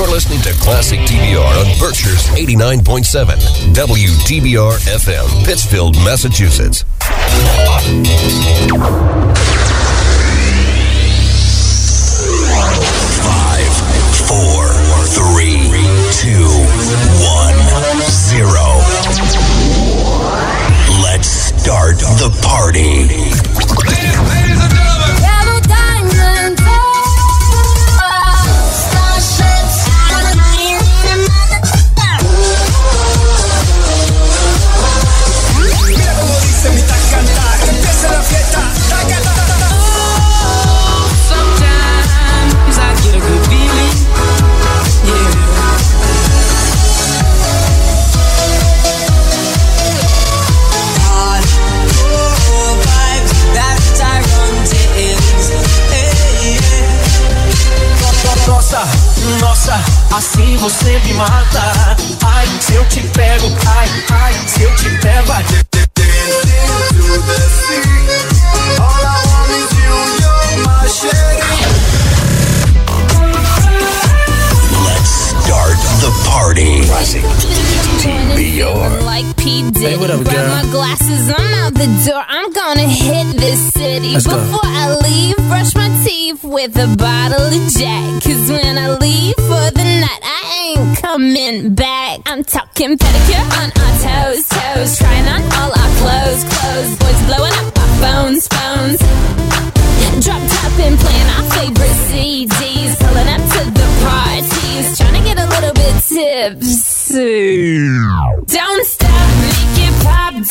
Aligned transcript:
You're 0.00 0.08
listening 0.08 0.40
to 0.44 0.54
Classic 0.54 0.98
TBR 1.00 1.44
on 1.44 1.78
Berkshire's 1.78 2.26
89.7 2.28 3.36
WTBR 3.74 4.78
FM, 4.88 5.44
Pittsfield, 5.44 5.94
Massachusetts. 5.96 6.84
Five, 13.20 13.74
four, 14.24 14.72
three, 15.12 15.68
two, 16.16 16.48
one, 17.20 17.60
zero. 18.08 18.80
Let's 21.04 21.28
start 21.28 21.98
the 22.16 22.34
party. 22.40 23.59
Assim 60.20 60.54
você 60.58 60.98
me 61.06 61.14
mata. 61.14 61.96
Ai, 62.26 62.46
se 62.60 62.74
eu 62.74 62.84
te 62.90 63.00
pego, 63.08 63.46
ai, 63.66 63.88
ai, 64.10 64.34
se 64.46 64.62
eu 64.62 64.76
te 64.76 64.90
pego. 64.98 65.32
ai. 65.32 65.44
Let's 74.86 75.10
start 75.44 75.76
the 76.04 76.10
party. 76.28 76.84
Classic 76.86 77.22
Feeling 78.00 79.04
Like 79.04 79.26
P. 79.36 79.62
Diddy. 79.70 79.80
Hey, 79.80 79.96
what 79.96 80.10
up, 80.10 80.20
Grab 80.24 80.34
girl? 80.36 80.48
my 80.48 80.62
glasses, 80.70 81.32
I'm 81.36 81.54
out 81.64 81.74
the 81.74 81.86
door. 82.06 82.22
I'm 82.28 82.39
gonna 82.60 82.88
hit 82.88 83.36
this 83.36 83.72
city. 83.72 84.12
Let's 84.12 84.26
go. 84.26 84.36
Before 84.36 84.60
I 84.64 84.94
leave, 85.06 85.36
brush 85.48 85.74
my 85.74 85.88
teeth 86.04 86.44
with 86.44 86.76
a 86.76 86.88
bottle 86.96 87.40
of 87.40 87.72
Jack. 87.72 88.22
Cause 88.22 88.50
when 88.50 88.76
I 88.76 88.96
leave 88.98 89.34
for 89.48 89.66
the 89.78 89.86
night, 90.04 90.22
I 90.22 90.74
ain't 90.76 90.98
coming 90.98 91.74
back. 91.74 92.20
I'm 92.26 92.44
talking 92.44 92.98
pedicure 92.98 93.46
on 93.60 93.68
our 93.82 93.94
toes, 94.04 94.44
toes. 94.48 94.98
Trying 94.98 95.26
on 95.34 95.42
all 95.58 95.72
our 95.72 95.90
clothes, 96.00 96.42
clothes. 96.52 96.90
Boys 97.00 97.20
blowing 97.28 97.54
up 97.60 97.78
our 97.82 97.92
phones, 98.02 98.46
phones. 98.48 99.00
Drop 100.24 100.42
top 100.52 100.74
and 100.84 100.98
playing 101.00 101.30
our 101.36 101.46
favorite 101.56 101.98
CDs. 102.08 102.92
Pulling 103.00 103.30
up 103.34 103.42
to 103.54 103.60
the 103.72 103.88
parties. 104.04 104.98
Trying 104.98 105.16
to 105.16 105.22
get 105.24 105.38
a 105.38 105.46
little 105.54 105.72
bit 105.72 105.94
tipsy. 106.12 107.88
Don't 108.52 108.86
stop, 108.86 109.28
make 109.40 109.78
it 109.86 109.94
pop. 110.04 110.49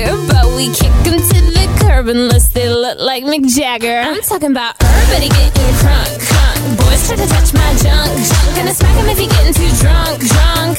Swagger. 0.00 0.26
But 0.26 0.46
we 0.56 0.68
kick 0.68 0.92
'em 1.06 1.18
to 1.18 1.40
the 1.56 1.68
curb 1.80 2.08
unless 2.08 2.48
they 2.48 2.68
look 2.68 2.98
like 2.98 3.24
Mick 3.24 3.46
Jagger. 3.46 4.00
I'm 4.00 4.20
talking 4.22 4.50
about 4.50 4.74
everybody 4.80 5.28
getting 5.28 5.74
crunk, 5.80 6.10
crunk. 6.28 6.76
Boys 6.78 7.06
try 7.06 7.16
to 7.16 7.26
touch 7.26 7.52
my 7.52 7.70
junk, 7.82 8.10
junk. 8.28 8.56
Gonna 8.56 8.74
smack 8.74 8.96
'em 8.98 9.08
if 9.08 9.18
he 9.18 9.26
getting 9.26 9.54
too 9.54 9.70
drunk, 9.80 10.18
drunk. 10.20 10.78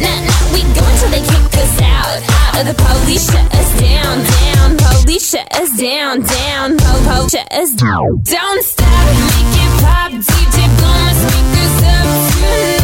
Nah, 0.00 0.20
nah, 0.26 0.52
we 0.52 0.62
go 0.76 0.82
until 0.84 1.10
they 1.10 1.20
kick 1.20 1.54
us 1.64 1.80
out. 1.82 2.18
Out 2.56 2.66
the 2.66 2.74
police, 2.74 3.26
shut 3.30 3.46
us 3.54 3.70
down, 3.80 4.16
down. 4.34 4.76
Police, 4.76 5.30
shut 5.30 5.48
us 5.60 5.70
down, 5.76 6.22
down. 6.22 6.76
Po, 6.78 6.92
po, 7.06 7.28
shut 7.28 7.48
us 7.52 7.70
down. 7.70 8.06
Don't 8.22 8.64
stop, 8.64 9.06
make 9.30 9.56
it 9.64 9.72
pop. 9.82 10.10
DJ, 10.12 10.56
blow 10.78 10.94
my 11.04 11.12
speakers 11.22 11.76
up 11.92 12.06
tonight. 12.32 12.77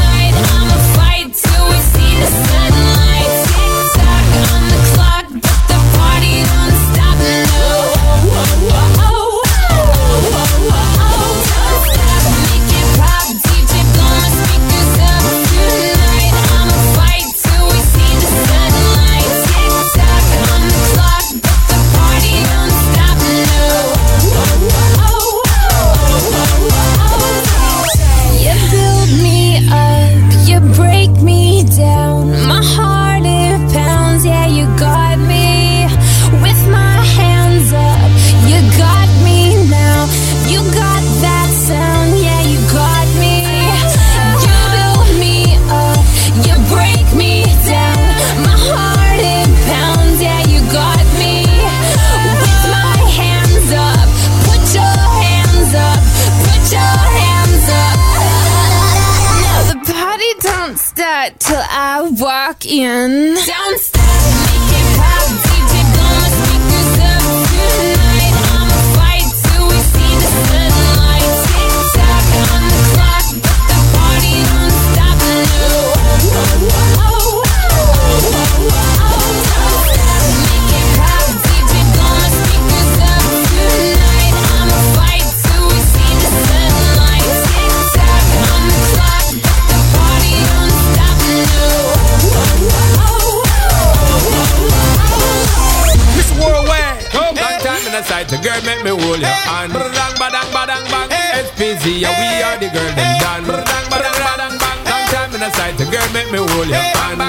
Walk 62.54 62.66
in. 62.66 63.34
Don't 63.34 63.80
make 106.24 106.40
me 106.40 106.46
hold 106.54 106.68
your 106.68 106.76
hand. 106.76 107.20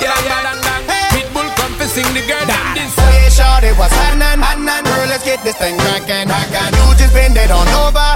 Yeah, 0.00 0.12
yeah. 0.24 1.08
Pitbull 1.12 1.48
come 1.56 1.72
to 1.78 1.86
sing 1.86 2.08
the 2.14 2.20
girl 2.26 2.44
them 2.44 2.74
this. 2.74 2.92
Oh, 2.98 3.02
hey, 3.08 3.30
shorty, 3.30 3.72
what's 3.78 3.94
happening? 3.94 4.40
Girl, 4.84 5.06
let's 5.08 5.24
get 5.24 5.42
this 5.44 5.56
thing 5.56 5.78
cracking. 5.78 6.28
You 6.28 6.94
just 6.96 7.14
bend 7.14 7.36
it 7.36 7.50
on 7.50 7.68
over. 7.68 8.11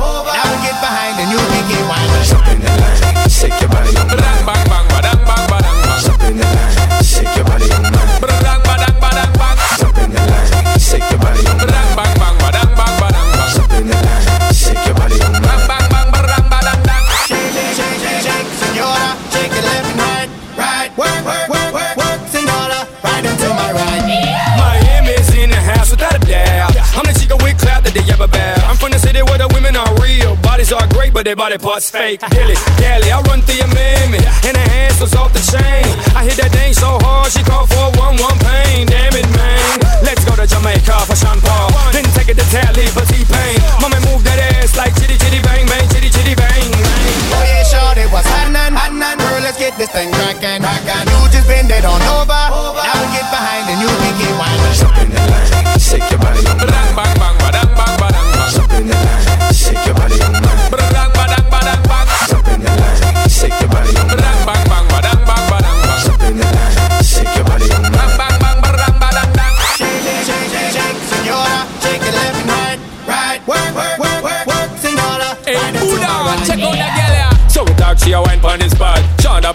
But 31.35 31.51
body 31.51 31.59
parts 31.59 31.91
fake. 31.91 32.23
Dilly, 32.31 32.55
dally, 32.79 33.11
I 33.11 33.19
run 33.27 33.43
through 33.43 33.59
your 33.59 33.73
mammy. 33.75 34.23
And 34.47 34.55
her 34.55 34.69
hands 34.71 35.03
was 35.03 35.11
off 35.19 35.35
the 35.35 35.43
chain. 35.43 35.83
I 36.15 36.23
hit 36.23 36.39
that 36.39 36.55
thing 36.55 36.71
so 36.71 37.03
hard, 37.03 37.35
she 37.35 37.43
called 37.43 37.67
for 37.67 37.91
one-one 37.99 38.39
pain. 38.47 38.87
Damn 38.87 39.11
it, 39.11 39.27
man. 39.35 40.07
Let's 40.07 40.23
go 40.23 40.39
to 40.39 40.47
Jamaica 40.47 40.95
for 41.03 41.19
Sean 41.19 41.43
Paul. 41.43 41.75
Then 41.91 42.07
take 42.15 42.31
it 42.31 42.39
to 42.39 42.47
Tally 42.55 42.87
for 42.95 43.03
T-Pain. 43.11 43.59
Mama 43.83 43.99
move 44.07 44.23
that 44.23 44.39
ass 44.55 44.79
like 44.79 44.95
chitty 44.95 45.19
chitty 45.19 45.43
bang 45.43 45.67
bang, 45.67 45.83
chitty 45.91 46.15
chitty 46.15 46.39
bang 46.39 46.63
bang. 46.63 47.11
Oh 47.35 47.43
yeah, 47.43 47.67
shorty 47.67 48.07
was 48.15 48.23
hotnin', 48.31 48.79
hotnin'. 48.79 49.19
Girl, 49.19 49.43
let's 49.43 49.59
get 49.59 49.75
this 49.75 49.91
thing 49.91 50.15
crackin', 50.15 50.63
crackin'. 50.63 51.11
You 51.11 51.19
just 51.35 51.51
bend 51.51 51.75
it 51.75 51.83
on 51.83 51.99
over. 52.07 52.31
Now 52.31 52.95
we 53.03 53.07
get 53.11 53.27
behind 53.35 53.67
and 53.67 53.83
you 53.83 53.91
can 53.91 54.15
get 54.15 54.31
windin'. 54.39 54.79
Jump 54.79 54.95
in 55.03 55.11
the 55.11 55.23
line, 55.27 55.81
shake 55.83 56.07
your 56.07 56.23
body 56.23 56.39
on 56.47 56.55
Badang 56.55 56.95
mine. 56.95 56.95
bang 56.95 57.15
bang, 57.19 57.37
badang 57.43 57.51
bang 57.51 57.66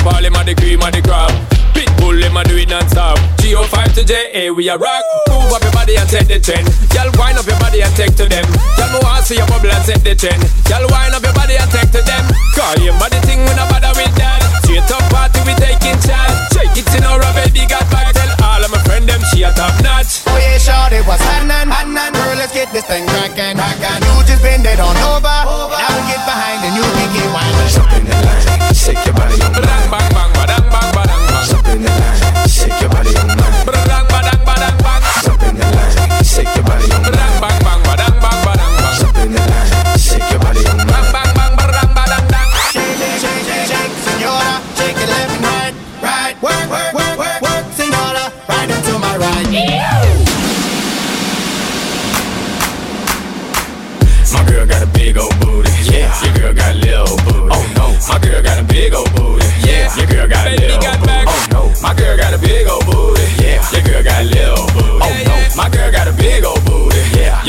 Shonda 0.01 0.09
Paul, 0.09 0.25
him 0.25 0.35
a 0.35 0.43
the 0.43 0.55
cream 0.55 0.81
of 0.81 0.91
the 0.91 1.01
crop. 1.01 1.31
Pitbull, 1.73 2.21
him 2.21 2.37
a 2.37 2.43
do 2.43 2.57
it 2.57 2.69
non-stop. 2.69 3.17
G05 3.37 3.93
to 3.95 4.03
JA, 4.03 4.51
we 4.53 4.69
a 4.69 4.77
rock. 4.77 5.03
Move 5.29 5.53
up 5.53 5.63
your 5.63 5.71
body 5.71 5.95
and 5.97 6.09
set 6.09 6.27
the 6.27 6.39
trend. 6.39 6.67
Girl, 6.89 7.09
wind 7.17 7.37
up 7.37 7.45
your 7.45 7.59
body 7.59 7.81
and 7.81 7.93
take 7.95 8.15
to 8.17 8.25
them. 8.27 8.45
Girl, 8.77 8.89
me 8.91 8.99
want 9.03 9.25
see 9.25 9.37
your 9.37 9.47
bubble 9.47 9.71
and 9.71 9.85
set 9.85 10.03
the 10.03 10.15
trend. 10.15 10.41
Girl, 10.65 10.85
wind 10.89 11.13
up 11.13 11.23
your 11.23 11.33
body 11.33 11.57
and 11.57 11.69
take 11.71 11.91
to 11.91 12.01
them. 12.01 12.25
Call 12.55 12.77
your 12.81 12.97
body 12.97 13.19
thing, 13.25 13.41
we 13.45 13.53
no 13.53 13.65
bother 13.69 13.93
with 13.97 14.13
that. 14.17 14.41
Straight 14.65 14.89
up 14.89 15.05
party, 15.11 15.39
we 15.45 15.53
taking 15.57 15.97
chance. 16.01 16.35
Shake 16.53 16.75
it 16.77 16.89
in 16.97 17.03
our 17.05 17.21
baby, 17.37 17.65
got 17.69 17.85
back. 17.91 18.13
Tell 18.13 18.31
all 18.45 18.61
of 18.63 18.69
my 18.71 18.81
friend 18.83 19.07
them 19.07 19.21
she 19.31 19.43
a 19.43 19.53
top 19.53 19.75
notch. 19.83 20.20
Yeah, 20.61 20.89
shorty 20.89 21.01
was 21.07 21.21
hotnin', 21.21 21.69
hotnin'. 21.69 22.13
Girl, 22.13 22.35
let's 22.37 22.53
get 22.53 22.71
this 22.71 22.85
thing 22.85 23.05
crackin', 23.07 23.57
crackin'. 23.57 24.01
You 24.05 24.23
just 24.25 24.43
bend 24.43 24.65
it 24.65 24.79
on 24.79 24.95
over. 25.09 25.25
Now 25.25 25.89
we 25.97 26.01
get 26.05 26.21
behind 26.25 26.61
and 26.65 26.75
you 26.75 26.83
can 26.83 27.09
get 27.13 27.27
windin'. 27.33 27.73
Jump 27.73 27.91
in 27.97 28.05
the 28.05 28.13
line, 28.13 28.73
shake 28.73 29.05
your 29.05 29.13
body 29.15 29.41
on 29.41 29.53
Badang 29.53 29.89
mine. 29.89 29.91
bang 29.91 30.09
bang, 30.13 30.31
badang 30.37 30.65
bang 30.69 30.89
badang 30.93 31.23
bang. 31.29 31.47
Jump 31.49 31.67
in 31.67 31.81
the 31.81 31.89
line, 31.89 32.47
shake 32.47 32.81
your 32.81 32.89
body 32.89 33.15
on 33.17 33.27
mine. 33.27 33.50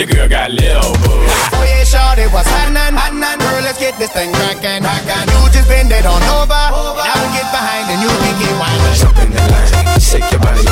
Your 0.03 0.11
girl 0.11 0.27
got 0.27 0.51
a 0.51 0.53
little 0.53 0.99
booty. 1.07 1.31
Oh 1.55 1.63
yeah, 1.63 1.87
shorty 1.87 2.27
was 2.35 2.43
hotnin', 2.43 2.99
hotnin'. 2.99 3.39
Girl, 3.39 3.63
let's 3.63 3.79
get 3.79 3.97
this 4.03 4.11
thing 4.11 4.35
crackin', 4.35 4.83
crackin'. 4.83 5.31
You 5.31 5.47
just 5.55 5.69
bend 5.71 5.93
it 5.93 6.05
on 6.05 6.19
over. 6.43 6.51
Now 6.51 7.15
we 7.23 7.31
get 7.31 7.47
behind 7.55 7.87
and 7.87 8.03
you 8.03 8.11
can 8.11 8.35
get 8.35 8.51
windin'. 8.59 8.99
Jump 8.99 9.19
in 9.23 9.31
the 9.31 9.39
line, 9.47 10.01
shake 10.03 10.27
your 10.33 10.41
body 10.41 10.72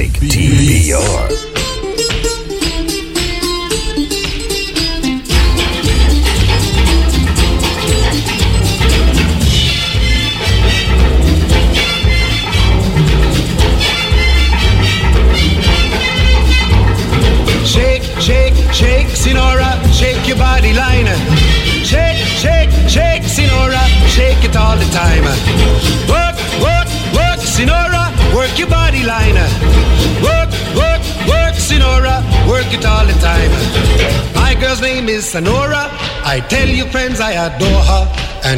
Classic 0.00 0.20
beats. 0.20 0.69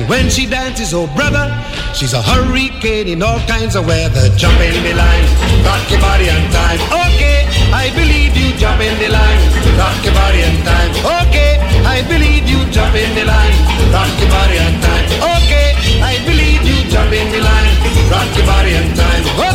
And 0.03 0.11
when 0.11 0.29
she 0.29 0.47
dances, 0.51 0.93
oh 0.93 1.07
brother, 1.15 1.47
she's 1.95 2.13
a 2.13 2.21
hurricane 2.21 3.07
in 3.07 3.23
all 3.23 3.39
kinds 3.47 3.77
of 3.79 3.87
weather. 3.87 4.35
Jump 4.35 4.59
in 4.59 4.75
the 4.83 4.99
line, 4.99 5.27
rock 5.63 5.79
your 5.87 6.03
body 6.03 6.27
on 6.27 6.43
time. 6.51 6.83
Okay, 7.07 7.47
I 7.71 7.87
believe 7.95 8.35
you. 8.35 8.51
Jump 8.59 8.83
in 8.83 8.99
the 8.99 9.15
line, 9.15 9.39
rock 9.79 9.95
your 10.03 10.11
body 10.11 10.43
on 10.43 10.59
time. 10.67 10.91
Okay, 11.23 11.63
I 11.87 12.03
believe 12.11 12.51
you. 12.51 12.67
Jump 12.75 12.99
in 12.99 13.15
the 13.15 13.23
line, 13.31 13.55
rock 13.95 14.11
your 14.19 14.27
body 14.27 14.59
on 14.59 14.75
time. 14.83 15.07
Okay, 15.39 15.71
I 16.03 16.19
believe 16.27 16.67
you. 16.67 16.83
Jump 16.91 17.15
in 17.15 17.31
the 17.31 17.39
line, 17.39 17.71
rock 18.11 18.27
your 18.35 18.47
body 18.51 18.75
on 18.75 18.89
time. 18.99 19.23
Up. 19.39 19.55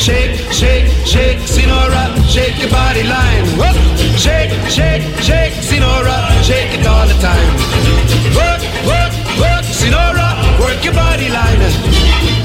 Shake, 0.00 0.32
shake, 0.48 0.88
shake, 1.04 1.44
Senora, 1.44 2.08
shake 2.24 2.56
your 2.56 2.72
body 2.72 3.04
line. 3.04 3.44
Up. 3.60 3.76
Shake, 4.16 4.52
shake, 4.72 5.04
shake, 5.20 5.52
Senora, 5.60 6.33
shake 6.44 6.76
it 6.76 6.86
all 6.86 7.06
the 7.08 7.16
time. 7.24 7.50
Work, 8.36 8.60
work, 8.84 9.12
work, 9.40 9.64
Senora, 9.64 10.28
work 10.60 10.84
your 10.84 10.92
body 10.92 11.28
line. 11.32 11.60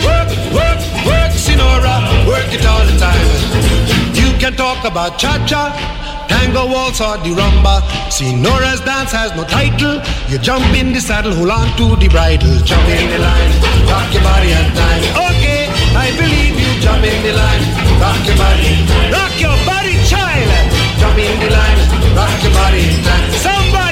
Work, 0.07 0.29
work, 0.55 0.79
work, 1.03 1.31
Senora, 1.35 1.95
work 2.23 2.47
it 2.55 2.63
all 2.65 2.85
the 2.87 2.95
time. 2.95 3.27
You 4.15 4.31
can 4.39 4.55
talk 4.55 4.85
about 4.87 5.19
cha-cha, 5.19 5.75
tango 6.31 6.63
waltz 6.71 7.01
or 7.01 7.17
the 7.25 7.35
rumba. 7.35 7.83
Senora's 8.09 8.79
dance 8.87 9.11
has 9.11 9.35
no 9.35 9.43
title. 9.43 9.99
You 10.31 10.39
jump 10.39 10.63
in 10.79 10.93
the 10.93 11.01
saddle, 11.01 11.35
hold 11.35 11.51
on 11.51 11.67
to 11.75 11.99
the 11.99 12.07
bridle, 12.07 12.55
jump 12.63 12.87
in 12.87 13.03
the 13.11 13.19
line, 13.19 13.51
rock 13.91 14.07
your 14.15 14.23
body 14.23 14.55
on 14.55 14.67
time. 14.79 15.03
Okay, 15.27 15.67
I 15.91 16.07
believe 16.15 16.55
you. 16.55 16.71
Jump 16.79 17.03
in 17.03 17.19
the 17.27 17.33
line, 17.35 17.63
rock 17.99 18.21
your 18.23 18.37
body, 18.39 18.71
rock 19.11 19.35
your 19.43 19.57
body, 19.67 19.99
child. 20.07 20.47
Jump 21.03 21.19
in 21.19 21.35
the 21.43 21.49
line, 21.51 21.79
rock 22.15 22.37
your 22.43 22.53
body 22.55 22.83
in 22.87 23.03
time. 23.03 23.27
Somebody. 23.43 23.88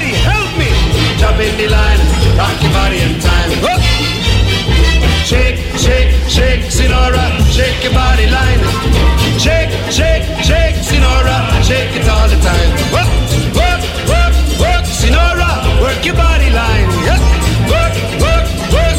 Jump 1.17 1.39
in 1.39 1.57
the 1.57 1.67
line, 1.67 1.99
rock 2.37 2.61
your 2.61 2.71
body 2.71 2.99
in 3.01 3.19
time. 3.19 3.49
Up. 3.65 3.81
Shake, 5.25 5.57
shake, 5.75 6.13
shake, 6.29 6.71
Senora, 6.71 7.25
shake 7.49 7.83
your 7.83 7.93
body 7.93 8.27
line. 8.29 8.61
Shake, 9.39 9.71
shake, 9.91 10.23
shake, 10.45 10.75
Senora, 10.83 11.37
shake 11.63 11.95
it 11.97 12.07
all 12.07 12.27
the 12.29 12.37
time. 12.37 12.69
Work, 12.93 13.09
work, 13.57 13.81
work, 14.13 14.33
work, 14.61 14.85
Senora, 14.85 15.49
work 15.81 16.05
your 16.05 16.15
body 16.15 16.49
line. 16.51 16.87
Work, 17.09 17.23
work, 17.73 17.95
work, 18.21 18.36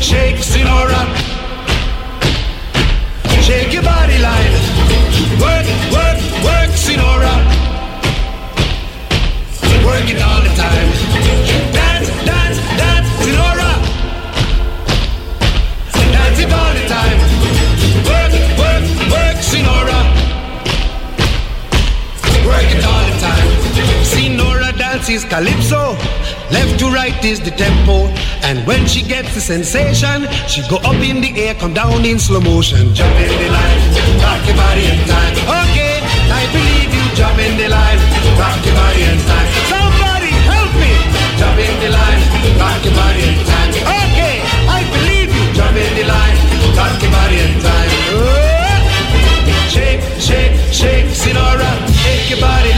Shake 0.00 0.42
Sonora. 0.42 1.00
Shake 3.42 3.72
your 3.72 3.82
body 3.82 4.18
line. 4.18 4.52
Work, 5.40 5.66
work, 5.92 6.18
work, 6.44 6.70
Sonora. 6.76 7.34
Work 9.84 10.08
it 10.10 10.20
all 10.22 10.42
the 10.42 10.52
time. 10.54 10.88
Dance, 11.72 12.08
dance, 12.24 12.58
dance, 12.80 13.08
Sonora. 13.22 13.70
Dance 16.12 16.38
it 16.38 16.52
all 16.52 16.72
the 16.78 16.84
time. 16.88 17.18
Work, 18.10 18.32
work, 18.58 18.84
work, 19.12 19.42
Sonora. 19.42 19.95
dance 25.06 25.24
is 25.24 25.30
calypso. 25.30 25.94
Left 26.50 26.78
to 26.78 26.86
right 26.90 27.24
is 27.24 27.40
the 27.40 27.50
tempo. 27.50 28.08
And 28.42 28.66
when 28.66 28.86
she 28.86 29.02
gets 29.02 29.34
the 29.34 29.40
sensation, 29.40 30.26
she 30.48 30.62
go 30.68 30.76
up 30.76 31.00
in 31.02 31.20
the 31.20 31.32
air, 31.36 31.54
come 31.54 31.74
down 31.74 32.04
in 32.04 32.18
slow 32.18 32.40
motion. 32.40 32.94
Jump 32.94 33.16
in 33.16 33.34
the 33.42 33.48
line, 33.50 33.80
rock 34.22 34.42
your 34.46 34.56
body 34.56 34.84
in 34.86 35.00
time. 35.06 35.34
Okay, 35.62 35.96
I 36.30 36.42
believe 36.54 36.90
you. 36.94 37.04
Jump 37.16 37.38
in 37.38 37.56
the 37.56 37.68
line, 37.68 37.98
rock 38.38 38.58
your 38.66 38.74
body 38.74 39.02
in 39.02 39.18
time. 39.30 39.48
Somebody 39.72 40.32
help 40.50 40.72
me. 40.82 40.92
Jump 41.38 41.58
in 41.58 41.74
the 41.82 41.90
line, 41.90 42.20
rock 42.60 42.84
your 42.84 42.94
body 42.94 43.22
in 43.30 43.38
time. 43.46 43.70
Okay, 44.10 44.36
I 44.68 44.80
believe 44.94 45.30
you. 45.30 45.44
Jump 45.54 45.76
in 45.76 45.92
the 45.98 46.04
line, 46.04 46.36
rock 46.76 46.96
your 47.02 47.12
body 47.12 47.38
in 47.46 47.52
time. 47.62 47.90
Oh. 48.10 48.42
Shake, 49.70 50.00
shake, 50.18 50.56
shake, 50.72 51.08
Senora, 51.14 51.70
shake 52.02 52.30
your 52.30 52.40
body. 52.40 52.75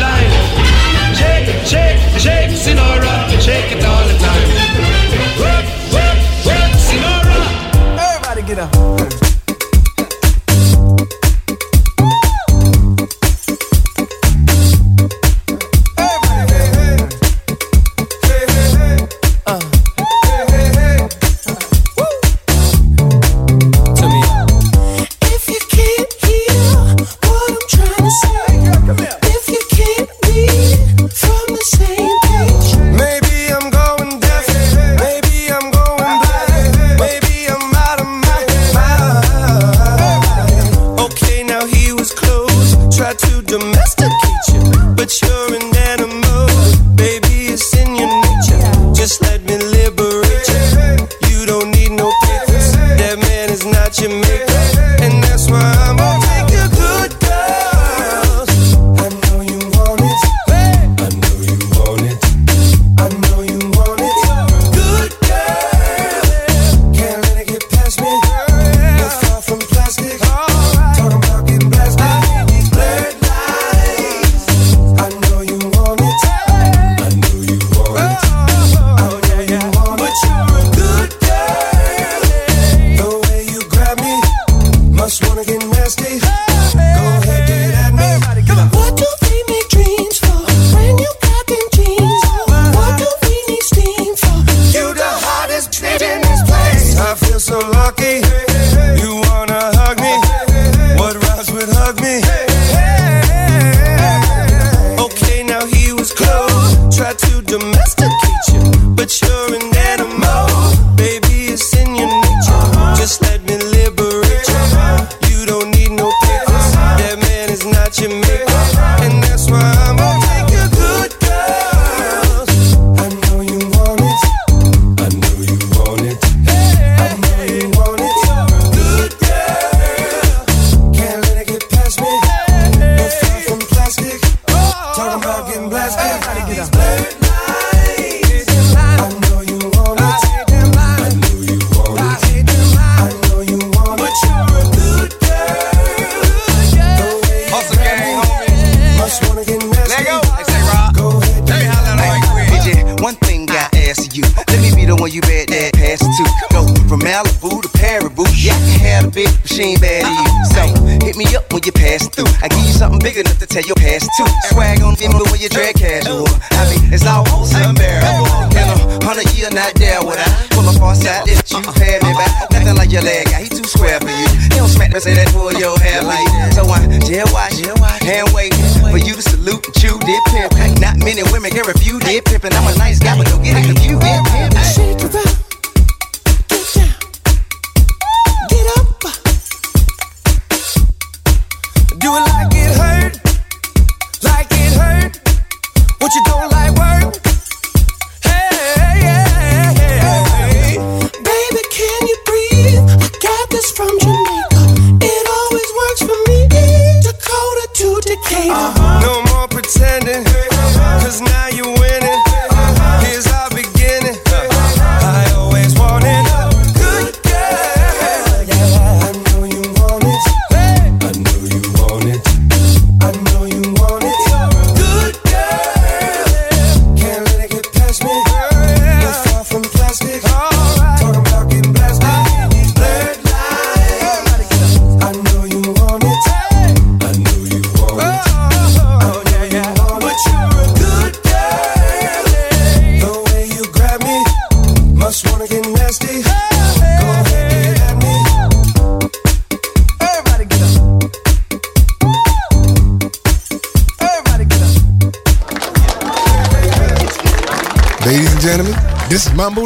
But 196.08 196.14
you 196.14 196.22
don't 196.22 196.50
like 196.52 196.77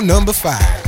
number 0.03 0.33
five. 0.33 0.82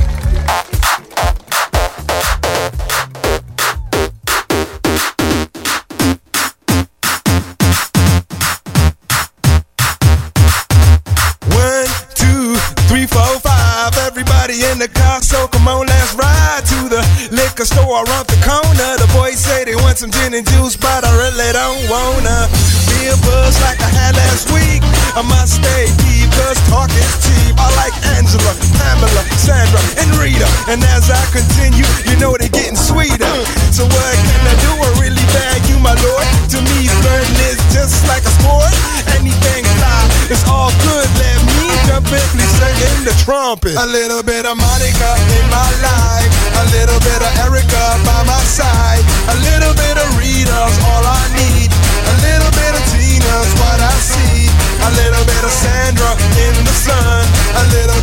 it. 43.65 43.75
A 43.77 43.85
little 43.85 44.21
bit 44.21 44.45
of 44.45 44.57
Monica 44.57 45.11
in 45.37 45.45
my 45.49 45.69
life, 45.81 46.31
a 46.61 46.65
little 46.75 46.99
bit 47.01 47.21
of 47.21 47.31
Erica 47.45 47.85
by 48.05 48.21
my 48.25 48.43
side, 48.45 49.03
a 49.33 49.37
little 49.41 49.73
bit 49.73 49.97
of 49.97 50.07
Rita's 50.17 50.75
all 50.85 51.05
I 51.05 51.25
need, 51.33 51.69
a 51.73 52.15
little 52.21 52.51
bit 52.53 52.73
of 52.77 52.83
Tina's 52.93 53.51
what 53.57 53.79
I 53.81 53.95
see, 53.97 54.49
a 54.85 54.91
little 55.01 55.25
bit 55.25 55.43
of 55.43 55.51
Sandra 55.51 56.11
in 56.45 56.53
the 56.61 56.75
sun, 56.75 57.25
a 57.57 57.63
little 57.73 57.94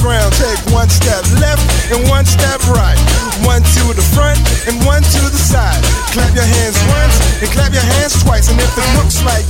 ground. 0.00 0.32
Take 0.34 0.60
one 0.72 0.88
step 0.88 1.22
left 1.38 1.62
and 1.92 2.00
one 2.08 2.24
step 2.24 2.60
right. 2.72 2.98
One 3.44 3.62
to 3.62 3.82
the 3.92 4.04
front 4.16 4.40
and 4.66 4.76
one 4.84 5.04
to 5.04 5.20
the 5.28 5.40
side. 5.40 5.80
Clap 6.12 6.34
your 6.34 6.44
hands 6.44 6.76
once 6.90 7.14
and 7.40 7.48
clap 7.52 7.72
your 7.72 7.86
hands 8.00 8.16
twice. 8.24 8.50
And 8.50 8.58
if 8.58 8.72
it 8.76 8.88
looks 8.98 9.22
like 9.24 9.44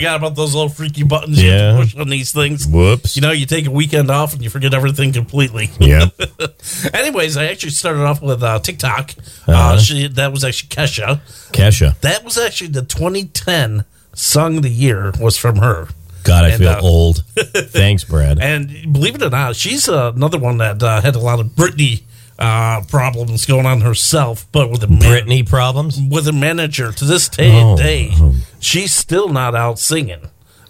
forgot 0.00 0.16
about 0.16 0.34
those 0.34 0.54
little 0.54 0.70
freaky 0.70 1.02
buttons 1.02 1.42
yeah. 1.42 1.44
you 1.44 1.58
have 1.58 1.76
to 1.76 1.82
push 1.82 2.00
on 2.00 2.08
these 2.08 2.32
things. 2.32 2.66
Whoops. 2.66 3.16
You 3.16 3.22
know, 3.22 3.32
you 3.32 3.44
take 3.44 3.66
a 3.66 3.70
weekend 3.70 4.10
off 4.10 4.32
and 4.32 4.42
you 4.42 4.48
forget 4.48 4.72
everything 4.72 5.12
completely. 5.12 5.70
Yeah. 5.78 6.06
Anyways, 6.94 7.36
I 7.36 7.46
actually 7.46 7.70
started 7.70 8.02
off 8.02 8.22
with 8.22 8.42
uh, 8.42 8.58
TikTok. 8.60 9.14
Uh, 9.46 9.52
uh-huh. 9.52 9.74
Uh, 9.74 9.78
she, 9.78 10.08
that 10.08 10.32
was 10.32 10.42
actually 10.42 10.70
Kesha. 10.70 11.20
Kesha. 11.52 12.00
That 12.00 12.24
was 12.24 12.38
actually 12.38 12.68
the 12.68 12.82
2010 12.82 13.84
song 14.14 14.56
of 14.56 14.62
the 14.62 14.70
year 14.70 15.12
was 15.20 15.36
from 15.36 15.56
her. 15.56 15.88
God, 16.22 16.44
I 16.44 16.48
and, 16.50 16.58
feel 16.58 16.68
uh, 16.70 16.80
old. 16.80 17.24
Thanks, 17.36 18.04
Brad. 18.04 18.38
And 18.40 18.92
believe 18.92 19.14
it 19.14 19.22
or 19.22 19.30
not, 19.30 19.56
she's 19.56 19.88
uh, 19.88 20.12
another 20.14 20.38
one 20.38 20.58
that 20.58 20.82
uh, 20.82 21.00
had 21.00 21.14
a 21.14 21.18
lot 21.18 21.40
of 21.40 21.48
Britney 21.48 22.02
uh, 22.40 22.82
problems 22.88 23.44
going 23.44 23.66
on 23.66 23.82
herself, 23.82 24.46
but 24.50 24.70
with 24.70 24.82
a 24.82 24.86
Britney 24.86 25.46
problems 25.46 26.00
with 26.00 26.26
a 26.26 26.32
manager 26.32 26.90
to 26.90 27.04
this 27.04 27.28
day, 27.28 27.62
oh. 27.62 27.76
day 27.76 28.10
oh. 28.14 28.34
she's 28.58 28.92
still 28.94 29.28
not 29.28 29.54
out 29.54 29.78
singing. 29.78 30.22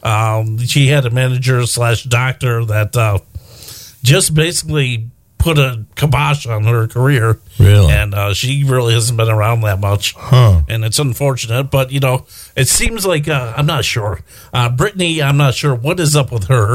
Um, 0.02 0.58
she 0.58 0.88
had 0.88 1.06
a 1.06 1.10
manager 1.10 1.64
slash 1.66 2.04
doctor 2.04 2.64
that 2.64 2.96
uh, 2.96 3.18
just 4.02 4.34
basically 4.34 5.10
put 5.40 5.58
a 5.58 5.84
kibosh 5.96 6.46
on 6.46 6.64
her 6.64 6.86
career. 6.86 7.40
Really? 7.58 7.92
And 7.92 8.14
uh, 8.14 8.34
she 8.34 8.62
really 8.64 8.94
hasn't 8.94 9.16
been 9.16 9.28
around 9.28 9.62
that 9.62 9.80
much. 9.80 10.14
Huh. 10.16 10.62
And 10.68 10.84
it's 10.84 10.98
unfortunate, 10.98 11.64
but 11.64 11.90
you 11.90 11.98
know, 11.98 12.26
it 12.56 12.68
seems 12.68 13.04
like 13.04 13.26
uh, 13.26 13.54
I'm 13.56 13.66
not 13.66 13.84
sure. 13.84 14.20
Uh, 14.52 14.70
Britney, 14.70 15.22
I'm 15.22 15.36
not 15.36 15.54
sure 15.54 15.74
what 15.74 15.98
is 15.98 16.14
up 16.14 16.30
with 16.30 16.44
her. 16.48 16.74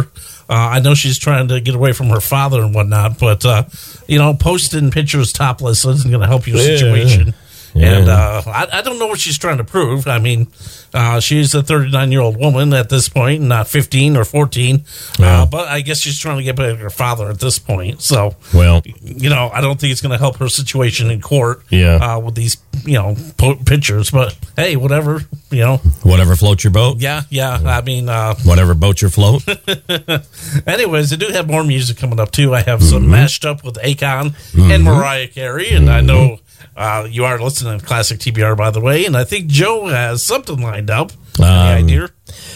Uh, 0.50 0.54
I 0.76 0.80
know 0.80 0.94
she's 0.94 1.18
trying 1.18 1.48
to 1.48 1.62
get 1.62 1.76
away 1.76 1.94
from 1.94 2.08
her 2.10 2.20
father 2.20 2.62
and 2.62 2.76
whatnot, 2.76 3.18
but 3.20 3.46
uh, 3.46 3.64
you 4.08 4.18
know, 4.18 4.34
posting 4.34 4.92
pictures 4.92 5.32
topless 5.32 5.86
isn't 5.86 6.10
going 6.10 6.22
to 6.22 6.28
help 6.28 6.46
your 6.48 6.58
Yeah. 6.58 6.78
situation. 6.78 7.34
Yeah. 7.74 7.98
And 7.98 8.10
uh, 8.10 8.42
I, 8.48 8.68
I 8.80 8.82
don't 8.84 9.00
know 9.00 9.08
what 9.08 9.20
she's 9.20 9.38
trying 9.38 9.58
to 9.58 9.64
prove. 9.66 10.08
I 10.08 10.18
mean, 10.20 10.48
uh, 10.96 11.20
she's 11.20 11.54
a 11.54 11.62
39 11.62 12.12
year 12.12 12.22
old 12.22 12.38
woman 12.38 12.74
at 12.74 12.90
this 12.90 13.10
point, 13.10 13.42
not 13.44 13.68
15 13.68 14.18
or 14.18 14.26
14. 14.26 14.84
Uh, 15.20 15.46
but 15.46 15.68
I 15.68 15.82
guess 15.82 16.00
she's 16.00 16.18
trying 16.20 16.38
to 16.38 16.44
get 16.44 16.56
back 16.56 16.74
at 16.74 16.78
her 16.80 16.90
father 16.90 17.30
at 17.30 17.40
this 17.40 17.60
point. 17.60 18.02
So, 18.02 18.36
Well, 18.54 18.82
you 19.04 19.30
know, 19.30 19.50
I 19.54 19.62
don't 19.62 19.80
think 19.80 19.92
it's 19.92 20.02
going 20.02 20.14
to 20.14 20.18
help 20.18 20.38
her 20.38 20.48
situation 20.50 21.12
in 21.12 21.22
court. 21.22 21.64
Yeah. 21.70 21.96
Uh, 21.96 22.20
with 22.20 22.36
these, 22.36 22.58
you 22.86 22.94
know, 22.94 23.16
po- 23.38 23.56
pictures. 23.66 24.10
But 24.10 24.38
hey, 24.56 24.76
whatever. 24.78 25.22
You 25.52 25.60
know. 25.62 25.78
whatever 26.04 26.36
floats 26.36 26.64
your 26.64 26.72
boat, 26.72 26.98
Yeah, 27.00 27.22
yeah. 27.30 27.60
I 27.64 27.82
mean, 27.82 28.10
uh, 28.10 28.36
whatever 28.44 28.74
boats 28.74 29.02
your 29.02 29.12
float. 29.12 29.44
anyways, 30.68 31.14
I 31.14 31.16
do 31.18 31.28
have 31.28 31.48
more 31.48 31.64
music 31.64 31.98
coming 31.98 32.20
up 32.20 32.32
too. 32.32 32.54
I 32.54 32.62
have 32.62 32.82
some 32.84 33.04
Mm-hmm. 33.04 33.12
mashed 33.12 33.46
up 33.46 33.64
with 33.64 33.76
Akon 33.76 34.34
and 34.72 34.84
Mariah 34.84 35.28
Carey, 35.28 35.70
and 35.72 35.90
I 35.90 36.02
know 36.02 36.40
uh, 36.76 37.08
you 37.10 37.26
are 37.26 37.40
listening 37.40 37.80
to 37.80 37.86
classic 37.86 38.20
TBR 38.20 38.58
by 38.58 38.70
the 38.72 38.82
way, 38.82 39.06
and 39.06 39.16
I 39.16 39.24
think 39.24 39.48
Joe 39.48 39.88
has 39.88 40.24
something 40.24 40.60
lined 40.62 40.90
up. 40.90 41.12
Any 41.38 41.48
Um, 41.48 41.86
idea? 41.86 42.10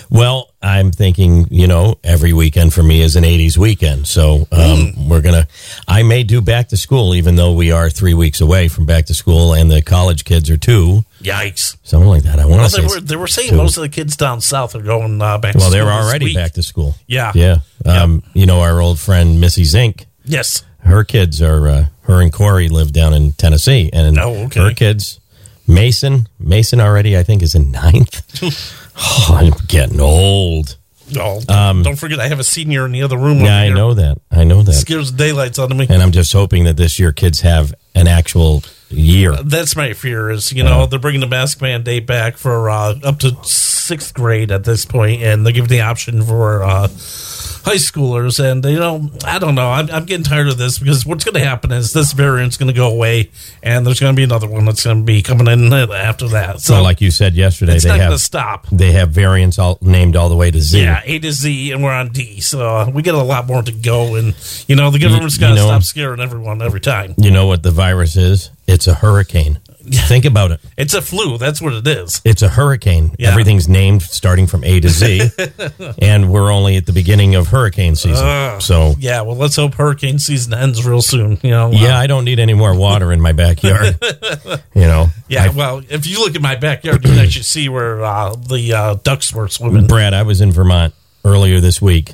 Well, 0.10 0.50
I'm 0.62 0.92
thinking, 0.92 1.48
you 1.52 1.68
know, 1.68 2.00
every 2.04 2.32
weekend 2.34 2.74
for 2.74 2.82
me 2.82 3.02
is 3.02 3.16
an 3.18 3.24
80s 3.26 3.58
weekend. 3.58 4.08
So 4.08 4.48
um, 4.52 4.94
Hmm. 4.94 5.10
we're 5.10 5.22
going 5.22 5.36
to, 5.36 5.48
I 5.88 6.04
may 6.04 6.24
do 6.24 6.42
back 6.42 6.70
to 6.70 6.78
school, 6.78 7.14
even 7.14 7.36
though 7.36 7.54
we 7.54 7.72
are 7.72 7.90
three 7.90 8.14
weeks 8.14 8.40
away 8.42 8.68
from 8.70 8.86
back 8.86 9.06
to 9.08 9.14
school 9.14 9.54
and 9.54 9.70
the 9.70 9.82
college 9.82 10.24
kids 10.26 10.50
are 10.50 10.58
two. 10.58 11.04
Yikes! 11.22 11.76
Something 11.84 12.10
like 12.10 12.24
that. 12.24 12.40
I 12.40 12.46
want 12.46 12.70
to 12.72 12.82
they 12.82 12.88
say. 12.88 12.96
were 12.96 13.02
they 13.02 13.16
were 13.18 13.28
saying 13.28 13.50
two. 13.50 13.58
most 13.58 13.76
of 13.78 13.82
the 13.84 13.90
kids 13.90 14.16
down 14.16 14.40
south 14.42 14.74
are 14.76 14.82
going 14.82 15.22
uh, 15.22 15.38
back. 15.38 15.56
well, 15.56 15.70
to 15.70 15.72
they 15.72 15.82
were 15.84 15.90
school 15.90 15.98
this 16.00 16.08
already 16.10 16.34
back 16.34 16.54
to 16.54 16.64
school. 16.64 16.96
Yeah. 17.08 17.32
Yeah. 17.36 17.58
Um, 17.86 18.24
You 18.34 18.46
know, 18.46 18.62
our 18.62 18.80
old 18.82 19.00
friend 19.00 19.40
Missy 19.42 19.66
Zink, 19.66 20.06
Yes. 20.30 20.64
her 20.84 21.04
kids 21.04 21.42
are, 21.42 21.68
uh, 21.68 21.86
her 22.04 22.22
and 22.22 22.32
Corey 22.32 22.70
live 22.70 22.94
down 22.94 23.14
in 23.14 23.34
Tennessee. 23.34 23.90
And 23.92 24.18
Oh, 24.18 24.46
okay. 24.46 24.60
her 24.62 24.72
kids, 24.74 25.20
Mason, 25.68 26.28
Mason 26.40 26.80
already, 26.80 27.18
I 27.18 27.24
think, 27.24 27.44
is 27.44 27.54
in 27.56 27.72
ninth. 27.72 28.22
oh, 28.98 29.36
I'm 29.38 29.54
getting 29.68 30.00
old. 30.00 30.78
Oh, 31.18 31.42
Um, 31.50 31.82
don't 31.84 31.96
forget, 31.96 32.20
I 32.20 32.28
have 32.28 32.40
a 32.40 32.44
senior 32.44 32.86
in 32.86 32.92
the 32.92 33.02
other 33.02 33.18
room. 33.18 33.40
Yeah, 33.40 33.58
I 33.58 33.70
know 33.70 33.94
that. 33.96 34.20
I 34.32 34.44
know 34.44 34.62
that. 34.64 34.74
Scares 34.74 35.12
the 35.12 35.18
daylights 35.18 35.58
out 35.60 35.72
of 35.72 35.78
me. 35.78 35.88
And 35.90 36.02
I'm 36.04 36.12
just 36.12 36.32
hoping 36.34 36.64
that 36.66 36.78
this 36.78 37.00
year 37.00 37.12
kids 37.12 37.42
have 37.42 37.74
an 37.96 38.08
actual 38.08 38.64
year. 38.90 39.36
That's 39.44 39.76
my 39.76 39.94
fear. 39.94 40.30
Is 40.30 40.52
you 40.52 40.64
know 40.64 40.86
they're 40.86 41.00
bringing 41.00 41.22
the 41.22 41.28
mask 41.28 41.62
mandate 41.62 42.06
back 42.06 42.38
for 42.38 42.70
uh, 42.70 42.96
up 43.04 43.20
to 43.20 43.36
sixth 43.44 44.14
grade 44.14 44.52
at 44.52 44.64
this 44.64 44.86
point, 44.86 45.22
and 45.24 45.46
they're 45.46 45.54
giving 45.54 45.70
the 45.70 45.82
option 45.82 46.22
for 46.22 46.64
uh, 46.64 46.88
high 46.88 47.76
schoolers. 47.76 48.40
And 48.44 48.64
you 48.66 48.80
know, 48.80 49.10
I 49.26 49.40
don't 49.40 49.56
know. 49.56 49.70
I'm, 49.70 49.90
I'm 49.90 50.06
getting 50.06 50.24
tired 50.24 50.48
of 50.48 50.58
this 50.58 50.80
because 50.80 51.06
what's 51.06 51.24
going 51.24 51.34
to 51.36 51.46
happen 51.46 51.72
is 51.72 51.94
this 51.94 52.14
variant's 52.14 52.58
going 52.58 52.68
to 52.68 52.74
go 52.74 52.90
away, 52.92 53.32
and 53.64 53.86
there's 53.86 54.00
going 54.00 54.14
to 54.14 54.18
be 54.18 54.24
another 54.24 54.48
one 54.48 54.66
that's 54.66 54.84
going 54.84 54.98
to 55.00 55.04
be 55.04 55.22
coming 55.22 55.48
in 55.48 55.72
after 55.74 56.28
that. 56.30 56.60
So, 56.62 56.76
So, 56.76 56.82
like 56.84 57.02
you 57.02 57.12
said 57.12 57.36
yesterday, 57.36 57.76
it's 57.76 57.84
they 57.84 57.90
not 57.90 57.98
going 57.98 58.08
to 58.08 58.12
have 58.14 58.22
stop. 58.22 58.68
they 58.72 58.92
have 58.94 59.10
variants 59.12 59.58
all 59.60 59.78
named 59.82 60.16
all 60.16 60.30
the 60.30 60.36
way 60.36 60.52
to 60.52 60.60
Z. 60.60 60.82
Yeah, 60.82 61.02
A 61.06 61.20
to 61.20 61.32
Z, 61.32 61.72
and 61.72 61.84
we're 61.84 61.92
on 61.94 62.10
D. 62.10 62.40
So 62.42 62.68
uh, 62.68 62.92
we 62.94 63.02
got 63.02 63.16
a 63.16 63.24
lot 63.24 63.48
more 63.48 63.62
to 63.64 63.72
go. 63.72 64.16
And 64.16 64.36
you 64.68 64.76
know, 64.76 64.92
the 64.92 65.00
government's 65.00 65.38
got 65.38 65.50
to 65.50 65.56
know- 65.56 65.68
stop 65.68 65.84
scaring 65.84 66.20
everyone 66.20 66.62
every 66.62 66.80
time. 66.82 67.16
You 67.18 67.32
know 67.32 67.48
what 67.48 67.64
the 67.64 67.72
virus 67.72 68.16
is? 68.16 68.52
It's 68.70 68.88
a 68.88 68.94
hurricane. 68.94 69.60
Think 69.92 70.26
about 70.26 70.52
it. 70.52 70.60
It's 70.78 70.94
a 70.94 71.02
flu. 71.02 71.40
That's 71.40 71.60
what 71.60 71.74
it 71.74 71.88
is. 71.88 72.22
It's 72.24 72.44
a 72.44 72.50
hurricane. 72.50 73.16
Yeah. 73.18 73.30
Everything's 73.32 73.68
named 73.68 74.04
starting 74.04 74.46
from 74.46 74.64
A 74.64 74.80
to 74.80 74.88
Z, 74.90 75.32
and 76.00 76.32
we're 76.32 76.52
only 76.52 76.76
at 76.78 76.86
the 76.86 76.92
beginning 76.94 77.34
of 77.34 77.48
hurricane 77.48 77.96
season. 77.96 78.24
Ugh. 78.28 78.62
so, 78.62 78.94
yeah, 79.00 79.22
well, 79.22 79.36
let's 79.36 79.56
hope 79.56 79.74
hurricane 79.74 80.20
season 80.20 80.54
ends 80.54 80.86
real 80.86 81.02
soon. 81.02 81.40
You 81.42 81.50
know, 81.50 81.72
yeah, 81.72 81.98
I 81.98 82.06
don't 82.06 82.24
need 82.26 82.40
any 82.40 82.54
more 82.54 82.78
water 82.78 83.12
in 83.12 83.20
my 83.20 83.32
backyard. 83.32 83.98
you 84.76 84.82
know, 84.82 85.08
Yeah, 85.28 85.46
I- 85.46 85.50
well, 85.50 85.82
if 85.90 86.06
you 86.06 86.20
look 86.20 86.36
at 86.36 86.42
my 86.42 86.56
backyard, 86.56 87.04
you 87.04 87.10
can 87.10 87.20
actually 87.20 87.44
see 87.44 87.68
where 87.70 88.04
uh, 88.04 88.36
the 88.36 88.74
uh, 88.74 88.94
ducks 89.02 89.34
were 89.34 89.48
swimming. 89.48 89.88
Brad, 89.88 90.14
I 90.14 90.22
was 90.22 90.40
in 90.42 90.52
Vermont 90.52 90.94
earlier 91.26 91.60
this 91.62 91.82
week, 91.82 92.14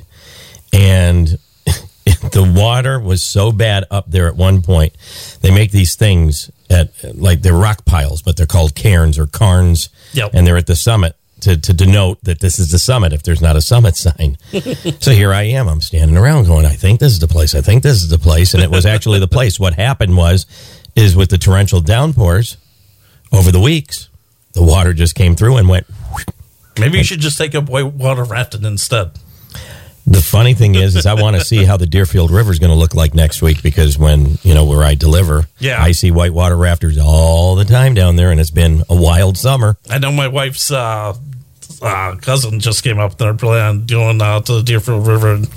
and 0.72 1.36
the 2.32 2.42
water 2.56 2.98
was 3.00 3.22
so 3.22 3.52
bad 3.52 3.84
up 3.90 4.10
there 4.10 4.28
at 4.28 4.36
one 4.36 4.62
point. 4.62 4.94
They 5.40 5.50
make 5.50 5.70
these 5.70 5.94
things 5.94 6.50
at 6.70 6.90
like 7.16 7.42
they're 7.42 7.54
rock 7.54 7.84
piles, 7.84 8.22
but 8.22 8.36
they're 8.36 8.46
called 8.46 8.74
cairns 8.74 9.18
or 9.18 9.26
carns, 9.26 9.88
Yep. 10.12 10.30
and 10.34 10.46
they're 10.46 10.56
at 10.56 10.66
the 10.66 10.76
summit. 10.76 11.16
To, 11.40 11.54
to 11.54 11.74
denote 11.74 12.18
that 12.24 12.40
this 12.40 12.58
is 12.58 12.70
the 12.70 12.78
summit 12.78 13.12
if 13.12 13.22
there's 13.22 13.42
not 13.42 13.56
a 13.56 13.60
summit 13.60 13.94
sign. 13.94 14.38
so 15.00 15.12
here 15.12 15.34
I 15.34 15.42
am. 15.42 15.68
I'm 15.68 15.82
standing 15.82 16.16
around 16.16 16.46
going, 16.46 16.64
I 16.64 16.72
think 16.72 16.98
this 16.98 17.12
is 17.12 17.18
the 17.20 17.28
place. 17.28 17.54
I 17.54 17.60
think 17.60 17.82
this 17.82 17.96
is 18.02 18.08
the 18.08 18.18
place. 18.18 18.54
And 18.54 18.62
it 18.62 18.70
was 18.70 18.86
actually 18.86 19.20
the 19.20 19.28
place. 19.28 19.60
What 19.60 19.74
happened 19.74 20.16
was, 20.16 20.46
is 20.96 21.14
with 21.14 21.28
the 21.28 21.36
torrential 21.36 21.82
downpours 21.82 22.56
over 23.32 23.52
the 23.52 23.60
weeks, 23.60 24.08
the 24.54 24.62
water 24.62 24.94
just 24.94 25.14
came 25.14 25.36
through 25.36 25.58
and 25.58 25.68
went 25.68 25.86
Maybe 26.80 26.96
you 26.98 27.04
should 27.04 27.20
just 27.20 27.36
take 27.36 27.54
up 27.54 27.68
whitewater 27.68 28.24
rafting 28.24 28.64
instead. 28.64 29.10
The 30.08 30.20
funny 30.20 30.54
thing 30.54 30.76
is, 30.76 30.94
is 30.94 31.04
I 31.04 31.14
want 31.14 31.34
to 31.36 31.44
see 31.44 31.64
how 31.64 31.76
the 31.76 31.86
Deerfield 31.86 32.30
River 32.30 32.52
is 32.52 32.60
going 32.60 32.70
to 32.70 32.76
look 32.76 32.94
like 32.94 33.12
next 33.12 33.42
week 33.42 33.60
because 33.62 33.98
when 33.98 34.38
you 34.42 34.54
know 34.54 34.64
where 34.64 34.84
I 34.84 34.94
deliver, 34.94 35.46
Yeah. 35.58 35.82
I 35.82 35.92
see 35.92 36.12
whitewater 36.12 36.56
rafters 36.56 36.96
all 36.96 37.56
the 37.56 37.64
time 37.64 37.94
down 37.94 38.14
there, 38.14 38.30
and 38.30 38.38
it's 38.40 38.50
been 38.52 38.84
a 38.88 38.94
wild 38.94 39.36
summer. 39.36 39.76
I 39.90 39.98
know 39.98 40.12
my 40.12 40.28
wife's 40.28 40.70
uh, 40.70 41.16
uh, 41.82 42.16
cousin 42.22 42.60
just 42.60 42.84
came 42.84 43.00
up 43.00 43.18
there 43.18 43.34
planning 43.34 43.80
on 43.80 43.86
doing 43.86 44.22
uh, 44.22 44.40
to 44.42 44.52
the 44.54 44.62
Deerfield 44.62 45.06
River. 45.08 45.34
And 45.34 45.48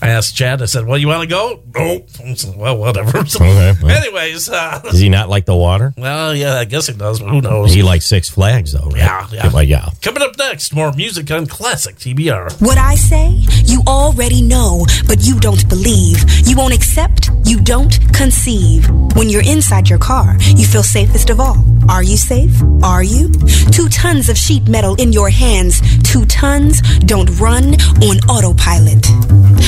I 0.00 0.10
asked 0.10 0.36
Chad, 0.36 0.62
I 0.62 0.66
said, 0.66 0.86
Well, 0.86 0.96
you 0.96 1.08
want 1.08 1.22
to 1.22 1.26
go? 1.28 1.60
Nope. 1.74 2.08
I 2.24 2.34
said, 2.34 2.56
well, 2.56 2.76
whatever. 2.78 3.24
So, 3.28 3.44
Okay, 3.44 3.74
well. 3.82 3.90
Anyways, 3.90 4.48
uh, 4.48 4.80
Does 4.84 5.00
he 5.00 5.08
not 5.08 5.28
like 5.28 5.44
the 5.44 5.56
water? 5.56 5.92
well, 5.96 6.34
yeah, 6.34 6.54
I 6.54 6.64
guess 6.64 6.86
he 6.86 6.94
does, 6.94 7.20
but 7.20 7.28
who 7.28 7.40
knows? 7.40 7.72
He 7.72 7.82
likes 7.82 8.06
Six 8.06 8.28
Flags, 8.28 8.72
though, 8.72 8.86
right? 8.90 8.96
Yeah, 8.98 9.26
yeah. 9.32 9.52
Well, 9.52 9.62
yeah. 9.62 9.90
Coming 10.02 10.22
up 10.22 10.38
next, 10.38 10.72
more 10.74 10.92
music 10.92 11.30
on 11.30 11.46
Classic 11.46 11.96
TBR. 11.96 12.60
What 12.62 12.78
I 12.78 12.94
say, 12.94 13.28
you 13.64 13.82
already 13.86 14.40
know, 14.40 14.86
but 15.06 15.18
you 15.22 15.38
don't 15.40 15.68
believe. 15.68 16.18
You 16.46 16.56
won't 16.56 16.74
accept, 16.74 17.30
you 17.44 17.60
don't 17.60 17.98
conceive. 18.14 18.88
When 19.16 19.28
you're 19.28 19.44
inside 19.44 19.88
your 19.88 19.98
car, 19.98 20.36
you 20.40 20.64
feel 20.66 20.82
safest 20.84 21.28
of 21.30 21.40
all. 21.40 21.56
Are 21.90 22.02
you 22.02 22.16
safe? 22.16 22.54
Are 22.82 23.02
you? 23.02 23.30
Two 23.72 23.88
tons 23.88 24.28
of 24.28 24.38
sheet 24.38 24.68
metal 24.68 24.94
in 24.96 25.12
your 25.12 25.28
hands. 25.28 25.80
Two 26.02 26.24
tons 26.26 26.80
don't 27.00 27.28
run 27.40 27.74
on 28.04 28.18
autopilot. 28.30 29.06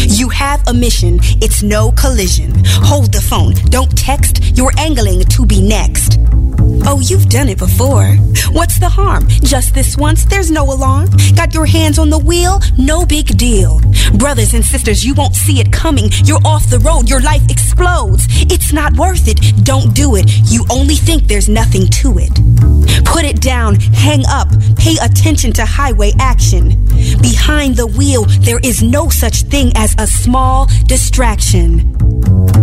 You 0.08 0.19
have 0.28 0.62
a 0.66 0.74
mission. 0.74 1.18
It's 1.40 1.62
no 1.62 1.92
collision. 1.92 2.52
Hold 2.66 3.12
the 3.12 3.20
phone. 3.20 3.54
Don't 3.70 3.96
text. 3.96 4.56
You're 4.56 4.72
angling 4.78 5.24
to 5.24 5.46
be 5.46 5.60
next. 5.60 6.18
Oh, 6.86 7.00
you've 7.00 7.28
done 7.28 7.48
it 7.48 7.58
before. 7.58 8.06
What's 8.52 8.78
the 8.78 8.88
harm? 8.88 9.28
Just 9.28 9.74
this 9.74 9.96
once, 9.96 10.24
there's 10.24 10.50
no 10.50 10.64
alarm. 10.64 11.08
Got 11.36 11.54
your 11.54 11.66
hands 11.66 11.98
on 11.98 12.10
the 12.10 12.18
wheel? 12.18 12.60
No 12.78 13.04
big 13.04 13.36
deal. 13.36 13.80
Brothers 14.14 14.54
and 14.54 14.64
sisters, 14.64 15.04
you 15.04 15.14
won't 15.14 15.34
see 15.34 15.60
it 15.60 15.72
coming. 15.72 16.10
You're 16.24 16.44
off 16.44 16.68
the 16.68 16.78
road, 16.80 17.08
your 17.08 17.20
life 17.20 17.42
explodes. 17.50 18.26
It's 18.50 18.72
not 18.72 18.94
worth 18.94 19.28
it. 19.28 19.38
Don't 19.64 19.94
do 19.94 20.16
it. 20.16 20.24
You 20.50 20.64
only 20.70 20.96
think 20.96 21.24
there's 21.24 21.48
nothing 21.48 21.86
to 22.00 22.18
it. 22.18 22.32
Put 23.04 23.24
it 23.24 23.40
down, 23.40 23.76
hang 23.76 24.24
up, 24.26 24.48
pay 24.76 24.96
attention 25.02 25.52
to 25.54 25.64
highway 25.64 26.12
action. 26.18 26.84
Behind 27.20 27.76
the 27.76 27.86
wheel, 27.86 28.24
there 28.40 28.60
is 28.62 28.82
no 28.82 29.08
such 29.08 29.42
thing 29.42 29.72
as 29.76 29.94
a 29.98 30.06
small 30.10 30.66
distraction. 30.86 31.96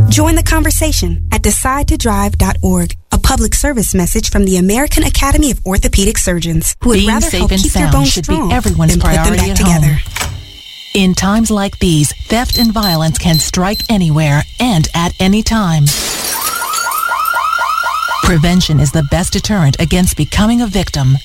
Join 0.10 0.36
the 0.36 0.44
conversation 0.44 1.28
at 1.32 1.42
decidetodrive.org, 1.42 2.96
a 3.12 3.18
public 3.18 3.56
service 3.56 3.94
message 3.94 4.30
from 4.30 4.46
the 4.46 4.58
American 4.58 5.04
Academy 5.04 5.52
of 5.52 5.66
Orthopedic 5.66 6.18
Surgeons, 6.18 6.76
who 6.82 6.90
would 6.90 6.96
Being 6.96 7.10
rather 7.10 7.30
safe 7.30 7.40
help 7.40 7.52
and 7.52 7.62
keep 7.62 7.72
sound 7.72 7.92
bones 7.92 8.12
should 8.12 8.26
strong 8.26 8.50
be 8.50 8.56
everyone's 8.56 8.92
than 8.94 9.02
put 9.02 9.14
them 9.14 9.24
priority 9.24 9.48
back 9.48 9.58
together. 9.58 9.94
home. 9.94 10.34
In 10.94 11.14
times 11.14 11.52
like 11.52 11.78
these, 11.80 12.12
theft 12.28 12.58
and 12.58 12.74
violence 12.74 13.18
can 13.18 13.36
strike 13.36 13.82
anywhere 13.90 14.42
and 14.60 14.88
at 14.96 15.14
any 15.20 15.44
time. 15.44 15.86
Prevention 18.24 18.80
is 18.80 18.92
the 18.92 19.08
best 19.12 19.34
deterrent 19.34 19.80
against 19.80 20.18
becoming 20.18 20.62
a 20.62 20.68
victim. 20.68 21.18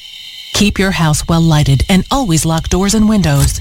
Keep 0.54 0.78
your 0.78 0.90
house 0.90 1.26
well 1.26 1.40
lighted 1.40 1.84
and 1.88 2.04
always 2.10 2.44
lock 2.44 2.68
doors 2.68 2.94
and 2.94 3.08
windows. 3.08 3.60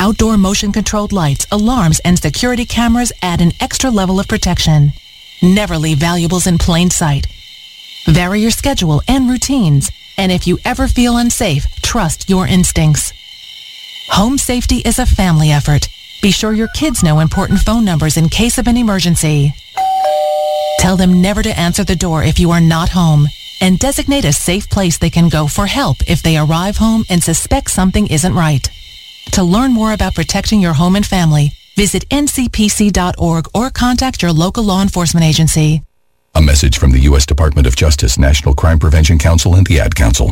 Outdoor 0.00 0.38
motion-controlled 0.38 1.12
lights, 1.12 1.46
alarms, 1.52 2.00
and 2.06 2.18
security 2.18 2.64
cameras 2.64 3.12
add 3.20 3.42
an 3.42 3.52
extra 3.60 3.90
level 3.90 4.18
of 4.18 4.26
protection. 4.26 4.94
Never 5.42 5.76
leave 5.76 5.98
valuables 5.98 6.46
in 6.46 6.56
plain 6.56 6.88
sight. 6.88 7.26
Vary 8.06 8.40
your 8.40 8.50
schedule 8.50 9.02
and 9.06 9.28
routines, 9.28 9.90
and 10.16 10.32
if 10.32 10.46
you 10.46 10.58
ever 10.64 10.88
feel 10.88 11.18
unsafe, 11.18 11.66
trust 11.82 12.30
your 12.30 12.46
instincts. 12.46 13.12
Home 14.08 14.38
safety 14.38 14.76
is 14.76 14.98
a 14.98 15.04
family 15.04 15.50
effort. 15.50 15.86
Be 16.22 16.30
sure 16.30 16.54
your 16.54 16.68
kids 16.68 17.02
know 17.02 17.20
important 17.20 17.60
phone 17.60 17.84
numbers 17.84 18.16
in 18.16 18.30
case 18.30 18.56
of 18.56 18.68
an 18.68 18.78
emergency. 18.78 19.52
Tell 20.78 20.96
them 20.96 21.20
never 21.20 21.42
to 21.42 21.58
answer 21.60 21.84
the 21.84 21.94
door 21.94 22.24
if 22.24 22.40
you 22.40 22.52
are 22.52 22.60
not 22.62 22.88
home, 22.88 23.28
and 23.60 23.78
designate 23.78 24.24
a 24.24 24.32
safe 24.32 24.66
place 24.70 24.96
they 24.96 25.10
can 25.10 25.28
go 25.28 25.46
for 25.46 25.66
help 25.66 25.98
if 26.08 26.22
they 26.22 26.38
arrive 26.38 26.78
home 26.78 27.04
and 27.10 27.22
suspect 27.22 27.70
something 27.70 28.06
isn't 28.06 28.32
right. 28.32 28.66
To 29.32 29.42
learn 29.42 29.72
more 29.72 29.92
about 29.92 30.14
protecting 30.14 30.60
your 30.60 30.72
home 30.72 30.96
and 30.96 31.06
family, 31.06 31.52
visit 31.76 32.08
ncpc.org 32.08 33.48
or 33.54 33.70
contact 33.70 34.22
your 34.22 34.32
local 34.32 34.64
law 34.64 34.82
enforcement 34.82 35.24
agency. 35.24 35.82
A 36.34 36.40
message 36.40 36.78
from 36.78 36.92
the 36.92 37.00
U.S. 37.00 37.26
Department 37.26 37.66
of 37.66 37.74
Justice, 37.74 38.18
National 38.18 38.54
Crime 38.54 38.78
Prevention 38.78 39.18
Council, 39.18 39.56
and 39.56 39.66
the 39.66 39.80
Ad 39.80 39.94
Council. 39.94 40.30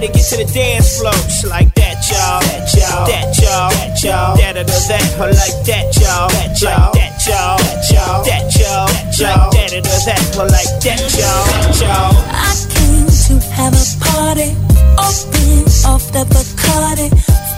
somebody 0.00 0.18
get 0.18 0.28
to 0.28 0.36
the 0.36 0.52
dance 0.52 0.98
floor. 0.98 1.12
Just 1.12 1.46
like 1.46 1.74
that, 1.74 2.00
y'all. 2.08 2.40
That, 2.40 2.72
y'all. 2.74 3.06
That, 3.06 3.38
y'all. 3.38 3.70
That, 3.70 4.02
y'all. 4.02 4.36
That, 4.36 4.56
or 4.56 4.64
that, 4.64 5.20
like 5.20 5.58
that, 5.66 5.96
y'all. 6.00 6.28
That, 6.28 6.60
y'all. 6.60 6.88
Like 6.88 6.94
that, 6.94 7.26
y'all. 7.26 7.58
That, 7.58 7.90
y'all. 7.90 8.24
That, 8.24 8.48
y'all. 8.58 8.86
Like 8.88 9.50
that, 9.52 9.72
or 9.72 10.00
that, 10.08 10.36
or 10.38 10.48
like 10.48 10.72
that, 10.80 11.00
y'all. 11.16 11.44
That, 11.52 11.80
y'all. 11.80 12.16
I 12.32 12.56
came 12.72 13.08
to 13.08 13.34
have 13.52 13.74
a 13.74 13.86
party. 14.00 14.50
Open 14.96 15.68
off 15.84 16.04
the 16.12 16.24
Bacardi. 16.32 17.08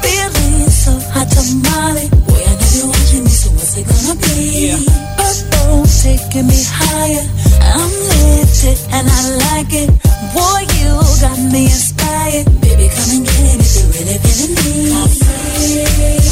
Feeling 0.03 0.71
so 0.71 0.93
hot 1.11 1.29
tamale. 1.31 2.12
taking 6.03 6.49
me 6.49 6.59
higher. 6.67 7.23
I'm 7.63 7.93
lifted 8.11 8.79
and 8.91 9.07
I 9.09 9.23
like 9.55 9.73
it. 9.73 9.89
Boy, 10.35 10.67
you 10.79 10.99
got 11.23 11.39
me 11.53 11.67
inspired. 11.67 12.47
Baby, 12.61 12.91
come 12.91 13.11
and 13.15 13.25
get 13.25 13.55
it 13.55 13.61
if 13.61 13.71
you're 13.77 13.87
really 13.95 14.19
feeling 14.19 14.55
me. 14.57 16.32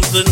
something. 0.00 0.28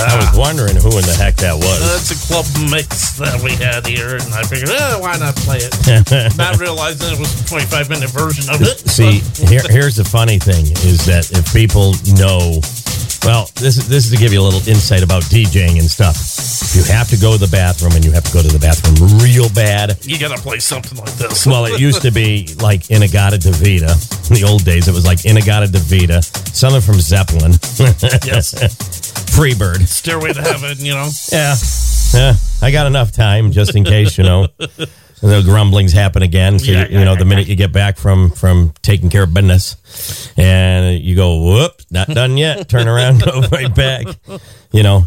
I 0.00 0.16
was 0.16 0.32
ah. 0.32 0.48
wondering 0.48 0.74
who 0.74 0.90
in 0.96 1.04
the 1.04 1.14
heck 1.14 1.36
that 1.44 1.54
was. 1.54 1.78
That's 1.78 2.10
a 2.10 2.18
club 2.26 2.46
mix 2.72 3.20
that 3.20 3.36
we 3.44 3.52
had 3.52 3.86
here, 3.86 4.16
and 4.16 4.32
I 4.32 4.42
figured, 4.42 4.70
eh, 4.70 4.96
why 4.96 5.14
not 5.18 5.36
play 5.44 5.60
it? 5.60 5.70
not 6.38 6.58
realizing 6.58 7.14
it 7.14 7.20
was 7.20 7.30
a 7.36 7.46
25 7.46 7.90
minute 7.90 8.10
version 8.10 8.48
of 8.48 8.62
it. 8.62 8.80
See, 8.88 9.20
here, 9.44 9.62
here's 9.68 9.96
the 9.96 10.04
funny 10.04 10.38
thing 10.38 10.64
is 10.88 11.04
that 11.04 11.28
if 11.30 11.44
people 11.52 11.92
know, 12.16 12.64
well, 13.28 13.52
this 13.60 13.76
is, 13.76 13.86
this 13.92 14.08
is 14.08 14.10
to 14.10 14.18
give 14.18 14.32
you 14.32 14.40
a 14.40 14.46
little 14.46 14.64
insight 14.64 15.04
about 15.04 15.22
DJing 15.28 15.76
and 15.76 15.90
stuff. 15.90 16.16
If 16.16 16.74
you 16.74 16.84
have 16.88 17.10
to 17.12 17.18
go 17.20 17.36
to 17.36 17.40
the 17.40 17.50
bathroom 17.52 17.92
and 17.92 18.02
you 18.02 18.10
have 18.10 18.24
to 18.24 18.32
go 18.32 18.40
to 18.40 18.48
the 18.48 18.62
bathroom 18.62 18.96
real 19.20 19.52
bad, 19.52 20.00
you 20.02 20.18
got 20.18 20.34
to 20.34 20.40
play 20.40 20.58
something 20.58 20.96
like 20.96 21.12
this. 21.20 21.46
well, 21.46 21.66
it 21.66 21.78
used 21.78 22.02
to 22.02 22.10
be 22.10 22.48
like 22.58 22.90
In-A-Gadda-Da-Vida 22.90 23.94
in 24.30 24.36
the 24.36 24.44
old 24.44 24.64
days, 24.64 24.86
it 24.86 24.92
was 24.92 25.04
like 25.04 25.24
In-A-Gadda-Da-Vida, 25.24 26.22
something 26.22 26.80
from 26.80 27.00
Zeppelin. 27.00 27.52
yes. 28.24 28.54
Freebird. 29.34 29.86
Stairway 29.86 30.32
to 30.32 30.40
Heaven, 30.40 30.78
you 30.78 30.94
know? 30.94 31.08
yeah. 31.32 31.54
Yeah. 32.14 32.34
I 32.62 32.70
got 32.70 32.86
enough 32.86 33.12
time 33.12 33.52
just 33.52 33.74
in 33.74 33.84
case, 33.84 34.18
you 34.18 34.24
know. 34.24 34.46
the 35.20 35.42
grumblings 35.44 35.92
happen 35.92 36.22
again. 36.22 36.58
So 36.58 36.70
yeah, 36.70 36.70
you, 36.70 36.78
yeah, 36.78 36.98
you, 36.98 37.04
know, 37.04 37.12
yeah, 37.12 37.18
the 37.18 37.24
minute 37.24 37.46
you 37.46 37.56
get 37.56 37.72
back 37.72 37.98
from 37.98 38.30
from 38.30 38.72
taking 38.82 39.10
care 39.10 39.24
of 39.24 39.34
business, 39.34 40.32
and 40.36 40.98
you 40.98 41.14
go, 41.14 41.42
whoop, 41.42 41.72
not 41.90 42.08
done 42.08 42.36
yet. 42.38 42.68
Turn 42.68 42.88
around, 42.88 43.22
go 43.24 43.40
right 43.52 43.72
back. 43.74 44.06
You 44.72 44.82
know, 44.82 45.04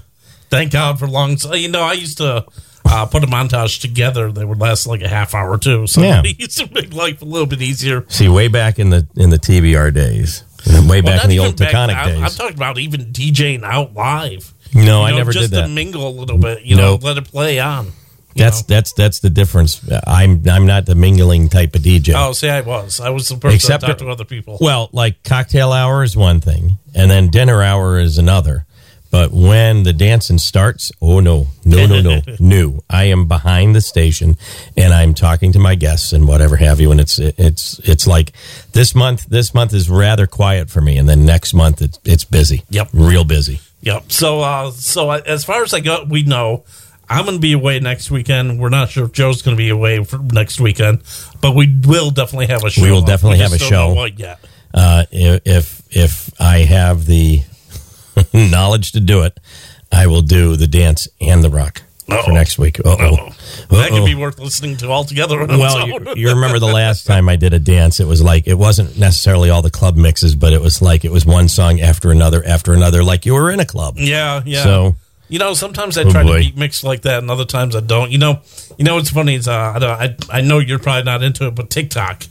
thank 0.49 0.71
God 0.71 0.99
for 0.99 1.07
long. 1.07 1.37
You 1.53 1.69
know, 1.69 1.81
I 1.81 1.93
used 1.93 2.19
to 2.19 2.45
uh, 2.85 3.05
put 3.05 3.23
a 3.23 3.27
montage 3.27 3.81
together 3.81 4.31
that 4.31 4.47
would 4.47 4.59
last 4.59 4.85
like 4.87 5.01
a 5.01 5.07
half 5.07 5.33
hour 5.33 5.57
too. 5.57 5.87
So 5.87 6.01
Yeah. 6.01 6.21
it 6.25 6.39
used 6.39 6.57
to 6.57 6.73
make 6.73 6.93
life 6.93 7.21
a 7.21 7.25
little 7.25 7.47
bit 7.47 7.61
easier. 7.61 8.05
see, 8.09 8.29
way 8.29 8.47
back 8.47 8.79
in 8.79 8.89
the 8.89 9.07
in 9.15 9.29
the 9.29 9.37
TBR 9.39 9.93
days, 9.93 10.43
way 10.67 11.01
Well, 11.01 11.03
back 11.03 11.23
in 11.23 11.29
the 11.29 11.39
old 11.39 11.55
Taconic 11.55 11.95
I'm, 11.95 12.23
I'm 12.23 12.31
talking 12.31 12.55
about 12.55 12.77
even 12.77 13.05
DJing 13.13 13.63
out 13.63 13.93
live. 13.93 14.53
No, 14.75 15.01
You 15.01 15.07
I 15.07 15.11
never 15.15 15.31
just 15.31 15.51
did 15.51 15.57
that. 15.59 15.67
to 15.67 15.67
mingle 15.67 16.07
a 16.07 16.09
little 16.09 16.37
bit. 16.37 16.63
You 16.63 16.75
know, 16.75 16.97
let 17.01 17.17
it 17.17 17.25
play 17.25 17.59
on. 17.59 17.91
That's 18.35 18.63
that's 18.63 18.93
that's 18.93 19.19
the 19.19 19.29
difference. 19.29 19.79
I'm 20.07 20.41
I'm 20.49 20.65
not 20.65 20.85
the 20.87 20.95
mingling 20.95 21.49
type 21.49 21.75
of 21.75 21.81
DJ. 21.83 22.13
Oh, 22.15 22.33
see, 22.33 22.49
I 22.49 22.61
was. 22.61 22.99
I 22.99 23.09
was 23.11 23.29
the 23.29 23.35
person 23.35 23.55
Except 23.55 23.81
that 23.81 23.87
talked 23.87 23.99
to 23.99 24.09
other 24.09 24.25
people. 24.25 24.57
Well, 24.59 24.89
like 24.91 25.23
cocktail 25.23 25.71
hour 25.71 26.03
is 26.03 26.17
one 26.17 26.41
thing, 26.41 26.79
and 26.95 27.11
then 27.11 27.29
dinner 27.29 27.61
hour 27.61 27.99
is 27.99 28.17
another. 28.17 28.65
But 29.13 29.31
when 29.31 29.83
the 29.83 29.93
dancing 29.93 30.39
starts, 30.39 30.91
oh 30.99 31.19
no, 31.19 31.45
no, 31.63 31.85
no, 31.85 32.01
no, 32.01 32.21
no! 32.39 32.79
I 32.89 33.03
am 33.03 33.27
behind 33.27 33.75
the 33.75 33.81
station, 33.81 34.37
and 34.75 34.91
I'm 34.91 35.13
talking 35.13 35.51
to 35.51 35.59
my 35.59 35.75
guests 35.75 36.13
and 36.13 36.27
whatever 36.27 36.55
have 36.55 36.79
you. 36.79 36.89
And 36.89 36.99
it's 36.99 37.19
it's 37.19 37.77
it's 37.83 38.07
like 38.07 38.31
this 38.71 38.95
month. 38.95 39.25
This 39.25 39.53
month 39.53 39.71
is 39.71 39.87
rather 39.87 40.25
quiet 40.25 40.71
for 40.71 40.81
me, 40.81 40.97
and 40.97 41.07
then 41.07 41.27
next 41.27 41.53
month 41.53 41.79
it's 41.79 41.99
it's 42.03 42.23
busy. 42.23 42.63
Yep. 42.71 42.89
real 42.91 43.23
busy. 43.23 43.59
Yep. 43.81 44.11
So, 44.11 44.39
uh, 44.39 44.71
so 44.71 45.11
as 45.11 45.45
far 45.45 45.61
as 45.61 45.75
I 45.75 45.81
go, 45.81 46.07
we 46.09 46.23
know 46.23 46.63
I'm 47.07 47.25
going 47.25 47.37
to 47.37 47.39
be 47.39 47.53
away 47.53 47.79
next 47.79 48.09
weekend. 48.09 48.59
We're 48.59 48.69
not 48.69 48.89
sure 48.89 49.05
if 49.05 49.11
Joe's 49.11 49.43
going 49.43 49.55
to 49.55 49.61
be 49.61 49.69
away 49.69 50.03
for 50.03 50.17
next 50.17 50.59
weekend, 50.59 51.03
but 51.39 51.55
we 51.55 51.71
will 51.85 52.09
definitely 52.09 52.47
have 52.47 52.63
a 52.63 52.71
show. 52.71 52.81
We 52.81 52.91
will 52.91 53.03
definitely 53.03 53.37
have 53.37 53.53
a 53.53 53.59
just 53.59 53.69
don't 53.69 53.79
know 53.79 53.93
show. 53.93 53.93
what 53.93 54.17
yet. 54.17 54.39
Uh, 54.73 55.05
if 55.11 55.83
if 55.95 56.33
I 56.41 56.61
have 56.61 57.05
the 57.05 57.43
knowledge 58.33 58.91
to 58.93 58.99
do 58.99 59.21
it, 59.23 59.39
I 59.91 60.07
will 60.07 60.21
do 60.21 60.55
the 60.55 60.67
dance 60.67 61.07
and 61.21 61.43
the 61.43 61.49
rock 61.49 61.81
for 62.25 62.31
next 62.31 62.59
week. 62.59 62.79
Uh-oh. 62.79 63.29
That 63.69 63.89
could 63.89 63.99
Uh-oh. 63.99 64.05
be 64.05 64.15
worth 64.15 64.37
listening 64.39 64.77
to 64.77 64.87
altogether. 64.89 65.45
Well, 65.47 65.87
you, 65.87 66.13
you 66.15 66.29
remember 66.29 66.59
the 66.59 66.67
last 66.67 67.05
time 67.07 67.29
I 67.29 67.35
did 67.37 67.53
a 67.53 67.59
dance? 67.59 67.99
It 67.99 68.05
was 68.07 68.21
like 68.21 68.47
it 68.47 68.55
wasn't 68.55 68.97
necessarily 68.97 69.49
all 69.49 69.61
the 69.61 69.71
club 69.71 69.95
mixes, 69.95 70.35
but 70.35 70.53
it 70.53 70.61
was 70.61 70.81
like 70.81 71.05
it 71.05 71.11
was 71.11 71.25
one 71.25 71.47
song 71.47 71.79
after 71.79 72.11
another 72.11 72.43
after 72.45 72.73
another, 72.73 73.03
like 73.03 73.25
you 73.25 73.33
were 73.33 73.49
in 73.49 73.59
a 73.59 73.65
club. 73.65 73.95
Yeah, 73.97 74.41
yeah. 74.45 74.63
So 74.63 74.95
you 75.29 75.39
know, 75.39 75.53
sometimes 75.53 75.97
I 75.97 76.03
Oh, 76.03 76.11
try 76.11 76.23
boy. 76.23 76.33
to 76.33 76.39
beat 76.39 76.57
mix 76.57 76.83
like 76.83 77.03
that, 77.03 77.19
and 77.19 77.31
other 77.31 77.45
times 77.45 77.75
I 77.75 77.79
don't. 77.79 78.11
You 78.11 78.17
know, 78.19 78.41
you 78.77 78.83
know 78.85 78.95
what's 78.95 79.09
funny 79.09 79.35
is 79.35 79.47
uh, 79.47 79.73
I, 79.75 79.79
don't, 79.79 80.01
I 80.31 80.37
I 80.37 80.41
know 80.41 80.59
you're 80.59 80.79
probably 80.79 81.03
not 81.03 81.23
into 81.23 81.47
it, 81.47 81.55
but 81.55 81.69
TikTok, 81.69 82.23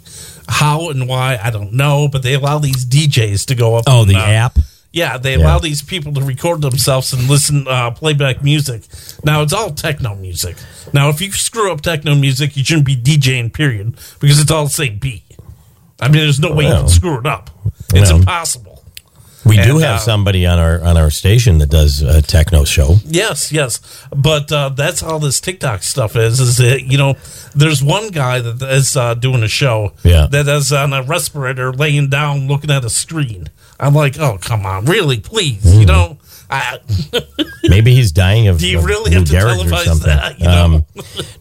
how 0.49 0.91
and 0.91 1.09
why 1.09 1.39
I 1.43 1.51
don't 1.51 1.72
know, 1.72 2.09
but 2.09 2.22
they 2.22 2.35
allow 2.35 2.59
these 2.59 2.85
DJs 2.85 3.47
to 3.47 3.55
go 3.55 3.76
up. 3.76 3.85
Oh, 3.89 4.03
and, 4.03 4.11
the 4.11 4.16
uh, 4.16 4.26
app? 4.26 4.59
Yeah, 4.93 5.16
they 5.16 5.32
Yeah. 5.36 5.45
allow 5.45 5.59
these 5.59 5.80
people 5.82 6.12
to 6.14 6.20
record 6.20 6.61
themselves 6.61 7.12
and 7.12 7.28
listen 7.28 7.66
uh, 7.66 7.90
playback 7.93 8.43
music. 8.43 8.82
Now 9.24 9.43
it's 9.43 9.53
all 9.53 9.70
techno 9.70 10.14
music. 10.14 10.57
Now, 10.93 11.09
if 11.09 11.20
you 11.22 11.32
screw 11.32 11.72
up 11.72 11.80
techno 11.80 12.14
music, 12.14 12.57
you 12.57 12.64
shouldn't 12.64 12.84
be 12.86 12.97
DJing. 12.97 13.53
Period, 13.53 13.95
because 14.20 14.38
it's 14.40 14.51
all 14.51 14.64
the 14.64 14.70
same 14.70 14.99
beat. 14.99 15.22
I 16.01 16.09
mean, 16.09 16.22
there's 16.22 16.40
no 16.40 16.53
way 16.53 16.64
you 16.66 16.72
can 16.74 16.88
screw 16.88 17.18
it 17.18 17.26
up. 17.26 17.49
It's 17.95 18.11
well, 18.11 18.18
impossible. 18.20 18.84
we 19.47 19.57
do 19.57 19.78
have 19.78 19.97
uh, 19.97 19.99
somebody 19.99 20.45
on 20.47 20.59
our 20.59 20.82
on 20.82 20.97
our 20.99 21.11
station 21.11 21.59
that 21.59 21.70
does 21.70 22.03
a 22.03 22.20
techno 22.20 22.64
show. 22.64 22.97
Yes, 23.07 23.51
yes, 23.53 23.80
but 24.14 24.53
uh, 24.53 24.68
that's 24.70 25.01
how 25.01 25.18
this 25.18 25.40
TikTok 25.40 25.82
stuff 25.82 26.16
is. 26.16 26.38
Is 26.40 26.59
that 26.59 26.82
you 26.82 26.99
know, 26.99 27.14
there's 27.55 27.82
one 27.82 28.09
guy 28.11 28.40
that 28.40 28.61
is 28.70 28.95
uh, 28.97 29.14
doing 29.14 29.43
a 29.43 29.49
show 29.49 29.93
Yeah. 30.03 30.26
that 30.30 30.47
is 30.49 30.70
on 30.72 30.93
a 30.93 31.03
respirator, 31.03 31.72
laying 31.72 32.09
down, 32.11 32.47
looking 32.49 32.70
at 32.70 32.84
a 32.84 32.90
screen. 32.90 33.49
I'm 33.83 33.95
like, 33.95 34.18
oh 34.18 34.39
come 34.41 34.64
on, 34.64 34.87
really, 34.87 35.20
please, 35.20 35.62
Mm. 35.64 35.80
you 35.80 35.87
know. 35.87 36.16
I, 36.55 36.78
Maybe 37.64 37.95
he's 37.95 38.12
dying 38.12 38.49
of. 38.49 38.59
Do 38.59 38.68
you 38.68 38.83
really 38.83 39.14
have 39.14 39.24
to 39.24 39.33
televise 39.33 40.03
that, 40.05 40.39
you 40.39 40.45
know? 40.45 40.64
Um, 40.64 40.85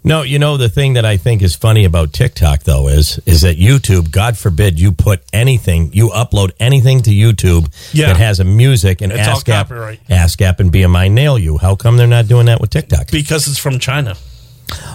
no, 0.06 0.22
you 0.22 0.40
know 0.40 0.56
the 0.56 0.70
thing 0.70 0.94
that 0.94 1.04
I 1.04 1.18
think 1.18 1.42
is 1.42 1.54
funny 1.54 1.84
about 1.84 2.14
TikTok 2.14 2.64
though 2.64 2.88
is 2.88 3.20
is 3.26 3.42
that 3.42 3.58
YouTube. 3.58 4.10
God 4.12 4.38
forbid 4.38 4.80
you 4.80 4.94
put 4.94 5.22
anything, 5.34 5.92
you 5.92 6.10
upload 6.12 6.52
anything 6.62 7.02
to 7.02 7.10
YouTube 7.12 7.70
Yeah. 7.94 8.08
that 8.08 8.18
has 8.18 8.40
a 8.40 8.46
music 8.46 9.02
and 9.02 9.12
It's 9.12 9.28
ASCAP. 9.28 10.00
ASCAP 10.10 10.60
and 10.62 10.72
BMI 10.72 11.12
nail 11.12 11.38
you. 11.38 11.58
How 11.58 11.76
come 11.76 11.98
they're 11.98 12.08
not 12.08 12.30
doing 12.30 12.46
that 12.46 12.62
with 12.62 12.70
TikTok? 12.70 13.12
because 13.12 13.50
it's 13.50 13.58
from 13.60 13.80
China. 13.80 14.16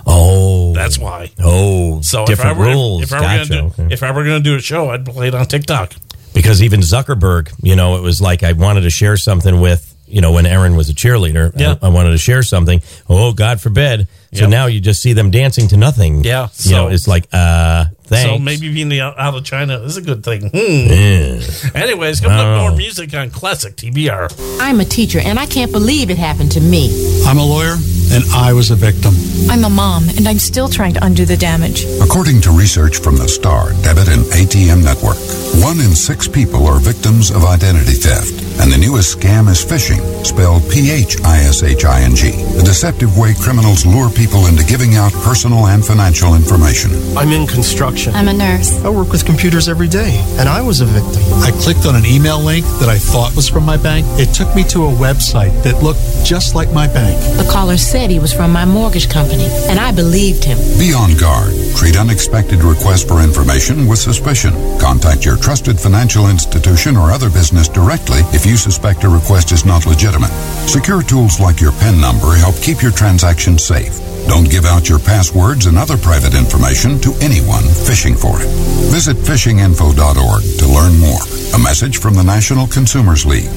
Oh, 0.07 0.73
That's 0.75 0.99
why. 0.99 1.31
Oh, 1.39 2.01
So 2.01 2.25
different 2.25 2.53
if 2.53 2.57
I 2.57 2.61
were, 2.61 2.73
rules. 2.73 3.03
If, 3.03 3.13
I 3.13 3.17
were 3.21 3.23
gotcha. 3.27 3.49
gonna 3.51 3.61
do, 3.61 3.67
Okay. 3.83 3.93
if 3.93 4.03
I 4.03 4.11
were 4.13 4.25
going 4.25 4.43
to 4.43 4.51
do 4.51 4.57
a 4.57 4.61
show, 4.61 4.89
I'd 4.91 5.05
play 5.05 5.29
it 5.29 5.35
on 5.35 5.45
TikTok. 5.45 5.93
Because 6.37 6.63
even 6.63 6.81
Zuckerberg, 6.81 7.53
you 7.63 7.75
know, 7.75 7.97
it 7.97 8.03
was 8.03 8.21
like 8.21 8.45
I 8.45 8.53
wanted 8.53 8.83
to 8.83 8.91
share 8.91 9.17
something 9.17 9.61
with, 9.61 9.93
you 10.07 10.21
know, 10.21 10.31
when 10.33 10.47
Aaron 10.47 10.77
was 10.77 10.89
a 10.89 10.95
cheerleader, 10.95 11.51
Yeah. 11.59 11.75
I, 11.83 11.87
I 11.87 11.89
wanted 11.89 12.11
to 12.13 12.19
share 12.19 12.45
something. 12.45 12.81
Oh, 13.09 13.33
God 13.33 13.61
forbid. 13.61 14.07
So 14.33 14.43
Yep. 14.43 14.51
now 14.51 14.67
you 14.67 14.81
just 14.81 15.01
see 15.03 15.15
them 15.15 15.31
dancing 15.31 15.67
to 15.69 15.77
nothing. 15.77 16.23
Yeah, 16.23 16.49
you 16.63 16.73
know, 16.73 16.89
so- 16.89 16.95
it's 16.95 17.09
like, 17.09 17.27
uh, 17.33 17.87
thanks. 18.05 18.31
So 18.31 18.39
maybe 18.39 18.73
being 18.73 19.01
out 19.01 19.19
out 19.19 19.35
of 19.35 19.45
China 19.45 19.81
is 19.83 19.97
a 19.97 20.03
good 20.03 20.23
thing. 20.23 20.43
Hmm. 20.51 20.57
Yeah. 20.57 21.41
Anyways, 21.83 22.21
coming 22.21 22.39
up 22.39 22.61
more 22.61 22.77
music 22.77 23.15
on 23.15 23.31
Classic 23.31 23.75
TBR. 23.75 24.29
I'm 24.61 24.79
a 24.81 24.85
teacher, 24.85 25.21
and 25.21 25.39
I 25.39 25.47
can't 25.47 25.73
believe 25.73 26.11
it 26.11 26.19
happened 26.19 26.53
to 26.53 26.61
me. 26.61 26.91
I'm 27.27 27.39
a 27.39 27.45
lawyer, 27.45 27.77
and 28.13 28.25
I 28.35 28.53
was 28.53 28.71
a 28.71 28.77
victim. 28.77 29.15
I'm 29.49 29.65
a 29.65 29.71
mom, 29.71 30.09
and 30.17 30.27
I'm 30.27 30.39
still 30.39 30.69
trying 30.69 30.95
to 30.95 31.05
undo 31.05 31.25
the 31.25 31.37
damage. 31.37 31.85
According 32.03 32.41
to 32.43 32.51
research 32.51 32.99
from 32.99 33.17
the 33.17 33.29
STAR 33.29 33.73
Debit 33.83 34.09
and 34.09 34.25
ATM 34.33 34.83
Network, 34.83 35.17
one 35.63 35.79
in 35.81 35.95
six 35.95 36.27
people 36.29 36.67
are 36.67 36.79
victims 36.79 37.31
of 37.31 37.45
identity 37.45 37.93
theft. 37.93 38.43
And 38.59 38.73
the 38.73 38.79
newest 38.79 39.19
scam 39.19 39.49
is 39.49 39.63
phishing, 39.65 40.01
spelled 40.25 40.63
P-H-I-S-H-I-N-G, 40.71 42.23
a 42.59 42.63
deceptive 42.63 43.17
way 43.19 43.35
criminals 43.35 43.85
lure 43.85 44.09
people 44.09 44.47
into 44.47 44.65
giving 44.65 44.97
out 44.97 45.13
personal 45.13 45.67
and 45.67 45.85
financial 45.85 46.35
information. 46.35 46.91
I'm 47.17 47.31
in 47.31 47.47
construction. 47.47 48.15
I'm 48.15 48.29
a 48.29 48.33
nurse. 48.33 48.83
I 48.83 48.89
work 48.89 49.13
with 49.13 49.27
computers 49.27 49.69
every 49.69 49.89
day, 49.89 50.19
and 50.39 50.49
I 50.49 50.63
was 50.63 50.81
a 50.81 50.87
victim. 50.87 51.23
I 51.45 51.53
clicked 51.61 51.87
on 51.87 51.97
an 51.97 52.07
email 52.07 52.41
link 52.41 52.65
that 52.81 52.89
I 52.89 52.97
thought 52.99 53.37
was 53.37 53.49
from 53.49 53.65
my 53.65 53.77
bank. 53.77 54.07
It 54.19 54.33
took 54.35 54.55
me 54.57 54.65
to 54.73 54.87
a 54.87 54.93
website 54.93 55.63
that 55.63 55.83
looked 55.83 56.01
just 56.25 56.55
like 56.55 56.73
my 56.73 56.87
bank. 56.87 57.21
The 57.37 57.49
caller 57.53 57.77
said 57.77 58.11
he 58.11 58.19
was 58.19 58.33
from 58.33 58.53
my 58.53 58.65
mortgage 58.65 59.11
company, 59.11 59.36
and 59.69 59.79
I 59.79 59.93
believed 59.93 60.45
him. 60.45 60.59
Be 60.79 60.93
on 60.93 61.17
guard. 61.17 61.53
Treat 61.77 61.97
unexpected 61.97 62.63
requests 62.63 63.05
for 63.05 63.23
information 63.23 63.87
with 63.87 63.99
suspicion. 63.99 64.53
Contact 64.81 65.25
your 65.25 65.37
trusted 65.37 65.79
financial 65.79 66.29
institution 66.29 66.97
or 66.97 67.11
other 67.11 67.31
business 67.31 67.69
directly 67.69 68.21
if 68.33 68.47
you 68.47 68.57
suspect 68.57 69.05
a 69.05 69.09
request 69.09 69.53
is 69.53 69.65
not 69.65 69.87
legitimate. 69.87 70.33
Secure 70.69 71.03
tools 71.03 71.41
like 71.41 71.61
your 71.61 71.73
PIN 71.73 72.01
number 72.01 72.35
help 72.35 72.57
keep 72.57 72.83
your 72.83 72.93
transactions 72.93 73.65
safe. 73.65 73.99
Don't 74.27 74.51
give 74.51 74.65
out 74.65 74.89
your 74.89 74.99
passwords 74.99 75.67
and 75.67 75.79
other 75.79 75.97
private 75.97 76.35
information 76.35 76.99
to 77.01 77.15
anyone 77.21 77.63
fishing 77.63 78.17
for 78.17 78.43
it. 78.43 78.49
Visit 78.91 79.17
phishinginfo.org 79.17 80.43
to 80.59 80.67
learn 80.67 80.99
more. 80.99 81.23
A 81.55 81.63
message 81.63 81.99
from 81.99 82.15
the 82.15 82.25
National 82.25 82.67
Consumers 82.67 83.25
League. 83.25 83.51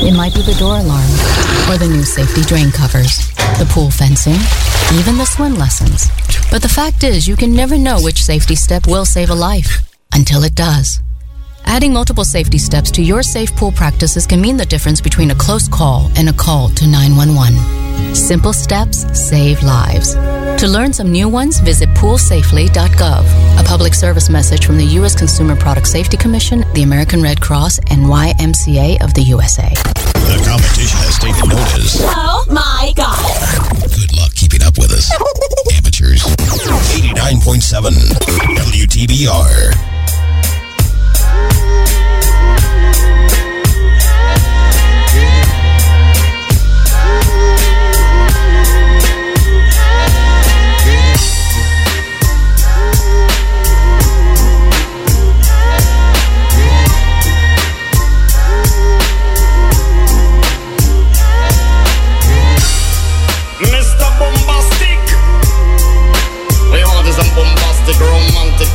It 0.00 0.16
might 0.16 0.34
be 0.34 0.42
the 0.42 0.54
door 0.54 0.78
alarm, 0.78 1.10
or 1.68 1.78
the 1.78 1.88
new 1.88 2.04
safety 2.04 2.42
drain 2.42 2.70
covers, 2.70 3.28
the 3.58 3.66
pool 3.70 3.90
fencing, 3.90 4.38
even 4.98 5.16
the 5.16 5.24
swim 5.24 5.54
lessons. 5.54 6.08
But 6.50 6.62
the 6.62 6.68
fact 6.68 7.04
is, 7.04 7.26
you 7.26 7.36
can 7.36 7.54
never 7.54 7.78
know 7.78 8.00
which 8.00 8.24
safety 8.24 8.54
step 8.54 8.86
will 8.86 9.04
save 9.04 9.30
a 9.30 9.34
life 9.34 9.92
until 10.12 10.44
it 10.44 10.54
does. 10.54 11.00
Adding 11.64 11.92
multiple 11.92 12.24
safety 12.24 12.58
steps 12.58 12.90
to 12.92 13.02
your 13.02 13.22
safe 13.22 13.54
pool 13.56 13.72
practices 13.72 14.26
can 14.26 14.40
mean 14.40 14.56
the 14.56 14.66
difference 14.66 15.00
between 15.00 15.30
a 15.30 15.34
close 15.34 15.68
call 15.68 16.10
and 16.16 16.28
a 16.28 16.32
call 16.32 16.68
to 16.70 16.86
911. 16.86 18.14
Simple 18.14 18.52
steps 18.52 19.04
save 19.18 19.62
lives. 19.62 20.14
To 20.58 20.66
learn 20.66 20.92
some 20.94 21.12
new 21.12 21.28
ones, 21.28 21.60
visit 21.60 21.88
poolsafely.gov. 21.90 23.60
A 23.60 23.64
public 23.64 23.92
service 23.92 24.30
message 24.30 24.64
from 24.64 24.78
the 24.78 24.86
U.S. 25.00 25.14
Consumer 25.14 25.54
Product 25.54 25.86
Safety 25.86 26.16
Commission, 26.16 26.64
the 26.72 26.82
American 26.82 27.22
Red 27.22 27.42
Cross, 27.42 27.78
and 27.90 28.04
YMCA 28.06 29.02
of 29.04 29.12
the 29.12 29.20
USA. 29.22 29.68
The 29.68 30.42
competition 30.48 30.98
has 31.04 31.18
taken 31.18 31.50
notice. 31.50 31.98
Oh 32.00 32.46
my 32.48 32.92
god. 32.96 33.20
Good 33.94 34.16
luck 34.16 34.32
keeping 34.34 34.62
up 34.62 34.78
with 34.78 34.92
us. 34.92 35.12
Amateurs. 35.76 36.22
89.7 36.24 37.92
WTBR. 38.56 39.95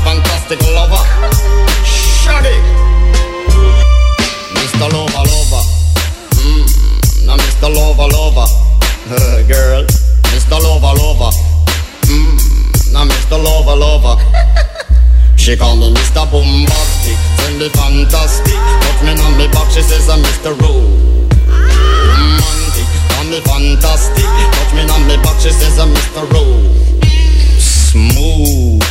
fantastic, 0.03 0.59
fantastic 0.59 0.61
lover. 0.73 1.03
Shut 1.83 2.45
it, 2.45 2.63
Mr. 4.55 4.87
Lover, 4.91 5.23
lover. 5.31 5.63
Mmm, 6.39 7.25
now 7.25 7.37
Mr. 7.37 7.73
Lover, 7.73 8.07
lover. 8.11 8.47
Girl, 9.47 9.83
Mr. 10.31 10.59
Lover, 10.61 10.93
lover. 10.99 11.31
Mmm, 12.07 12.93
now 12.93 13.05
Mr. 13.05 13.43
Lover, 13.43 13.75
lover. 13.75 14.21
she 15.37 15.55
call 15.57 15.75
me 15.75 15.93
Mr. 15.93 16.29
Bombastic, 16.31 17.17
send 17.39 17.59
me 17.59 17.69
fantastic. 17.69 18.55
Touch 18.55 19.03
me 19.03 19.11
on 19.21 19.37
me 19.37 19.47
back, 19.47 19.71
she 19.71 19.81
says 19.81 20.09
I'm 20.09 20.21
Mr. 20.23 20.55
Roo. 20.61 21.27
Romantic, 22.07 22.87
call 23.09 23.25
me 23.25 23.39
fantastic. 23.41 24.25
Touch 24.25 24.73
me 24.73 24.81
on 24.89 25.07
me 25.07 25.17
back, 25.17 25.39
she 25.39 25.49
says 25.49 25.79
I'm 25.79 25.93
Mr. 25.93 26.23
Roo. 26.31 26.81
Smooth 27.59 28.90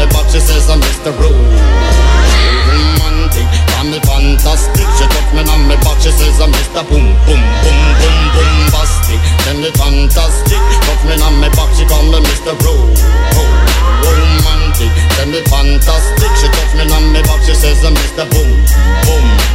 me 0.00 0.06
back, 0.08 0.24
she 0.32 0.40
says 0.40 0.70
I'm 0.70 0.80
Mr. 0.80 1.12
Romantic, 1.12 1.44
call 3.68 3.84
me 3.84 4.00
fantastic. 4.00 4.88
She 4.96 5.04
took 5.04 5.28
me 5.36 5.44
on 5.44 5.68
me 5.68 5.76
back, 5.84 6.00
she 6.00 6.10
says 6.10 6.40
I'm 6.40 6.52
Mr. 6.52 6.80
Boom, 6.88 7.12
boom, 7.28 7.42
boom, 7.60 7.78
boom, 8.00 8.18
bombastic. 8.32 9.20
Tell 9.44 9.58
me 9.60 9.70
fantastic, 9.76 10.60
took 10.88 11.00
me 11.04 11.20
on 11.20 11.36
me 11.40 11.48
back, 11.52 11.68
she 11.76 11.84
call 11.84 12.04
me 12.08 12.18
Mr. 12.24 12.56
Romantic, 12.56 13.36
oh, 13.36 13.44
oh, 14.80 15.04
tell 15.16 15.28
me 15.28 15.40
fantastic. 15.52 16.32
She 16.40 16.48
took 16.48 16.70
me 16.76 16.88
on 16.88 17.12
me 17.12 17.20
back, 17.22 17.42
she 17.44 17.54
says 17.54 17.84
I'm 17.84 17.94
Mr. 17.94 18.24
Boom, 18.30 18.56
boom. 19.04 19.49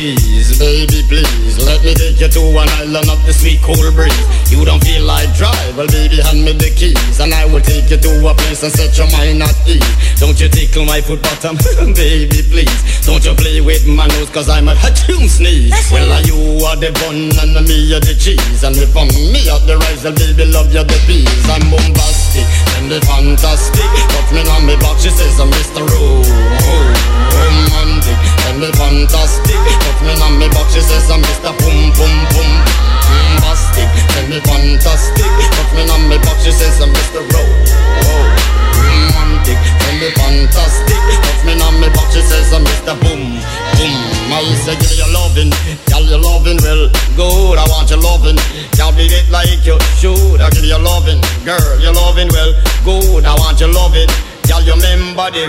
Kiwis, 0.00 0.56
baby, 0.56 1.04
please 1.12 1.60
let 1.60 1.84
me 1.84 1.92
take 1.92 2.16
you 2.16 2.28
to 2.32 2.40
an 2.56 2.64
island 2.80 3.04
of 3.12 3.20
the 3.28 3.36
sweet 3.36 3.60
cool 3.60 3.76
breeze. 3.92 4.16
You 4.48 4.64
don't 4.64 4.80
feel 4.80 5.04
like 5.04 5.28
drive, 5.36 5.76
well, 5.76 5.92
baby, 5.92 6.24
hand 6.24 6.40
me 6.40 6.56
the 6.56 6.72
keys, 6.72 7.20
and 7.20 7.36
I 7.36 7.44
will 7.44 7.60
take 7.60 7.92
you 7.92 8.00
to 8.00 8.12
a 8.24 8.32
place 8.32 8.64
and 8.64 8.72
set 8.72 8.96
your 8.96 9.12
mind 9.12 9.44
at 9.44 9.52
ease. 9.68 9.84
Don't 10.16 10.40
you 10.40 10.48
tickle 10.48 10.88
my 10.88 11.04
foot 11.04 11.20
bottom, 11.20 11.60
baby, 11.92 12.40
please. 12.48 12.80
Don't 13.04 13.20
you 13.20 13.36
play 13.36 13.60
with 13.60 13.84
my 13.84 14.08
nose, 14.16 14.32
cause 14.32 14.48
I'm 14.48 14.72
a 14.72 14.74
hatchoon 14.74 15.28
sneeze. 15.28 15.76
Well, 15.92 16.08
are 16.16 16.24
you 16.24 16.64
are 16.64 16.80
the 16.80 16.96
bun 16.96 17.36
and 17.36 17.60
me 17.68 17.92
are 17.92 18.00
the 18.00 18.16
cheese, 18.16 18.64
and 18.64 18.72
if 18.80 18.96
I'm 18.96 19.12
me 19.12 19.52
are 19.52 19.60
the 19.68 19.76
rice, 19.84 20.08
well, 20.08 20.16
baby, 20.16 20.48
love 20.48 20.72
you 20.72 20.80
the 20.80 20.96
peas. 21.04 21.28
I'm 21.44 21.68
bombastic 21.68 22.48
and 22.80 22.88
the 22.88 23.04
fantastic. 23.04 23.84
Touch 23.84 24.32
me 24.32 24.48
on 24.48 24.64
me 24.64 24.80
box, 24.80 25.04
she 25.04 25.12
says 25.12 25.36
I'm 25.36 25.52
Mr. 25.52 25.84
Oh, 25.84 26.24
romantic 27.36 28.16
and 28.48 28.64
the 28.64 28.72
fantastic. 28.80 29.89
Me 30.00 30.14
on 30.22 30.38
me 30.38 30.46
box, 30.54 30.72
she 30.72 30.80
says 30.80 31.10
I'm 31.10 31.20
Mr. 31.20 31.50
Boom 31.58 31.90
Boom 31.98 32.14
Boom. 32.30 32.46
Mm, 32.46 33.42
Bombastic 33.42 33.90
and 34.16 34.32
the 34.32 34.38
fantastic. 34.46 35.26
Me 35.74 35.82
mm, 35.82 35.92
on 35.92 36.08
me 36.08 36.16
box, 36.22 36.44
she 36.46 36.52
says 36.52 36.80
I'm 36.80 36.94
Mr. 36.94 37.20
Romantic 38.80 39.58
and 39.58 39.96
the 39.98 40.10
fantastic. 40.14 41.00
Touch 41.26 41.42
me 41.44 41.58
on 41.60 41.74
me 41.82 41.88
box, 41.90 42.14
she 42.14 42.22
says 42.22 42.52
I'm 42.54 42.64
Mr. 42.64 42.94
Boom 43.02 43.42
Boom. 43.76 44.20
I 44.30 44.46
say 44.62 44.78
give 44.78 44.94
you 44.94 45.10
loving, 45.12 45.50
girl 45.90 46.06
you 46.06 46.16
loving 46.16 46.62
well 46.62 46.86
good. 47.18 47.58
I 47.58 47.66
want 47.68 47.90
your 47.90 47.98
loving, 47.98 48.38
girl 48.78 48.92
beat 48.94 49.10
it 49.10 49.28
like 49.28 49.66
you 49.66 49.76
should. 49.98 50.40
I 50.40 50.48
give 50.50 50.64
you 50.64 50.78
loving, 50.78 51.20
girl 51.44 51.80
you 51.82 51.90
loving 51.92 52.28
well 52.30 52.54
good. 52.84 53.24
I 53.26 53.34
want 53.34 53.58
your 53.60 53.72
loving. 53.72 54.08
Girl, 54.50 54.62
you 54.62 54.74
remember 54.74 55.30
the 55.30 55.46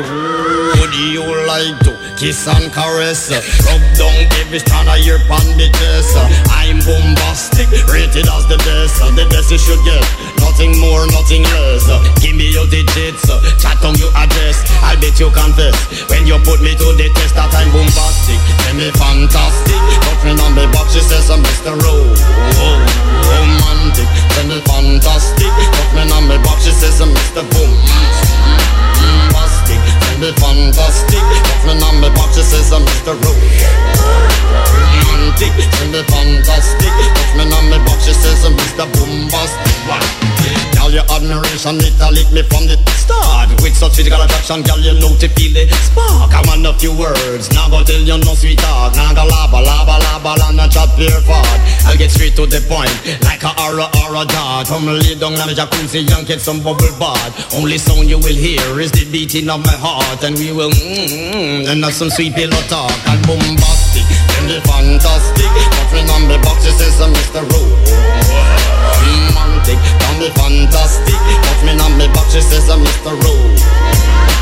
would 0.77 0.93
you 0.93 1.25
like 1.47 1.73
to 1.89 2.11
kiss 2.22 2.45
and 2.45 2.69
caress? 2.69 3.34
Rub 3.65 3.82
down 3.97 4.13
every 4.38 4.61
strand 4.61 4.86
of 4.86 5.01
your 5.01 5.17
bandages. 5.26 6.05
I'm 6.53 6.78
bombastic, 6.86 7.65
rated 7.89 8.30
as 8.30 8.45
the 8.45 8.61
best. 8.61 9.01
The 9.17 9.26
best 9.26 9.49
you 9.49 9.57
should 9.57 9.82
get, 9.82 10.05
nothing 10.38 10.78
more, 10.78 11.09
nothing 11.09 11.41
less. 11.41 11.89
Give 12.22 12.38
me 12.38 12.53
your 12.53 12.69
digits, 12.69 13.26
chat 13.57 13.82
on 13.82 13.97
your 13.97 14.13
address. 14.13 14.61
I'll 14.86 15.01
bet 15.01 15.17
you 15.17 15.34
confess 15.34 15.74
when 16.13 16.30
you 16.30 16.38
put 16.45 16.61
me 16.61 16.78
to 16.78 16.88
the 16.93 17.09
test 17.17 17.34
that 17.34 17.49
I'm 17.57 17.74
bombastic. 17.74 18.38
Tell 18.69 18.78
me 18.78 18.93
fantastic, 19.01 19.82
me 20.22 20.38
on 20.38 20.53
the 20.53 20.69
box. 20.69 20.93
She 20.93 21.01
says 21.01 21.26
I'm 21.34 21.41
Mr. 21.41 21.74
Ro, 21.74 22.05
romantic. 23.34 24.05
Tell 24.38 24.45
me 24.45 24.61
fantastic, 24.69 25.53
me 25.97 26.05
on 26.13 26.30
the 26.30 26.38
box. 26.45 26.69
She 26.69 26.72
says 26.72 27.01
I'm 27.01 27.09
Mr. 27.09 27.41
Boom 27.49 28.90
me 30.22 30.32
fantastic. 30.34 31.26
Me 31.65 31.74
box, 32.13 32.36
she 32.36 32.43
says 32.43 32.72
I'm 32.72 32.86
Mr. 32.86 33.17
Romantic, 35.22 35.53
tell 35.53 35.88
me 35.93 36.01
fantastic. 36.09 36.89
Put 37.13 37.38
me 37.38 37.53
on 37.53 37.69
me 37.69 37.78
box, 37.86 38.05
she 38.05 38.13
says 38.13 38.41
Mr. 38.49 38.89
Bombastic. 38.89 39.69
Girl, 40.74 40.89
your 40.89 41.05
admiration, 41.13 41.78
it 41.78 41.93
a 42.01 42.09
lick 42.09 42.26
me 42.34 42.41
from 42.49 42.65
the 42.65 42.78
start. 42.97 43.49
With 43.61 43.78
such 43.78 44.01
physical 44.01 44.22
attraction, 44.22 44.65
girl, 44.65 44.82
you 44.82 44.97
know 44.97 45.13
to 45.22 45.30
feel 45.38 45.53
the 45.53 45.69
spark. 45.86 46.34
I 46.34 46.41
want 46.49 46.65
a 46.65 46.74
few 46.74 46.89
words, 46.97 47.53
now 47.53 47.69
go 47.69 47.84
tell 47.84 48.01
you 48.01 48.17
no 48.17 48.34
sweet 48.34 48.57
talk. 48.57 48.95
Now 48.97 49.13
go 49.13 49.30
laba, 49.30 49.61
laba, 49.61 50.01
laba, 50.01 50.34
and 50.49 50.59
a 50.59 50.65
chat 50.67 50.89
pure 50.97 51.22
fart. 51.22 51.45
I'll 51.86 51.97
get 51.97 52.09
straight 52.09 52.36
to 52.41 52.49
the 52.49 52.57
point, 52.65 52.89
like 53.22 53.45
a 53.45 53.53
aura, 53.61 53.86
aura 54.01 54.26
dart. 54.26 54.67
Come 54.67 54.89
lay 54.89 55.13
down 55.13 55.38
on 55.38 55.47
the 55.47 55.53
jacuzzi 55.53 56.01
and 56.01 56.26
get 56.26 56.41
some 56.41 56.65
bubble 56.65 56.89
bath. 56.97 57.53
Only 57.53 57.78
sound 57.78 58.09
you 58.09 58.17
will 58.17 58.34
hear 58.34 58.80
is 58.82 58.91
the 58.91 59.05
beating 59.11 59.49
of 59.49 59.61
my 59.61 59.78
heart, 59.78 60.24
and 60.26 60.34
we 60.34 60.51
will 60.51 60.74
mmm, 60.74 61.69
and 61.69 61.84
have 61.86 61.93
some 61.93 62.09
sweet 62.09 62.34
pillow 62.34 62.57
talk 62.65 62.89
and 63.05 63.22
bombastic, 63.28 64.05
the 64.47 64.61
fantastic. 64.61 65.51
Nothing 65.77 66.09
on 66.09 66.27
the 66.27 66.37
box, 66.43 66.65
it 66.65 66.73
says 66.73 67.01
I'm 67.01 67.13
Mr. 67.13 67.41
Romantic, 69.01 69.79
call 70.01 70.15
me 70.19 70.29
fantastic. 70.29 71.19
Me 71.65 71.73
on 71.79 71.97
me 71.97 72.07
box, 72.13 72.33
she 72.33 72.41
says 72.41 72.69
I'm 72.69 72.83
Mr. 72.83 73.13
Smooth. 73.21 74.40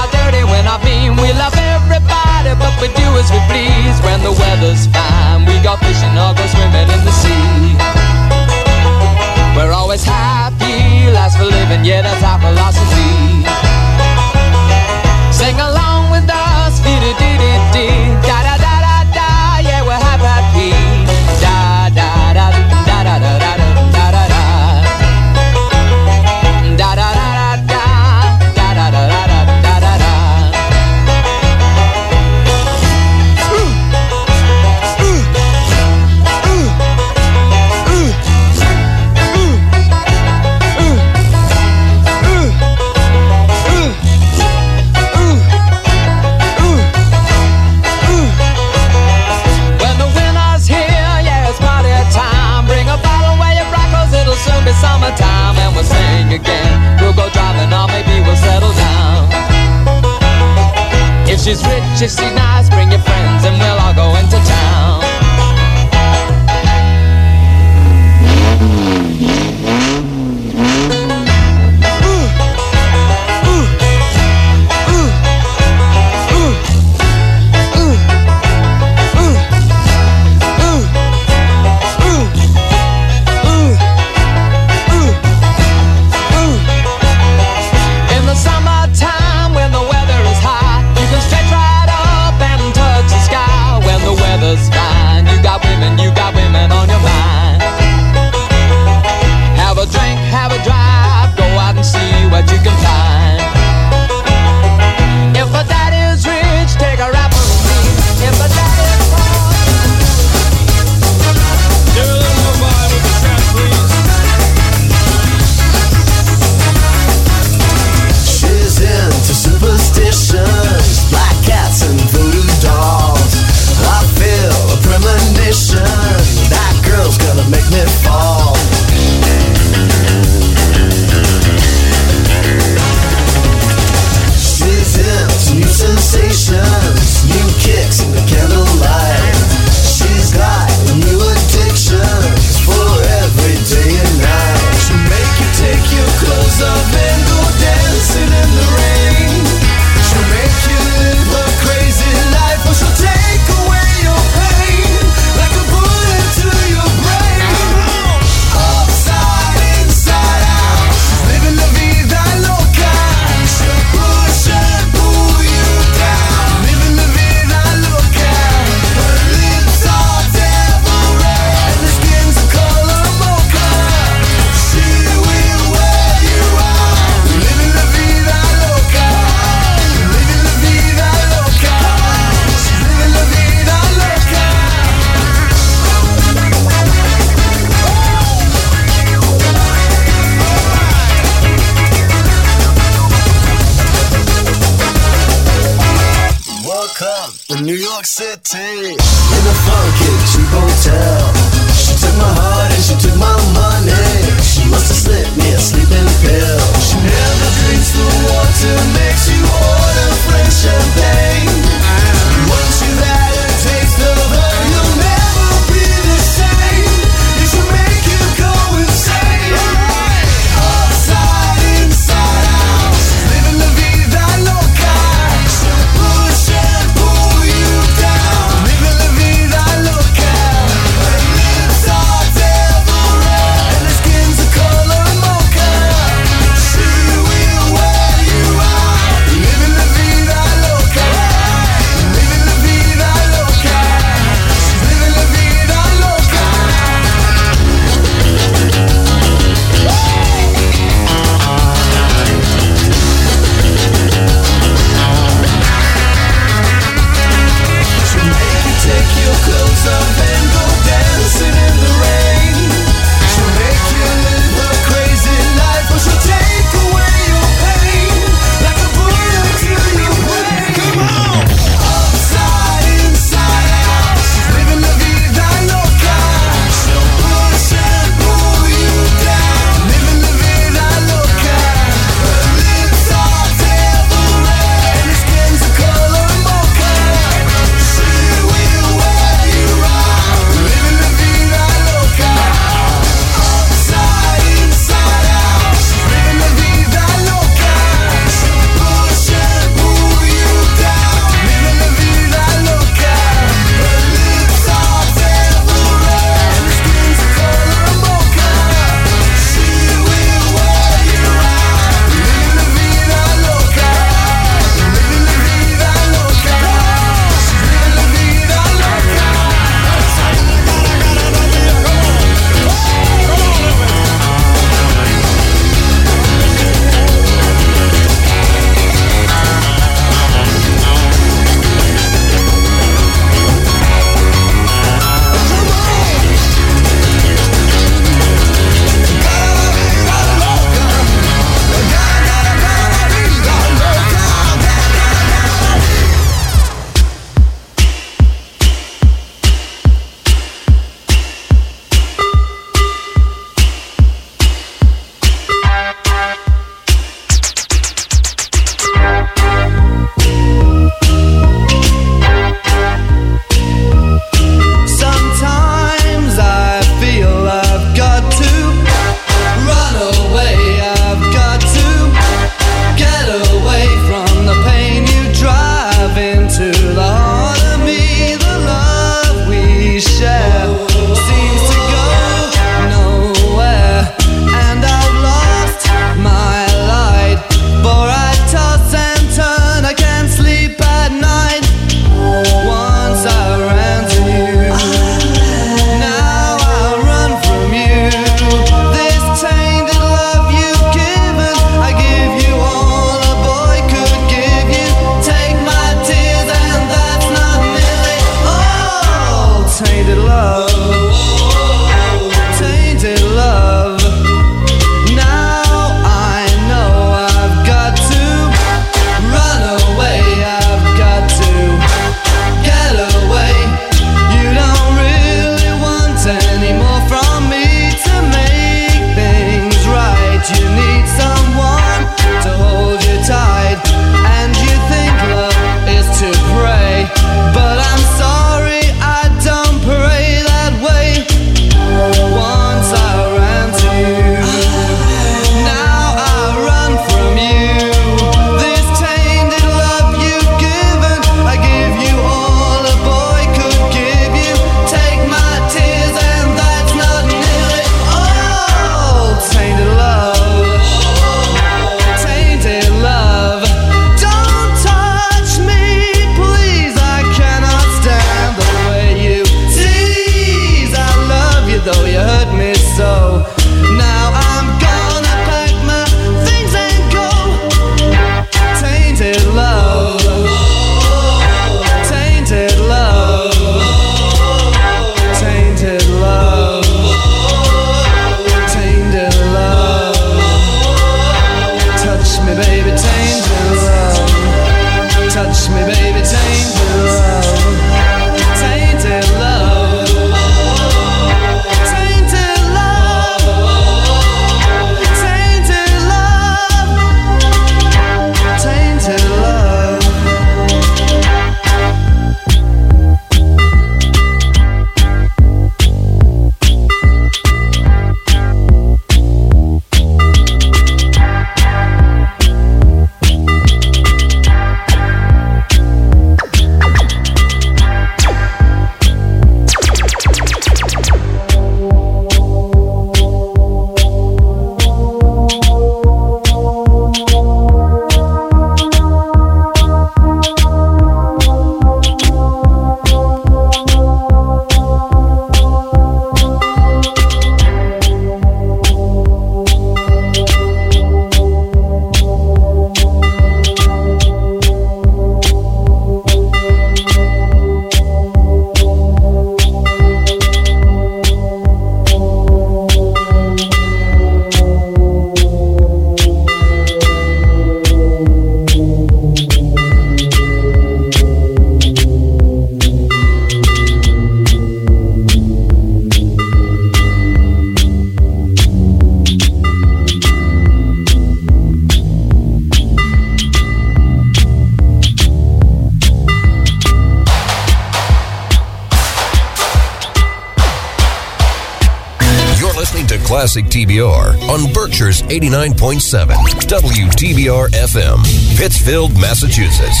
Classic 593.50 593.64
TBR 593.64 594.48
on 594.48 594.72
Berkshire's 594.72 595.22
89.7 595.22 596.28
WTBR 596.68 597.70
FM, 597.70 598.56
Pittsfield, 598.56 599.12
Massachusetts. 599.20 600.00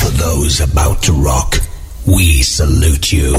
For 0.00 0.10
those 0.10 0.60
about 0.60 1.02
to 1.02 1.12
rock, 1.12 1.56
we 2.06 2.42
salute 2.42 3.10
you. 3.10 3.34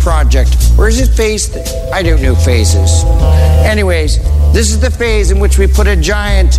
Project. 0.00 0.56
Or 0.78 0.88
is 0.88 1.00
it 1.00 1.08
phase? 1.08 1.48
Th- 1.48 1.66
I 1.92 2.02
don't 2.02 2.22
know 2.22 2.34
phases. 2.34 3.04
Anyways, 3.64 4.18
this 4.52 4.70
is 4.70 4.80
the 4.80 4.90
phase 4.90 5.30
in 5.30 5.38
which 5.38 5.58
we 5.58 5.66
put 5.66 5.86
a 5.86 5.96
giant 5.96 6.58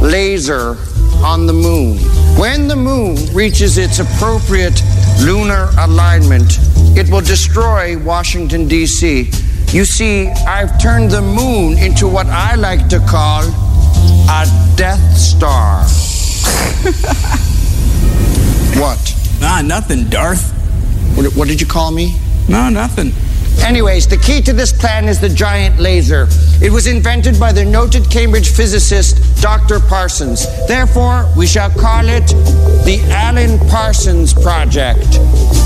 laser 0.00 0.76
on 1.24 1.46
the 1.46 1.52
moon. 1.52 1.98
When 2.38 2.68
the 2.68 2.76
moon 2.76 3.16
reaches 3.34 3.78
its 3.78 3.98
appropriate 3.98 4.80
lunar 5.20 5.70
alignment, 5.78 6.58
it 6.96 7.10
will 7.10 7.20
destroy 7.20 7.98
Washington, 7.98 8.68
D.C. 8.68 9.30
You 9.72 9.84
see, 9.84 10.28
I've 10.28 10.80
turned 10.80 11.10
the 11.10 11.20
moon 11.20 11.76
into 11.78 12.08
what 12.08 12.26
I 12.26 12.54
like 12.54 12.88
to 12.88 13.00
call 13.00 13.42
a 13.44 14.46
Death 14.76 15.16
Star. 15.16 15.82
what? 18.80 19.14
Nah, 19.40 19.62
nothing, 19.62 20.08
Darth. 20.08 20.52
What, 21.16 21.34
what 21.36 21.48
did 21.48 21.60
you 21.60 21.66
call 21.66 21.90
me? 21.90 22.16
No, 22.48 22.68
nothing. 22.70 23.12
Anyways, 23.64 24.06
the 24.06 24.16
key 24.16 24.40
to 24.42 24.52
this 24.52 24.72
plan 24.72 25.08
is 25.08 25.20
the 25.20 25.28
giant 25.28 25.78
laser. 25.78 26.28
It 26.62 26.72
was 26.72 26.86
invented 26.86 27.38
by 27.38 27.52
the 27.52 27.64
noted 27.64 28.08
Cambridge 28.10 28.50
physicist 28.50 29.42
Dr. 29.42 29.80
Parsons. 29.80 30.46
Therefore, 30.66 31.28
we 31.36 31.46
shall 31.46 31.68
call 31.70 32.08
it 32.08 32.26
the 32.84 33.04
Alan 33.10 33.58
Parsons 33.68 34.32
Project. 34.32 35.18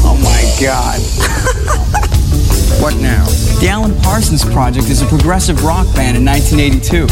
Oh 0.04 0.18
my 0.24 0.42
god. 0.60 1.00
what 2.82 2.96
now? 2.96 3.26
The 3.60 3.68
Alan 3.68 3.94
Parsons 4.00 4.44
Project 4.44 4.88
is 4.88 5.02
a 5.02 5.06
progressive 5.06 5.62
rock 5.62 5.86
band 5.94 6.16
in 6.16 6.24
1982. 6.24 7.06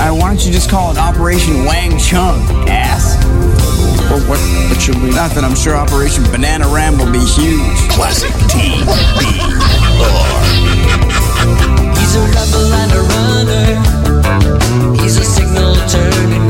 Uh, 0.00 0.14
why 0.14 0.28
don't 0.28 0.46
you 0.46 0.52
just 0.52 0.70
call 0.70 0.92
it 0.92 0.98
Operation 0.98 1.64
Wang 1.64 1.98
Chung, 1.98 2.40
ass? 2.68 3.16
Well, 4.08 4.20
what, 4.28 4.40
what 4.70 4.80
should 4.80 4.96
we? 5.02 5.10
Nothing. 5.10 5.44
I'm 5.44 5.54
sure 5.54 5.76
Operation 5.76 6.24
Bananarama 6.24 7.04
will 7.04 7.12
be 7.12 7.20
huge. 7.20 7.88
Classic 7.90 8.32
T 8.48 8.56
B 8.58 9.28
He's 11.98 12.14
a 12.16 12.22
rebel 12.32 12.72
and 12.72 12.92
a 12.92 13.02
runner. 13.12 15.02
He's 15.02 15.16
a 15.18 15.24
signal 15.24 15.74
turning 15.88 16.47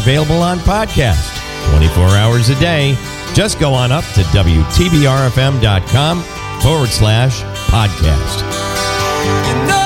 available 0.00 0.42
on 0.42 0.58
podcast 0.60 1.36
24 1.70 2.04
hours 2.16 2.48
a 2.48 2.58
day. 2.58 2.96
Just 3.34 3.60
go 3.60 3.74
on 3.74 3.92
up 3.92 4.04
to 4.14 4.22
WTBRFM.com 4.32 6.22
forward 6.62 6.88
slash 6.88 7.42
podcast. 7.70 8.40
Since 9.46 9.79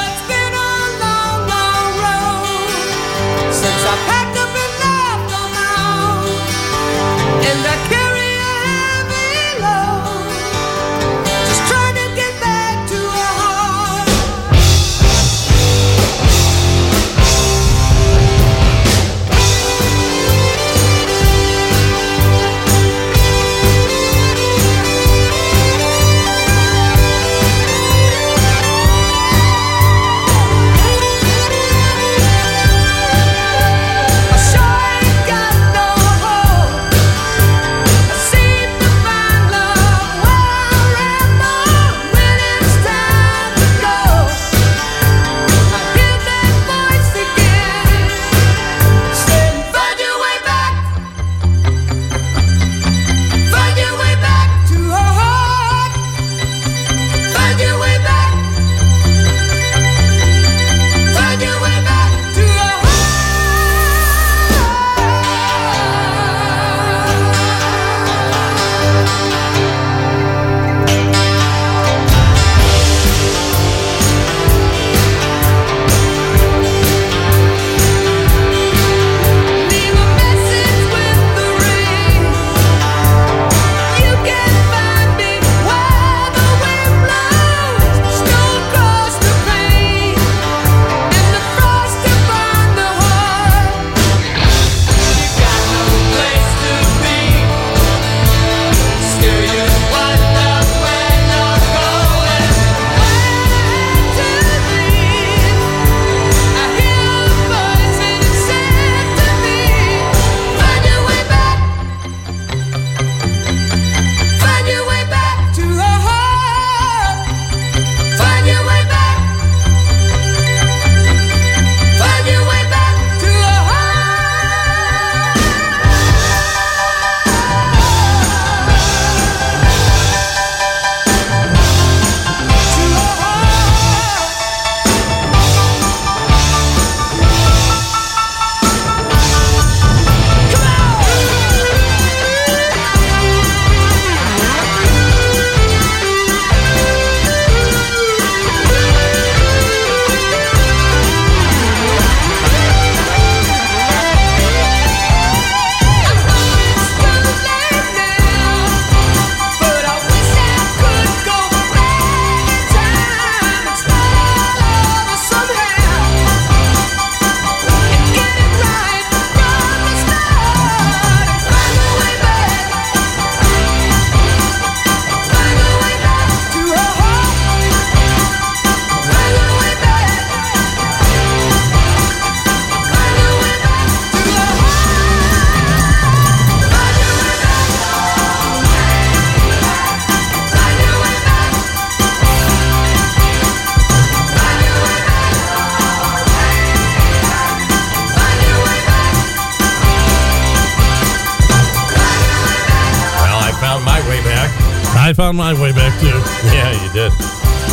found 205.24 205.38
my 205.38 205.54
way 205.54 205.72
back 205.72 205.98
too. 206.00 206.08
Yeah, 206.52 206.70
you 206.84 206.92
did. 206.92 207.10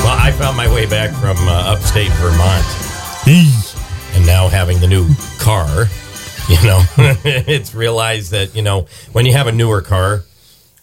Well, 0.06 0.18
I 0.18 0.32
found 0.32 0.56
my 0.56 0.74
way 0.74 0.86
back 0.86 1.12
from 1.20 1.36
uh, 1.50 1.74
upstate 1.76 2.10
Vermont. 2.14 2.66
and 4.16 4.26
now 4.26 4.48
having 4.48 4.80
the 4.80 4.88
new 4.88 5.06
car, 5.38 5.88
you 6.48 6.56
know, 6.64 6.82
it's 7.26 7.76
realized 7.76 8.32
that, 8.32 8.56
you 8.56 8.62
know, 8.62 8.88
when 9.12 9.26
you 9.26 9.34
have 9.34 9.48
a 9.48 9.52
newer 9.52 9.82
car, 9.82 10.24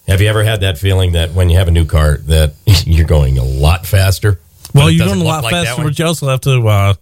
have 0.07 0.21
you 0.21 0.29
ever 0.29 0.45
had 0.45 0.61
that 0.61 0.77
feeling 0.77 1.13
that 1.13 1.33
when 1.33 1.49
you 1.49 1.57
have 1.57 1.69
a 1.69 1.71
new 1.71 1.87
car 1.87 2.19
that 2.27 2.53
you're 2.87 3.07
going 3.07 3.39
a 3.39 3.45
lot 3.45 3.87
faster? 3.87 4.39
Well, 4.75 4.91
you're 4.91 5.07
going 5.07 5.23
a 5.23 5.25
lot 5.25 5.45
like 5.45 5.53
faster, 5.53 5.83
but 5.83 5.99
you 5.99 6.05
also 6.05 6.29
have 6.29 6.43
to 6.43 6.69
uh, 6.69 6.95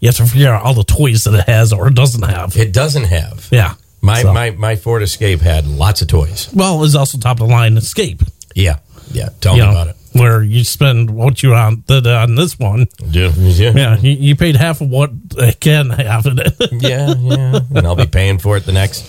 you 0.00 0.08
have 0.08 0.16
to 0.16 0.24
figure 0.24 0.48
out 0.48 0.62
all 0.64 0.72
the 0.72 0.82
toys 0.84 1.24
that 1.24 1.34
it 1.34 1.44
has 1.46 1.74
or 1.74 1.88
it 1.88 1.94
doesn't 1.94 2.22
have. 2.22 2.56
It 2.56 2.72
doesn't 2.72 3.04
have. 3.04 3.48
Yeah. 3.52 3.74
My, 4.00 4.22
So- 4.22 4.32
my 4.32 4.52
my 4.52 4.76
Ford 4.76 5.02
Escape 5.02 5.40
had 5.40 5.66
lots 5.66 6.00
of 6.00 6.08
toys. 6.08 6.48
Well, 6.54 6.82
it's 6.84 6.94
also 6.94 7.18
top 7.18 7.38
of 7.38 7.48
the 7.48 7.52
line 7.52 7.76
Escape. 7.76 8.22
Yeah, 8.56 8.78
yeah. 9.10 9.28
Tell 9.40 9.54
me 9.54 9.60
know, 9.60 9.70
about 9.70 9.88
it. 9.88 9.96
Where 10.12 10.42
you 10.42 10.64
spend 10.64 11.10
what 11.10 11.42
you 11.42 11.54
on 11.54 11.84
did 11.86 12.06
on 12.06 12.34
this 12.34 12.58
one. 12.58 12.86
Yeah, 13.04 13.32
yeah. 13.36 13.72
Yeah, 13.74 13.98
you, 13.98 14.10
you 14.10 14.36
paid 14.36 14.56
half 14.56 14.80
of 14.80 14.90
what 14.90 15.10
I 15.38 15.52
can 15.52 15.90
have 15.90 16.26
in 16.26 16.38
it. 16.40 16.54
yeah, 16.72 17.14
yeah. 17.16 17.60
And 17.74 17.86
I'll 17.86 17.96
be 17.96 18.06
paying 18.06 18.38
for 18.38 18.56
it 18.56 18.66
the 18.66 18.72
next 18.72 19.04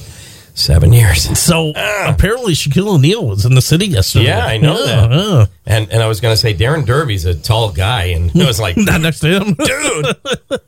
seven 0.54 0.94
years. 0.94 1.38
So 1.40 1.74
ah. 1.76 2.14
apparently, 2.14 2.54
Shaquille 2.54 2.96
O'Neal 2.96 3.26
was 3.28 3.46
in 3.46 3.56
the 3.56 3.62
city 3.62 3.88
yesterday. 3.88 4.26
Yeah, 4.26 4.46
I 4.46 4.58
know 4.58 4.78
Yeah, 4.80 5.08
that. 5.08 5.12
yeah. 5.12 5.46
And 5.66 5.92
and 5.92 6.04
I 6.04 6.08
was 6.08 6.22
going 6.22 6.34
to 6.34 6.38
say 6.38 6.54
Darren 6.54 6.86
Derby's 6.86 7.26
a 7.26 7.34
tall 7.36 7.72
guy, 7.72 8.06
and 8.06 8.36
it 8.36 8.46
was 8.46 8.60
like, 8.60 8.78
Not 8.82 9.02
next 9.02 9.20
to 9.22 9.40
him, 9.40 9.54
dude. 9.56 10.60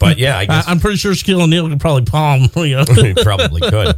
But 0.00 0.16
yeah, 0.16 0.38
I 0.38 0.46
guess 0.46 0.66
I, 0.66 0.72
am 0.72 0.80
pretty 0.80 0.96
sure 0.96 1.12
Shaquille 1.12 1.42
O'Neal 1.42 1.68
could 1.68 1.78
probably 1.78 2.06
palm. 2.06 2.48
You 2.56 2.76
know? 2.76 2.84
he 2.84 3.12
probably 3.14 3.60
could. 3.60 3.88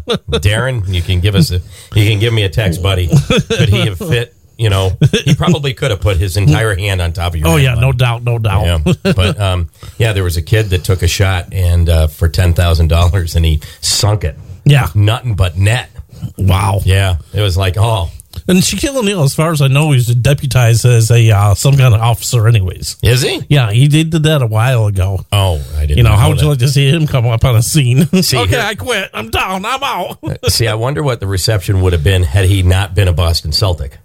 Darren, 0.43 0.87
you 0.93 1.01
can 1.01 1.21
give 1.21 1.37
us 1.37 1.53
a 1.53 1.61
you 1.95 2.11
can 2.11 2.19
give 2.19 2.35
me 2.35 2.43
a 2.43 2.49
text, 2.49 2.83
buddy. 2.83 3.09
Could 3.09 3.69
he 3.69 3.87
have 3.87 3.99
fit? 3.99 4.35
You 4.59 4.71
know, 4.71 4.91
he 5.25 5.35
probably 5.35 5.75
could 5.75 5.91
have 5.91 6.01
put 6.01 6.17
his 6.17 6.37
entire 6.37 6.77
hand 6.77 7.01
on 7.01 7.13
top 7.13 7.35
of 7.35 7.41
your. 7.41 7.49
Oh 7.49 7.57
yeah, 7.57 7.75
no 7.75 7.93
doubt, 7.93 8.23
no 8.23 8.39
doubt. 8.39 8.85
Yeah, 8.85 8.93
but 9.03 9.41
um, 9.41 9.71
yeah, 9.99 10.13
there 10.13 10.25
was 10.25 10.37
a 10.37 10.43
kid 10.43 10.71
that 10.71 10.85
took 10.85 11.03
a 11.03 11.09
shot 11.09 11.53
and 11.53 11.89
uh, 11.89 12.07
for 12.07 12.29
ten 12.29 12.55
thousand 12.55 12.89
dollars, 12.89 13.35
and 13.37 13.45
he 13.45 13.61
sunk 13.81 14.25
it. 14.25 14.37
Yeah. 14.65 14.89
nothing 14.95 15.35
but 15.35 15.57
net. 15.57 15.91
Wow. 16.39 16.81
Yeah, 16.85 17.17
it 17.33 17.41
was 17.41 17.57
like, 17.57 17.75
oh, 17.77 18.11
And 18.49 18.59
Shaquille 18.59 18.97
O'Neal, 18.97 19.23
as 19.23 19.35
far 19.35 19.53
as 19.53 19.63
I 19.63 19.69
know, 19.69 19.93
he's 19.93 20.07
deputized 20.15 20.85
as 20.85 21.11
a 21.11 21.31
uh, 21.31 21.55
some 21.55 21.77
kind 21.77 21.95
of 21.95 22.01
officer, 22.01 22.49
anyways. 22.49 22.97
Is 23.03 23.23
he? 23.23 23.41
Yeah, 23.49 23.71
he 23.71 23.89
did, 23.89 24.11
did 24.11 24.25
that 24.25 24.43
a 24.43 24.47
while 24.47 24.87
ago. 24.87 25.25
Oh, 25.33 25.65
I 25.77 25.83
didn't. 25.83 25.99
You 25.99 26.03
know, 26.03 26.11
know 26.11 26.17
how 26.17 26.29
would 26.31 26.39
that. 26.39 26.43
you 26.43 26.49
like 26.49 26.59
to 26.59 26.69
see 26.69 26.91
him 26.91 27.07
come 27.07 27.27
up 27.27 27.45
on 27.45 27.55
a 27.57 27.63
scene? 27.63 28.07
See, 28.23 28.37
okay, 28.39 28.51
here- 28.51 28.61
I 28.61 28.75
quit. 28.75 29.11
I'm 29.15 29.31
down. 29.31 29.65
I'm 29.65 29.83
out. 29.83 30.19
See, 30.51 30.67
I 30.67 30.75
wonder 30.75 31.03
what 31.03 31.21
the 31.21 31.27
reception 31.27 31.81
would 31.83 31.93
have 31.93 32.03
been 32.05 32.23
had 32.25 32.47
he 32.47 32.63
not 32.63 32.95
been 32.95 33.09
a 33.09 33.13
Boston 33.13 33.53
Celtic. 33.53 33.99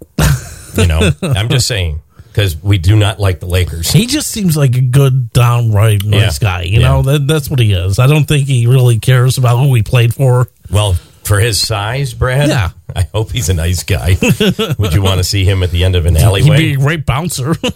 You 0.76 0.86
know, 0.86 1.10
I'm 1.22 1.48
just 1.48 1.66
saying 1.66 2.00
because 2.28 2.62
we 2.62 2.78
do 2.78 2.94
not 2.96 3.18
like 3.18 3.40
the 3.40 3.46
Lakers. 3.46 3.90
He 3.90 4.06
just 4.06 4.30
seems 4.30 4.56
like 4.56 4.76
a 4.76 4.80
good, 4.80 5.32
downright 5.32 6.04
nice 6.04 6.40
Yeah. 6.40 6.48
guy. 6.48 6.62
You 6.62 6.80
Yeah. 6.80 6.88
know, 6.88 7.02
that, 7.02 7.26
that's 7.26 7.50
what 7.50 7.58
he 7.58 7.72
is. 7.72 7.98
I 7.98 8.06
don't 8.06 8.24
think 8.26 8.46
he 8.46 8.66
really 8.68 9.00
cares 9.00 9.38
about 9.38 9.56
who 9.58 9.74
he 9.74 9.82
played 9.82 10.14
for. 10.14 10.46
Well, 10.70 10.94
for 11.28 11.38
his 11.38 11.60
size, 11.60 12.14
Brad. 12.14 12.48
Yeah. 12.48 12.70
I 12.96 13.02
hope 13.02 13.30
he's 13.30 13.48
a 13.48 13.54
nice 13.54 13.84
guy. 13.84 14.16
would 14.78 14.94
you 14.94 15.02
want 15.02 15.18
to 15.18 15.24
see 15.24 15.44
him 15.44 15.62
at 15.62 15.70
the 15.70 15.84
end 15.84 15.94
of 15.94 16.06
an 16.06 16.16
He'd 16.16 16.22
alleyway? 16.22 16.56
be 16.56 16.72
a 16.72 16.76
great 16.78 17.04
bouncer. 17.06 17.54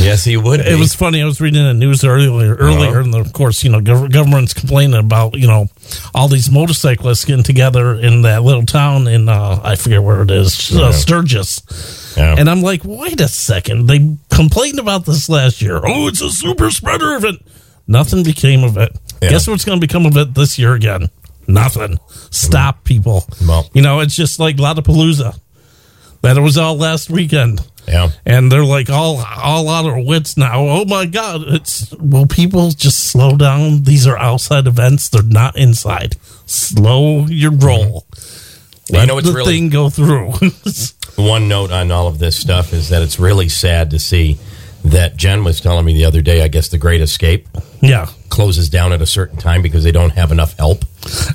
yes, 0.00 0.24
he 0.24 0.36
would. 0.36 0.60
It 0.60 0.78
was 0.78 0.94
funny. 0.94 1.22
I 1.22 1.24
was 1.24 1.40
reading 1.40 1.62
the 1.62 1.74
news 1.74 2.02
earlier, 2.04 2.54
earlier, 2.54 2.90
Uh-huh. 2.90 3.00
and 3.00 3.14
of 3.14 3.32
course, 3.32 3.62
you 3.62 3.70
know, 3.70 3.80
gov- 3.80 4.10
government's 4.10 4.54
complaining 4.54 4.98
about 4.98 5.34
you 5.36 5.46
know 5.46 5.66
all 6.14 6.28
these 6.28 6.50
motorcyclists 6.50 7.24
getting 7.24 7.44
together 7.44 7.94
in 7.94 8.22
that 8.22 8.42
little 8.42 8.66
town 8.66 9.06
in 9.06 9.28
uh, 9.28 9.60
I 9.62 9.76
forget 9.76 10.02
where 10.02 10.22
it 10.22 10.30
is, 10.30 10.74
uh, 10.76 10.92
Sturgis. 10.92 11.62
Yeah. 12.16 12.34
And 12.38 12.50
I'm 12.50 12.60
like, 12.62 12.82
wait 12.84 13.20
a 13.20 13.28
second. 13.28 13.86
They 13.86 14.16
complained 14.30 14.78
about 14.78 15.06
this 15.06 15.28
last 15.28 15.62
year. 15.62 15.80
Oh, 15.82 16.08
it's 16.08 16.20
a 16.20 16.30
super 16.30 16.70
spreader 16.70 17.14
event. 17.14 17.40
Nothing 17.86 18.22
became 18.22 18.64
of 18.64 18.76
it. 18.76 18.96
Yeah. 19.20 19.30
Guess 19.30 19.48
what's 19.48 19.64
going 19.64 19.80
to 19.80 19.86
become 19.86 20.06
of 20.06 20.16
it 20.16 20.34
this 20.34 20.58
year 20.58 20.74
again? 20.74 21.08
Nothing. 21.46 21.98
Stop, 22.30 22.80
mm. 22.80 22.84
people. 22.84 23.24
Well- 23.46 23.68
you 23.72 23.82
know, 23.82 24.00
it's 24.00 24.14
just 24.14 24.38
like 24.38 24.56
Lollapalooza. 24.56 25.38
That 26.22 26.36
it 26.36 26.40
was 26.40 26.56
all 26.56 26.76
last 26.76 27.10
weekend 27.10 27.60
yeah. 27.86 28.10
and 28.24 28.50
they're 28.50 28.64
like 28.64 28.90
all 28.90 29.18
all 29.20 29.68
out 29.68 29.86
of 29.86 30.04
wits 30.04 30.36
now. 30.36 30.60
Oh 30.60 30.84
my 30.84 31.06
god! 31.06 31.42
It's 31.46 31.92
will 31.96 32.26
people 32.26 32.70
just 32.70 33.10
slow 33.10 33.36
down? 33.36 33.82
These 33.82 34.06
are 34.06 34.16
outside 34.16 34.66
events; 34.66 35.08
they're 35.08 35.22
not 35.22 35.56
inside. 35.56 36.16
Slow 36.46 37.26
your 37.26 37.52
mm-hmm. 37.52 37.66
roll. 37.66 37.82
Well, 37.82 38.04
Let 38.90 39.00
you 39.00 39.06
know, 39.06 39.18
it's 39.18 39.28
the 39.28 39.34
really- 39.34 39.54
thing 39.54 39.68
go 39.70 39.90
through. 39.90 40.32
One 41.16 41.46
note 41.46 41.70
on 41.70 41.90
all 41.90 42.08
of 42.08 42.18
this 42.18 42.36
stuff 42.36 42.72
is 42.72 42.88
that 42.88 43.02
it's 43.02 43.18
really 43.18 43.48
sad 43.48 43.90
to 43.90 43.98
see 43.98 44.38
that 44.84 45.16
Jen 45.16 45.44
was 45.44 45.60
telling 45.60 45.84
me 45.84 45.92
the 45.92 46.06
other 46.06 46.22
day. 46.22 46.42
I 46.42 46.48
guess 46.48 46.68
the 46.68 46.78
Great 46.78 47.00
Escape 47.00 47.48
yeah, 47.82 48.06
closes 48.28 48.70
down 48.70 48.92
at 48.92 49.02
a 49.02 49.06
certain 49.06 49.36
time 49.38 49.60
because 49.60 49.82
they 49.84 49.92
don't 49.92 50.10
have 50.10 50.30
enough 50.32 50.56
help. 50.56 50.84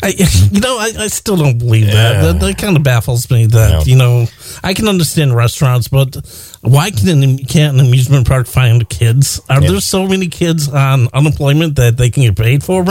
I, 0.01 0.13
you 0.51 0.61
know, 0.61 0.77
I, 0.79 0.91
I 0.97 1.07
still 1.07 1.35
don't 1.35 1.57
believe 1.57 1.87
that. 1.87 2.15
Yeah. 2.15 2.21
That, 2.31 2.39
that 2.39 2.57
kind 2.57 2.77
of 2.77 2.83
baffles 2.83 3.29
me. 3.29 3.47
That 3.47 3.71
Yeah. 3.85 3.91
you 3.91 3.97
know, 3.97 4.25
I 4.63 4.73
can 4.73 4.87
understand 4.87 5.35
restaurants, 5.35 5.89
but 5.89 6.15
why 6.61 6.89
can 6.91 7.21
an, 7.21 7.37
can't 7.39 7.77
an 7.77 7.85
amusement 7.85 8.27
park 8.27 8.47
find 8.47 8.87
kids? 8.89 9.41
Are 9.49 9.61
Yeah. 9.61 9.71
there 9.71 9.81
so 9.81 10.07
many 10.07 10.27
kids 10.27 10.69
on 10.69 11.09
unemployment 11.13 11.75
that 11.75 11.97
they 11.97 12.09
can 12.09 12.23
get 12.23 12.37
paid 12.37 12.63
for? 12.63 12.85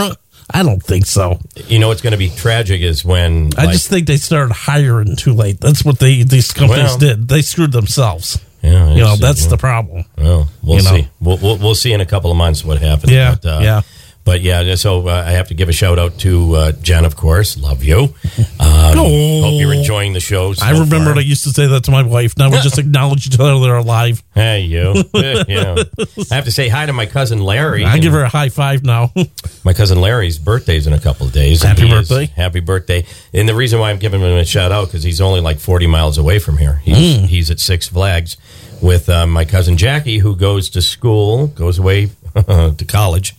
I 0.49 0.63
don't 0.63 0.81
think 0.81 1.05
so. 1.07 1.39
You 1.67 1.79
know 1.79 1.89
what's 1.89 2.01
going 2.01 2.11
to 2.11 2.17
be 2.17 2.29
tragic 2.29 2.81
is 2.81 3.03
when 3.03 3.49
I 3.57 3.65
like, 3.65 3.73
just 3.73 3.89
think 3.89 4.07
they 4.07 4.15
started 4.17 4.53
hiring 4.53 5.15
too 5.17 5.33
late. 5.33 5.59
That's 5.59 5.83
what 5.83 5.99
they 5.99 6.23
these 6.23 6.53
companies 6.53 6.91
Well- 6.91 6.97
did. 6.99 7.27
They 7.27 7.41
screwed 7.41 7.71
themselves. 7.73 8.39
Yeah, 8.63 8.89
You 8.93 9.01
know, 9.01 9.15
that's 9.15 9.43
yeah. 9.43 9.49
the 9.49 9.57
problem. 9.57 10.05
Well, 10.17 10.49
we'll 10.63 10.77
You 10.77 10.83
know. 10.83 10.89
see. 10.97 11.07
We'll, 11.21 11.37
we'll 11.37 11.57
we'll 11.57 11.75
see 11.75 11.93
in 11.93 12.01
a 12.01 12.05
couple 12.05 12.31
of 12.31 12.37
months 12.37 12.65
what 12.65 12.79
happens. 12.79 13.11
Yeah, 13.11 13.35
but, 13.41 13.45
uh, 13.47 13.59
yeah. 13.61 13.81
But 14.27 14.41
yeah, 14.41 14.75
so 14.75 15.07
uh, 15.07 15.23
I 15.25 15.31
have 15.31 15.47
to 15.47 15.53
give 15.53 15.69
a 15.69 15.71
shout 15.71 15.97
out 15.97 16.19
to 16.19 16.53
uh, 16.55 16.71
Jen, 16.81 17.05
of 17.05 17.15
course. 17.15 17.55
Love 17.57 17.81
you. 17.81 18.13
Um, 18.59 18.93
Oh. 18.99 19.41
Hope 19.41 19.59
you're 19.61 19.73
enjoying 19.73 20.11
the 20.11 20.19
show. 20.19 20.51
so 20.53 20.65
I 20.65 20.71
remember 20.71 21.11
far. 21.11 21.17
I 21.17 21.21
used 21.21 21.43
to 21.45 21.51
say 21.51 21.65
that 21.67 21.85
to 21.85 21.91
my 21.91 22.03
wife. 22.03 22.37
Now 22.37 22.49
we 22.49 22.57
just 22.59 22.77
acknowledge 22.85 23.27
each 23.27 23.39
other 23.39 23.57
they're 23.61 23.77
alive. 23.77 24.21
Hey, 24.35 24.61
you. 24.61 24.95
yeah. 25.13 25.75
I 26.29 26.35
have 26.35 26.43
to 26.45 26.51
say 26.51 26.67
hi 26.67 26.85
to 26.85 26.91
my 26.93 27.05
cousin 27.05 27.39
Larry. 27.39 27.85
I 27.85 27.99
give 27.99 28.11
her 28.11 28.23
a 28.23 28.27
high 28.29 28.49
five 28.49 28.83
now. 28.83 29.11
My 29.63 29.71
cousin 29.73 29.99
Larry's 30.01 30.37
birthday's 30.39 30.87
in 30.87 30.93
a 30.93 30.99
couple 30.99 31.25
of 31.27 31.31
days. 31.33 31.63
Happy 31.63 31.83
he 31.83 31.87
is- 31.87 32.09
birthday. 32.09 32.25
happy 32.35 32.59
birthday. 32.59 33.05
And 33.33 33.47
the 33.47 33.55
reason 33.55 33.79
why 33.79 33.91
I'm 33.91 33.99
giving 33.99 34.19
him 34.21 34.27
a 34.37 34.43
shout 34.45 34.71
out 34.73 34.87
because 34.87 35.03
he's 35.03 35.21
only 35.21 35.39
like 35.41 35.59
40 35.59 35.87
miles 35.87 36.17
away 36.17 36.39
from 36.39 36.57
here. 36.57 36.81
He's, 36.83 36.97
Mm. 37.17 37.27
he's 37.27 37.49
at 37.51 37.59
Six 37.61 37.87
Flags 37.87 38.35
with 38.81 39.09
uh, 39.09 39.25
my 39.27 39.45
cousin 39.45 39.77
Jackie, 39.77 40.17
who 40.19 40.35
goes 40.35 40.69
to 40.71 40.81
school, 40.81 41.47
goes 41.47 41.79
away 41.79 42.09
to 42.35 42.85
college. 42.87 43.35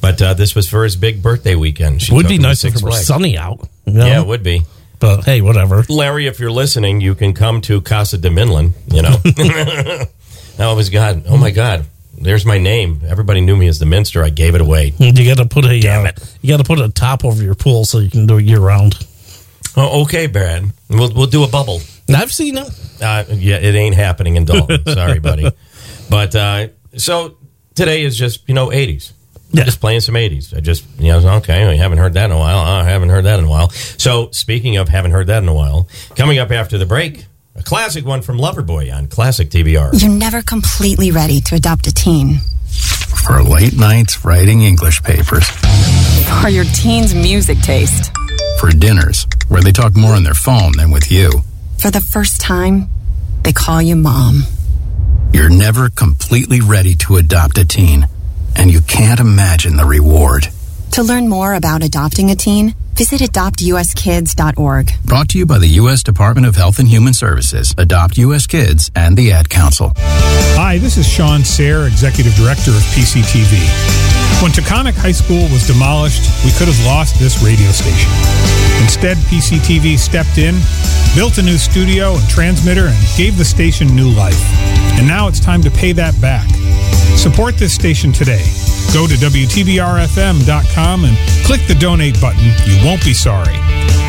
But 0.00 0.22
uh, 0.22 0.34
this 0.34 0.54
was 0.54 0.68
for 0.68 0.84
his 0.84 0.96
big 0.96 1.22
birthday 1.22 1.54
weekend. 1.54 2.02
She 2.02 2.14
would 2.14 2.28
be 2.28 2.38
nice 2.38 2.64
if 2.64 2.76
it 2.76 2.82
were 2.82 2.92
sunny 2.92 3.36
out. 3.36 3.68
you 3.84 3.94
know? 3.94 4.06
Yeah, 4.06 4.20
it 4.20 4.26
would 4.26 4.42
be. 4.42 4.62
But 5.00 5.24
hey, 5.24 5.40
whatever. 5.40 5.84
Larry, 5.88 6.26
if 6.26 6.40
you're 6.40 6.50
listening, 6.50 7.00
you 7.00 7.14
can 7.14 7.32
come 7.32 7.60
to 7.62 7.80
Casa 7.80 8.18
de 8.18 8.28
Minlin, 8.30 8.72
you 8.88 9.02
know. 9.02 10.06
oh, 10.58 10.74
was 10.74 10.90
God. 10.90 11.24
Oh, 11.28 11.36
my 11.36 11.50
God. 11.50 11.84
There's 12.20 12.44
my 12.44 12.58
name. 12.58 13.02
Everybody 13.06 13.40
knew 13.40 13.56
me 13.56 13.68
as 13.68 13.78
the 13.78 13.86
Minster. 13.86 14.24
I 14.24 14.30
gave 14.30 14.56
it 14.56 14.60
away. 14.60 14.92
You 14.98 15.12
got 15.12 15.40
to 15.40 15.48
put 15.48 15.64
a 15.64 15.80
Damn 15.80 16.04
uh, 16.04 16.08
it. 16.08 16.38
you 16.42 16.48
got 16.48 16.56
to 16.56 16.64
put 16.64 16.80
a 16.80 16.88
top 16.88 17.24
over 17.24 17.42
your 17.42 17.54
pool 17.54 17.84
so 17.84 18.00
you 18.00 18.10
can 18.10 18.26
do 18.26 18.38
it 18.38 18.44
year 18.44 18.58
round. 18.58 18.96
Oh, 19.76 20.02
okay, 20.02 20.26
Brad. 20.26 20.64
We'll, 20.90 21.12
we'll 21.14 21.26
do 21.26 21.44
a 21.44 21.48
bubble. 21.48 21.80
I've 22.08 22.32
seen 22.32 22.58
it. 22.58 22.68
Uh, 23.00 23.24
yeah, 23.30 23.56
it 23.56 23.74
ain't 23.76 23.94
happening 23.94 24.34
in 24.36 24.44
Dalton. 24.44 24.84
Sorry, 24.92 25.20
buddy. 25.20 25.48
But 26.10 26.34
uh, 26.34 26.68
so 26.96 27.36
today 27.74 28.02
is 28.02 28.16
just 28.16 28.48
you 28.48 28.54
know 28.54 28.72
eighties. 28.72 29.12
Yeah. 29.50 29.64
Just 29.64 29.80
playing 29.80 30.00
some 30.00 30.16
eighties. 30.16 30.52
I 30.52 30.60
just 30.60 30.84
you 30.98 31.12
know 31.12 31.36
okay. 31.36 31.64
I 31.64 31.74
haven't 31.76 31.98
heard 31.98 32.14
that 32.14 32.26
in 32.26 32.32
a 32.32 32.38
while. 32.38 32.58
I 32.58 32.84
haven't 32.84 33.08
heard 33.08 33.24
that 33.24 33.38
in 33.38 33.46
a 33.46 33.48
while. 33.48 33.70
So 33.70 34.30
speaking 34.30 34.76
of 34.76 34.88
haven't 34.88 35.12
heard 35.12 35.28
that 35.28 35.42
in 35.42 35.48
a 35.48 35.54
while, 35.54 35.88
coming 36.16 36.38
up 36.38 36.50
after 36.50 36.76
the 36.76 36.86
break, 36.86 37.26
a 37.54 37.62
classic 37.62 38.04
one 38.04 38.22
from 38.22 38.38
Loverboy 38.38 38.94
on 38.94 39.06
Classic 39.08 39.48
TBR. 39.48 40.00
You're 40.00 40.10
never 40.10 40.42
completely 40.42 41.10
ready 41.10 41.40
to 41.42 41.54
adopt 41.54 41.86
a 41.86 41.94
teen. 41.94 42.38
For 43.26 43.42
late 43.42 43.76
nights 43.76 44.24
writing 44.24 44.62
English 44.62 45.02
papers. 45.02 45.48
For 46.42 46.48
your 46.48 46.64
teen's 46.64 47.14
music 47.14 47.58
taste. 47.60 48.12
For 48.60 48.70
dinners 48.70 49.26
where 49.48 49.62
they 49.62 49.72
talk 49.72 49.96
more 49.96 50.14
on 50.14 50.24
their 50.24 50.34
phone 50.34 50.72
than 50.76 50.90
with 50.90 51.10
you. 51.10 51.30
For 51.78 51.90
the 51.90 52.00
first 52.00 52.40
time, 52.40 52.88
they 53.42 53.52
call 53.52 53.80
you 53.80 53.96
mom. 53.96 54.42
You're 55.32 55.50
never 55.50 55.88
completely 55.90 56.60
ready 56.60 56.94
to 56.96 57.16
adopt 57.16 57.58
a 57.58 57.64
teen, 57.64 58.06
and 58.58 58.70
you 58.70 58.80
can't 58.82 59.20
imagine 59.20 59.76
the 59.76 59.84
reward. 59.84 60.48
To 60.92 61.02
learn 61.02 61.28
more 61.28 61.54
about 61.54 61.84
adopting 61.84 62.30
a 62.30 62.34
teen, 62.34 62.74
visit 62.94 63.20
adoptuskids.org. 63.20 64.90
Brought 65.04 65.28
to 65.30 65.38
you 65.38 65.46
by 65.46 65.58
the 65.58 65.68
U.S. 65.82 66.02
Department 66.02 66.46
of 66.46 66.56
Health 66.56 66.78
and 66.80 66.88
Human 66.88 67.14
Services, 67.14 67.74
Adopt 67.78 68.18
U.S. 68.18 68.46
Kids, 68.46 68.90
and 68.96 69.16
the 69.16 69.30
Ad 69.30 69.48
Council. 69.48 69.92
Hi, 69.96 70.78
this 70.78 70.96
is 70.96 71.08
Shawn 71.08 71.44
Serre, 71.44 71.86
Executive 71.86 72.34
Director 72.34 72.72
of 72.72 72.82
PCTV. 72.92 73.62
When 74.42 74.50
Taconic 74.50 74.94
High 74.94 75.12
School 75.12 75.42
was 75.50 75.66
demolished, 75.66 76.22
we 76.44 76.50
could 76.52 76.66
have 76.66 76.84
lost 76.84 77.18
this 77.18 77.42
radio 77.42 77.70
station. 77.70 78.10
Instead, 78.82 79.16
PCTV 79.28 79.98
stepped 79.98 80.38
in, 80.38 80.56
built 81.14 81.38
a 81.38 81.42
new 81.42 81.58
studio 81.58 82.14
and 82.14 82.28
transmitter, 82.28 82.86
and 82.86 82.98
gave 83.16 83.38
the 83.38 83.44
station 83.44 83.94
new 83.94 84.10
life. 84.10 84.40
And 84.98 85.06
now 85.06 85.28
it's 85.28 85.40
time 85.40 85.62
to 85.62 85.70
pay 85.70 85.92
that 85.92 86.18
back. 86.20 86.48
Support 87.16 87.56
this 87.56 87.74
station 87.74 88.12
today. 88.12 88.44
Go 88.94 89.06
to 89.06 89.14
WTBRFM.com 89.14 91.04
and 91.04 91.16
click 91.44 91.60
the 91.66 91.74
donate 91.74 92.20
button. 92.20 92.52
You 92.66 92.84
won't 92.84 93.04
be 93.04 93.12
sorry. 93.12 93.56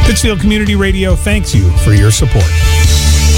Pittsfield 0.06 0.40
Community 0.40 0.76
Radio 0.76 1.16
thanks 1.16 1.54
you 1.54 1.70
for 1.80 1.94
your 1.94 2.12
support. 2.12 2.46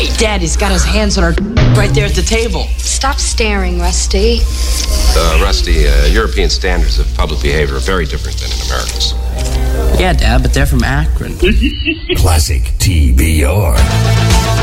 Hey, 0.00 0.16
Daddy's 0.16 0.56
got 0.56 0.72
his 0.72 0.82
hands 0.82 1.18
on 1.18 1.24
our 1.24 1.32
right 1.76 1.92
there 1.92 2.06
at 2.06 2.14
the 2.14 2.22
table. 2.22 2.62
Stop 2.78 3.18
staring, 3.18 3.78
Rusty. 3.78 4.40
Uh, 5.14 5.40
Rusty, 5.42 5.86
uh, 5.86 6.06
European 6.06 6.48
standards 6.48 6.98
of 6.98 7.14
public 7.16 7.42
behavior 7.42 7.76
are 7.76 7.80
very 7.80 8.06
different 8.06 8.38
than 8.38 8.50
in 8.50 8.60
America's. 8.66 9.12
Yeah, 10.00 10.14
Dad, 10.14 10.40
but 10.40 10.54
they're 10.54 10.64
from 10.64 10.84
Akron. 10.84 11.36
Classic 12.16 12.62
TBR. 12.78 14.59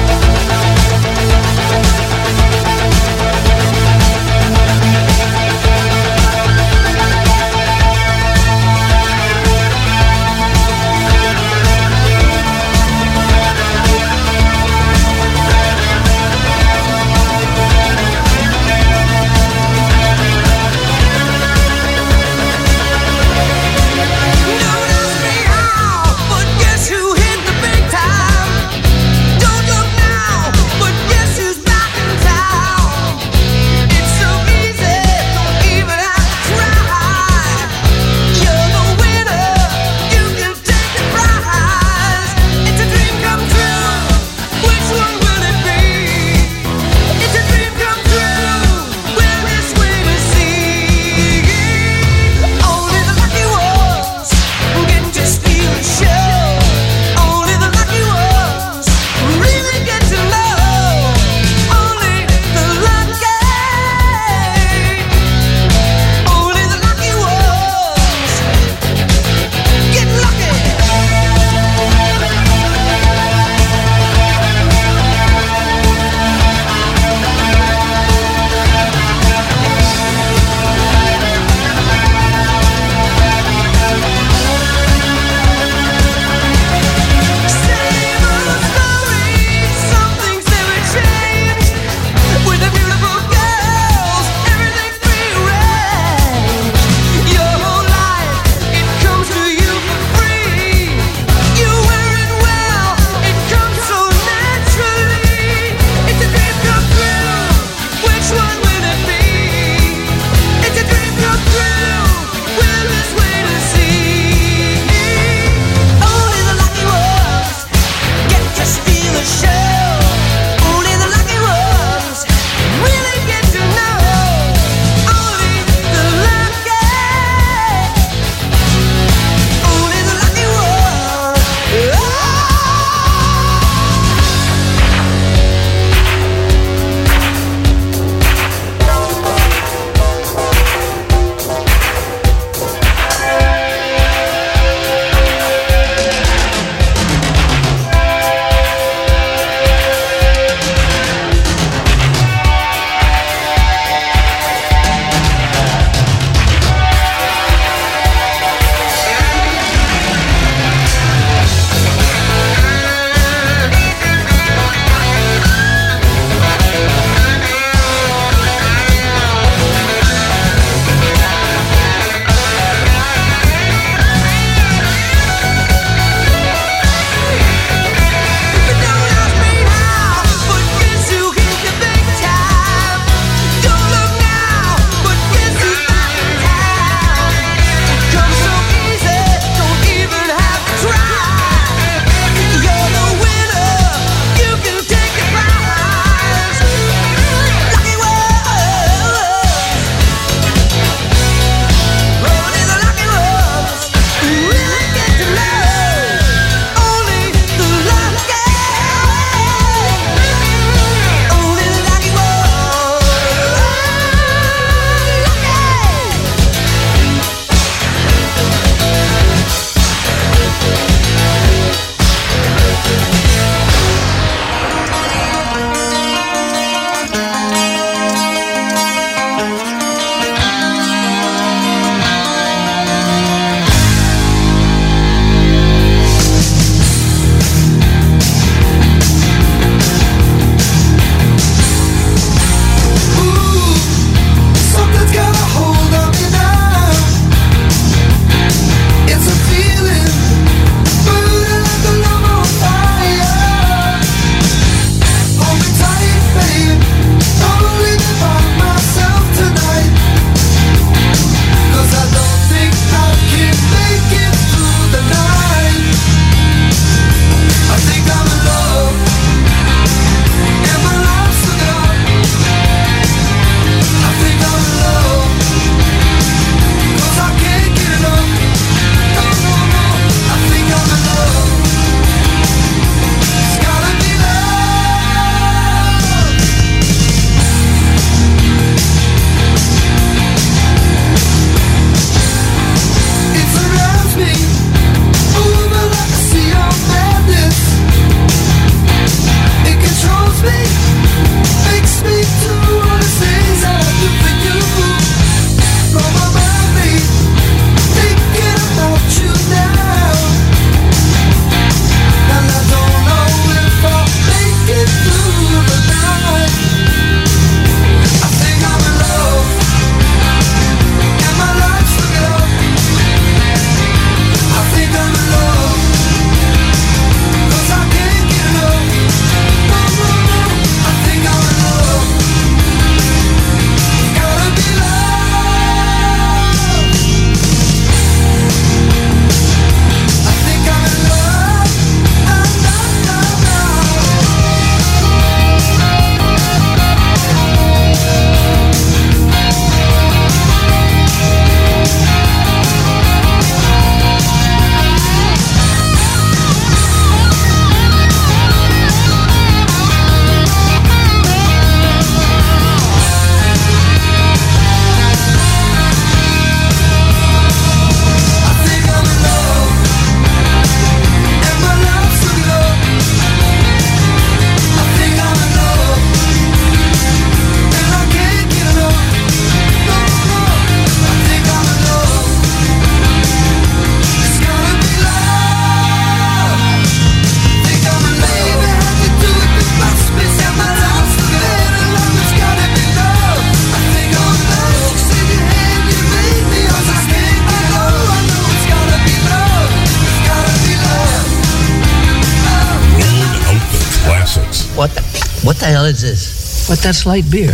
What 405.48 405.56
the 405.56 405.66
hell 405.66 405.86
is 405.86 406.02
this? 406.02 406.68
What, 406.68 406.80
that's 406.80 407.06
light 407.06 407.24
beer? 407.32 407.54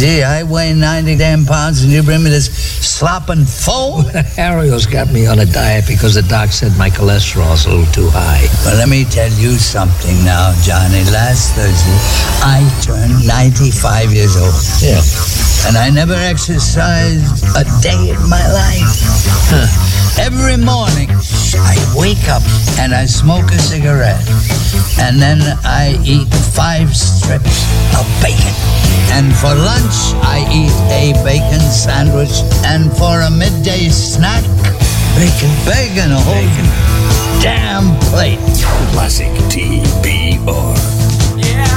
Gee, 0.00 0.22
I 0.22 0.44
weigh 0.44 0.72
90 0.72 1.16
damn 1.16 1.44
pounds 1.44 1.82
and 1.82 1.92
you 1.92 2.02
bring 2.02 2.24
me 2.24 2.30
this 2.30 2.48
slopping 2.80 3.44
foam? 3.44 4.06
Ariel's 4.38 4.86
got 4.86 5.12
me 5.12 5.26
on 5.26 5.38
a 5.38 5.44
diet 5.44 5.84
because 5.86 6.14
the 6.14 6.22
doc 6.22 6.52
said 6.52 6.72
my 6.78 6.88
cholesterol's 6.88 7.66
a 7.66 7.68
little 7.68 7.92
too 7.92 8.08
high. 8.10 8.48
Well, 8.64 8.78
let 8.78 8.88
me 8.88 9.04
tell 9.04 9.30
you 9.32 9.58
something 9.58 10.24
now, 10.24 10.54
Johnny. 10.62 11.04
Last 11.12 11.52
Thursday, 11.52 12.00
I 12.40 12.64
turned 12.80 13.28
95 13.28 14.14
years 14.14 14.38
old. 14.38 14.54
Yeah. 14.80 15.53
And 15.66 15.76
I 15.76 15.90
never 15.90 16.14
exercised 16.14 17.44
a 17.56 17.64
day 17.80 18.10
in 18.10 18.28
my 18.28 18.44
life. 18.52 19.00
Every 20.18 20.56
morning, 20.56 21.10
I 21.56 21.74
wake 21.96 22.28
up 22.28 22.42
and 22.78 22.94
I 22.94 23.06
smoke 23.06 23.50
a 23.50 23.58
cigarette. 23.58 24.22
And 25.00 25.20
then 25.20 25.40
I 25.64 25.98
eat 26.04 26.28
five 26.52 26.94
strips 26.94 27.64
of 27.96 28.04
bacon. 28.22 28.54
And 29.16 29.34
for 29.36 29.54
lunch, 29.54 30.14
I 30.22 30.44
eat 30.52 30.74
a 30.92 31.16
bacon 31.24 31.60
sandwich. 31.60 32.44
And 32.64 32.92
for 32.96 33.20
a 33.22 33.30
midday 33.30 33.88
snack, 33.88 34.44
bacon. 35.16 35.50
Bacon, 35.64 36.12
a 36.12 36.20
whole 36.20 36.94
damn 37.40 37.96
plate. 38.10 38.38
Classic 38.92 39.32
TBR. 39.48 40.76
Yeah, 41.36 41.74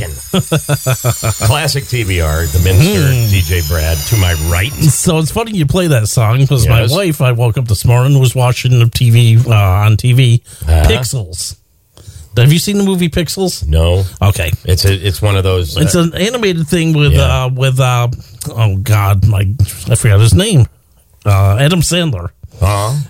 Classic 1.46 1.84
TBR, 1.84 2.52
the 2.52 2.60
minister, 2.64 3.00
DJ 3.34 3.66
Brad, 3.68 3.96
to 4.08 4.16
my 4.18 4.34
right. 4.50 4.72
So 4.72 5.18
it's 5.18 5.30
funny 5.30 5.52
you 5.56 5.66
play 5.66 5.86
that 5.88 6.08
song 6.08 6.38
because 6.40 6.64
Yes. 6.66 6.90
my 6.90 6.96
wife, 6.96 7.20
I 7.20 7.32
woke 7.32 7.56
up 7.58 7.66
this 7.68 7.84
morning, 7.84 8.18
was 8.18 8.34
watching 8.34 8.78
the 8.78 8.86
TV 8.86 9.44
uh, 9.46 9.50
on 9.54 9.96
TV, 9.96 10.42
Uh-huh. 10.62 10.84
Pixels. 10.88 11.56
Have 12.36 12.52
you 12.52 12.58
seen 12.58 12.76
the 12.76 12.84
movie 12.84 13.08
Pixels? 13.08 13.66
No. 13.66 14.04
Okay. 14.20 14.52
It's 14.64 14.84
a, 14.84 14.92
it's 14.92 15.22
one 15.22 15.36
of 15.36 15.44
those. 15.44 15.76
uh, 15.76 15.80
It's 15.80 15.94
an 15.94 16.14
animated 16.14 16.66
thing 16.68 16.92
with 16.92 17.14
Yeah. 17.14 17.44
uh 17.44 17.48
with 17.48 17.80
uh 17.80 18.08
oh 18.48 18.76
god, 18.76 19.26
my 19.26 19.46
I 19.88 19.94
forgot 19.94 20.20
his 20.20 20.34
name. 20.34 20.66
Uh 21.24 21.56
Adam 21.58 21.80
Sandler. 21.80 22.28
uh, 22.60 23.00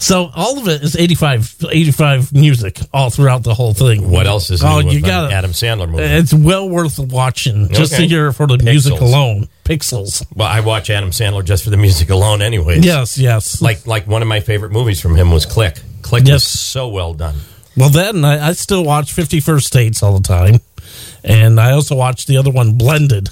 So 0.00 0.30
all 0.34 0.58
of 0.58 0.66
it 0.66 0.82
is 0.82 0.96
85, 0.96 1.56
85 1.70 2.32
music 2.32 2.78
all 2.92 3.10
throughout 3.10 3.42
the 3.42 3.52
whole 3.54 3.74
thing. 3.74 4.10
What 4.10 4.26
else 4.26 4.48
is 4.50 4.64
Oh, 4.64 4.78
you 4.78 5.02
got 5.02 5.30
Adam 5.30 5.50
Sandler 5.52 5.88
movie? 5.88 6.02
It's 6.04 6.32
well 6.32 6.68
worth 6.68 6.98
watching 6.98 7.68
just 7.68 7.92
Okay. 7.92 8.04
to 8.04 8.08
hear 8.08 8.32
for 8.32 8.46
the 8.46 8.56
music 8.58 8.98
alone. 8.98 9.48
Pixels. 9.64 10.24
Well, 10.34 10.48
I 10.48 10.60
watch 10.60 10.88
Adam 10.88 11.10
Sandler 11.10 11.44
just 11.44 11.64
for 11.64 11.70
the 11.70 11.76
music 11.76 12.08
alone, 12.10 12.40
anyways. 12.40 12.84
Yes, 12.84 13.18
yes. 13.18 13.60
Like 13.60 13.86
like 13.86 14.06
one 14.06 14.22
of 14.22 14.26
my 14.28 14.40
favorite 14.40 14.72
movies 14.72 15.00
from 15.02 15.14
him 15.16 15.30
was 15.30 15.44
Click. 15.46 15.78
Click 16.02 16.24
was 16.24 16.44
so 16.44 16.88
well 16.88 17.12
done. 17.14 17.36
Well, 17.76 17.90
then 17.90 18.24
I, 18.24 18.48
I 18.48 18.52
still 18.54 18.82
watch 18.82 19.12
Fifty 19.12 19.38
First 19.38 19.70
Dates 19.72 20.02
all 20.02 20.18
the 20.18 20.26
time, 20.26 20.60
and 21.22 21.60
I 21.60 21.72
also 21.72 21.94
watch 21.94 22.24
the 22.26 22.38
other 22.38 22.50
one, 22.50 22.72
Blended, 22.78 23.28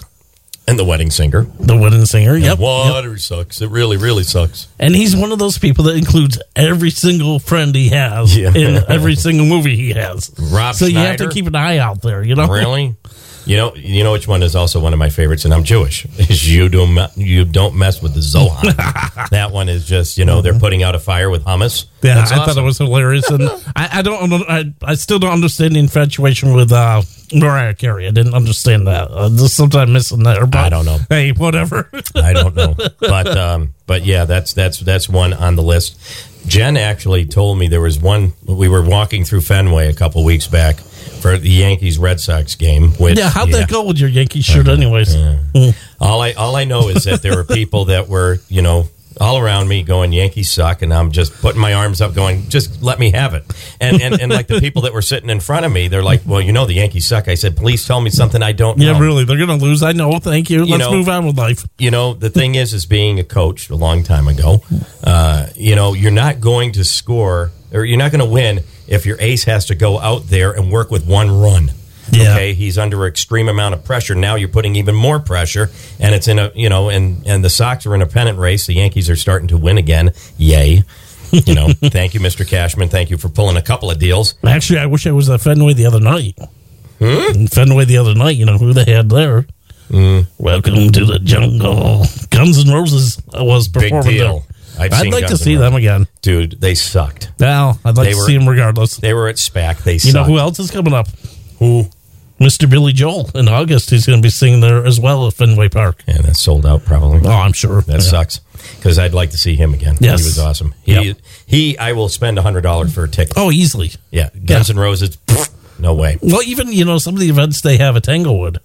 And 0.69 0.79
The 0.79 0.85
Wedding 0.85 1.11
Singer. 1.11 1.47
the 1.59 1.77
Wedding 1.77 2.05
Singer. 2.05 2.35
And 2.35 2.45
Yep. 2.45 2.59
Water 2.59 3.17
sucks. 3.19 3.63
It 3.63 3.71
really, 3.71 3.97
really 3.97 4.23
sucks. 4.23 4.69
And 4.79 4.95
he's 4.95 5.17
one 5.17 5.33
of 5.33 5.39
those 5.39 5.57
people 5.59 5.85
that 5.85 5.97
includes 5.97 6.39
every 6.55 6.91
single 6.91 7.39
friend 7.39 7.75
he 7.75 7.89
has 7.89 8.37
Yeah. 8.37 8.53
in 8.55 8.85
every 8.89 9.15
single 9.17 9.47
movie 9.47 9.77
he 9.77 9.93
has. 9.93 10.31
Rob 10.39 10.75
so 10.75 10.85
you 10.87 10.99
have 10.99 11.17
to 11.17 11.29
keep 11.31 11.47
an 11.47 11.57
eye 11.57 11.79
out 11.79 12.03
there. 12.03 12.23
You 12.23 12.35
know, 12.35 12.47
Really? 12.49 12.95
You 13.49 13.57
know, 13.57 13.75
you 13.75 14.05
know 14.05 14.13
which 14.13 14.29
one 14.29 14.43
is 14.43 14.55
also 14.55 14.79
one 14.79 14.93
of 14.93 14.99
my 14.99 15.09
favorites, 15.09 15.47
and 15.47 15.55
I'm 15.55 15.65
Jewish. 15.65 16.05
Is 16.19 16.47
you 16.47 16.69
don't 16.69 17.17
you 17.17 17.47
don't 17.47 17.75
mess 17.77 18.03
with 18.03 18.13
the 18.13 18.21
Zohan. 18.21 18.77
that 19.31 19.53
one 19.53 19.71
is 19.71 19.87
just 19.87 20.19
you 20.19 20.27
know 20.27 20.43
they're 20.43 20.59
putting 20.59 20.83
out 20.83 20.95
a 20.95 20.99
fire 20.99 21.31
with 21.31 21.45
hummus. 21.45 21.87
Yeah, 22.03 22.17
That's 22.17 22.31
I 22.31 22.45
thought 22.45 22.59
it 22.59 22.63
was 22.63 22.77
hilarious, 22.77 23.31
and 23.31 23.45
I, 23.75 23.89
I 23.95 24.03
don't, 24.03 24.33
I, 24.49 24.65
I 24.83 24.95
still 24.97 25.19
don't 25.19 25.33
understand 25.33 25.75
the 25.75 25.79
infatuation 25.79 26.53
with 26.53 26.71
uh, 26.73 27.01
Mariah 27.33 27.75
Carey. 27.75 28.07
I 28.07 28.11
didn't 28.11 28.35
understand 28.35 28.87
that. 28.87 29.11
Uh, 29.11 29.31
just 29.31 29.57
sometimes 29.57 29.91
missing 29.91 30.23
there. 30.25 30.47
But 30.47 30.67
I 30.67 30.69
don't 30.69 30.85
know. 30.85 30.99
Hey, 31.09 31.33
whatever. 31.33 31.89
I 32.15 32.35
don't 32.35 32.55
know, 32.55 32.75
but 33.01 33.35
um, 33.35 33.73
but 33.87 34.05
yeah, 34.05 34.27
that's 34.27 34.53
that's 34.53 34.79
that's 34.81 35.09
one 35.09 35.33
on 35.33 35.57
the 35.57 35.63
list. 35.63 35.99
Jen 36.47 36.77
actually 36.77 37.25
told 37.25 37.59
me 37.59 37.69
there 37.69 37.81
was 37.81 37.99
one. 37.99 38.35
We 38.47 38.69
were 38.69 38.83
walking 38.83 39.25
through 39.25 39.41
Fenway 39.41 39.89
a 39.89 39.95
couple 39.95 40.23
weeks 40.23 40.47
back 40.47 40.81
for 41.29 41.39
the 41.39 41.51
Yankees 41.51 41.99
Red 41.99 42.21
Sox 42.21 42.55
game. 42.55 42.91
Which, 42.93 43.19
yeah, 43.19 43.29
how'd 43.31 43.49
yeah. 43.51 43.59
that 43.59 43.69
go 43.69 43.85
with 43.87 43.99
your 43.99 44.09
Yankee 44.09 44.41
shirt, 44.43 44.69
anyways? 44.69 45.15
Mm. 45.15 45.77
All 46.01 46.21
I 46.21 46.33
all 46.33 46.57
I 46.57 46.65
know 46.65 46.89
is 46.89 47.05
that 47.05 47.23
there 47.23 47.37
were 47.37 47.45
people 47.45 47.87
that 47.87 48.09
were 48.09 48.39
you 48.49 48.63
know 48.63 48.89
all 49.21 49.37
around 49.37 49.67
me 49.67 49.83
going 49.83 50.13
Yankees 50.13 50.49
suck, 50.49 50.81
and 50.81 50.95
I'm 50.95 51.11
just 51.11 51.33
putting 51.43 51.61
my 51.61 51.75
arms 51.75 52.01
up, 52.01 52.15
going 52.15 52.49
just 52.49 52.81
let 52.83 53.01
me 53.01 53.11
have 53.11 53.35
it. 53.35 53.45
And 53.81 54.01
and, 54.01 54.21
and 54.21 54.31
like 54.33 54.47
the 54.47 54.61
people 54.61 54.83
that 54.83 54.93
were 54.95 55.03
sitting 55.03 55.29
in 55.29 55.41
front 55.41 55.67
of 55.67 55.73
me, 55.73 55.89
they're 55.89 56.05
like, 56.05 56.23
well, 56.25 56.41
you 56.41 56.53
know, 56.53 56.67
the 56.67 56.75
Yankees 56.75 57.07
suck. 57.07 57.27
I 57.27 57.35
said, 57.35 57.57
please 57.57 57.85
tell 57.85 58.01
me 58.01 58.11
something 58.11 58.43
I 58.43 58.53
don't 58.53 58.79
Yeah, 58.79 58.93
know. 58.93 59.01
really, 59.01 59.25
they're 59.25 59.37
gonna 59.39 59.57
lose. 59.57 59.83
I 59.83 59.91
know. 59.93 60.19
Thank 60.21 60.51
you. 60.51 60.65
You 60.65 60.73
Let's 60.77 60.85
know- 60.85 60.93
move 60.93 61.09
on 61.09 61.27
with 61.27 61.37
life. 61.37 61.67
you 61.79 61.91
know 61.91 62.15
the 62.15 62.31
thing 62.31 62.55
is 62.55 62.73
is 62.73 62.87
being 62.87 63.19
a 63.19 63.25
coach 63.25 63.71
a 63.71 63.75
long 63.77 64.05
time 64.05 64.29
ago 64.29 64.63
uh, 65.05 65.47
you 65.57 65.75
know 65.75 65.95
you're 65.95 66.11
not 66.13 66.41
going 66.41 66.73
to 66.73 66.85
score 66.85 67.51
or 67.73 67.85
you're 67.85 67.99
not 67.99 68.13
going 68.13 68.25
to 68.25 68.33
win 68.33 68.61
if 68.89 69.07
your 69.07 69.17
ace 69.21 69.45
has 69.45 69.67
to 69.67 69.75
go 69.75 69.99
out 70.01 70.27
there 70.29 70.51
and 70.53 70.73
work 70.73 70.91
with 70.91 71.07
one 71.07 71.31
run 71.31 71.71
Yeah. 72.11 72.33
okay 72.33 72.55
he's 72.55 72.79
under 72.79 73.07
extreme 73.07 73.49
amount 73.49 73.75
of 73.75 73.85
pressure 73.85 74.15
now 74.15 74.35
you're 74.35 74.49
putting 74.49 74.75
even 74.77 74.95
more 74.95 75.21
pressure 75.21 75.71
and 76.01 76.15
it's 76.15 76.27
in 76.29 76.39
a 76.39 76.51
you 76.55 76.69
know 76.69 76.89
and 76.89 77.27
and 77.27 77.45
the 77.45 77.51
sox 77.51 77.85
are 77.87 77.95
in 77.95 78.03
a 78.03 78.07
pennant 78.07 78.39
race 78.39 78.67
the 78.67 78.75
yankees 78.75 79.09
are 79.11 79.17
starting 79.17 79.49
to 79.49 79.59
win 79.59 79.79
again 79.79 80.13
yay 80.39 80.83
you 81.33 81.55
know 81.55 81.69
thank 81.91 82.15
you 82.15 82.21
mr 82.21 82.49
cashman 82.49 82.89
thank 82.89 83.11
you 83.11 83.19
for 83.19 83.29
pulling 83.29 83.57
a 83.59 83.63
couple 83.63 83.91
of 83.91 83.99
deals 83.99 84.35
Actually, 84.45 84.79
I 84.79 84.87
wish 84.87 85.07
I 85.07 85.13
was 85.13 85.29
at 85.29 85.41
Fenway 85.43 85.75
the 85.75 85.85
other 85.87 86.01
night. 86.01 86.39
Hmm? 86.99 87.45
Fenway 87.47 87.85
the 87.85 87.99
other 87.99 88.15
night. 88.15 88.37
You 88.37 88.45
know 88.47 88.59
who 88.59 88.73
they 88.73 88.91
had 88.93 89.09
there? 89.11 89.47
Hmm. 89.91 90.21
Welcome 90.39 90.91
to 90.93 91.05
the 91.05 91.19
jungle. 91.21 92.05
Guns 92.31 92.59
N' 92.67 92.73
Roses 92.75 93.23
was 93.35 93.69
big 93.69 93.85
performing 93.93 94.11
deal 94.17 94.39
there. 94.41 94.57
I've 94.79 94.93
I'd 94.93 95.07
like 95.13 95.25
to 95.25 95.29
Guns 95.29 95.33
N' 95.33 95.45
see 95.45 95.55
them 95.57 95.73
Roses. 95.75 95.77
again. 95.79 96.07
dude 96.23 96.61
they 96.61 96.75
sucked 96.75 97.31
Now, 97.39 97.79
I'd 97.85 97.97
like 97.97 98.07
They 98.07 98.13
to 98.13 98.19
were- 98.19 98.27
see 98.27 98.39
them 98.39 98.49
regardless. 98.49 98.97
they 98.97 99.13
were 99.15 99.29
at 99.29 99.37
SPAC 99.37 99.83
they 99.85 99.93
You 99.95 100.13
know 100.13 100.21
sucked. 100.21 100.29
who 100.31 100.39
else 100.39 100.59
is 100.59 100.71
coming 100.71 100.95
up? 100.95 101.09
Who? 101.59 101.89
Mr. 102.41 102.71
Billy 102.71 102.93
Joel 102.93 103.29
in 103.35 103.49
August. 103.49 103.91
He's 103.91 104.07
going 104.07 104.21
to 104.21 104.23
be 104.25 104.31
singing 104.31 104.61
there 104.61 104.87
as 104.87 105.01
well 105.01 105.27
at 105.27 105.35
Fenway 105.35 105.69
Park. 105.71 106.05
and 106.07 106.23
that's 106.25 106.41
sold 106.41 106.65
out 106.65 106.85
probably 106.85 107.21
Oh, 107.29 107.33
I'm 107.33 107.53
sure. 107.53 107.81
That 107.83 107.95
Yeah. 107.95 107.99
sucks 107.99 108.41
because 108.77 108.97
I'd 108.97 109.13
like 109.13 109.31
to 109.33 109.37
see 109.39 109.57
him 109.57 109.75
again. 109.75 109.97
Yes. 110.01 110.21
he 110.21 110.27
was 110.27 110.39
awesome. 110.39 110.73
He 110.85 110.93
Yep. 110.95 111.17
he. 111.47 111.77
I 111.79 111.93
will 111.93 112.09
spend 112.09 112.39
a 112.39 112.43
hundred 112.43 112.61
dollars 112.61 112.93
for 112.95 113.03
a 113.05 113.09
ticket. 113.09 113.35
Oh, 113.37 113.51
easily. 113.51 113.91
Yeah, 114.13 114.29
Guns 114.47 114.71
N' 114.71 114.77
Roses. 114.79 115.17
pfft, 115.27 115.51
no 115.81 115.95
way. 115.95 116.19
Well, 116.23 116.43
even 116.45 116.73
you 116.73 116.85
know 116.85 116.99
some 116.99 117.15
of 117.15 117.21
the 117.21 117.29
events 117.29 117.61
they 117.61 117.77
have 117.79 117.97
at 117.97 118.05
Tanglewood. 118.05 118.59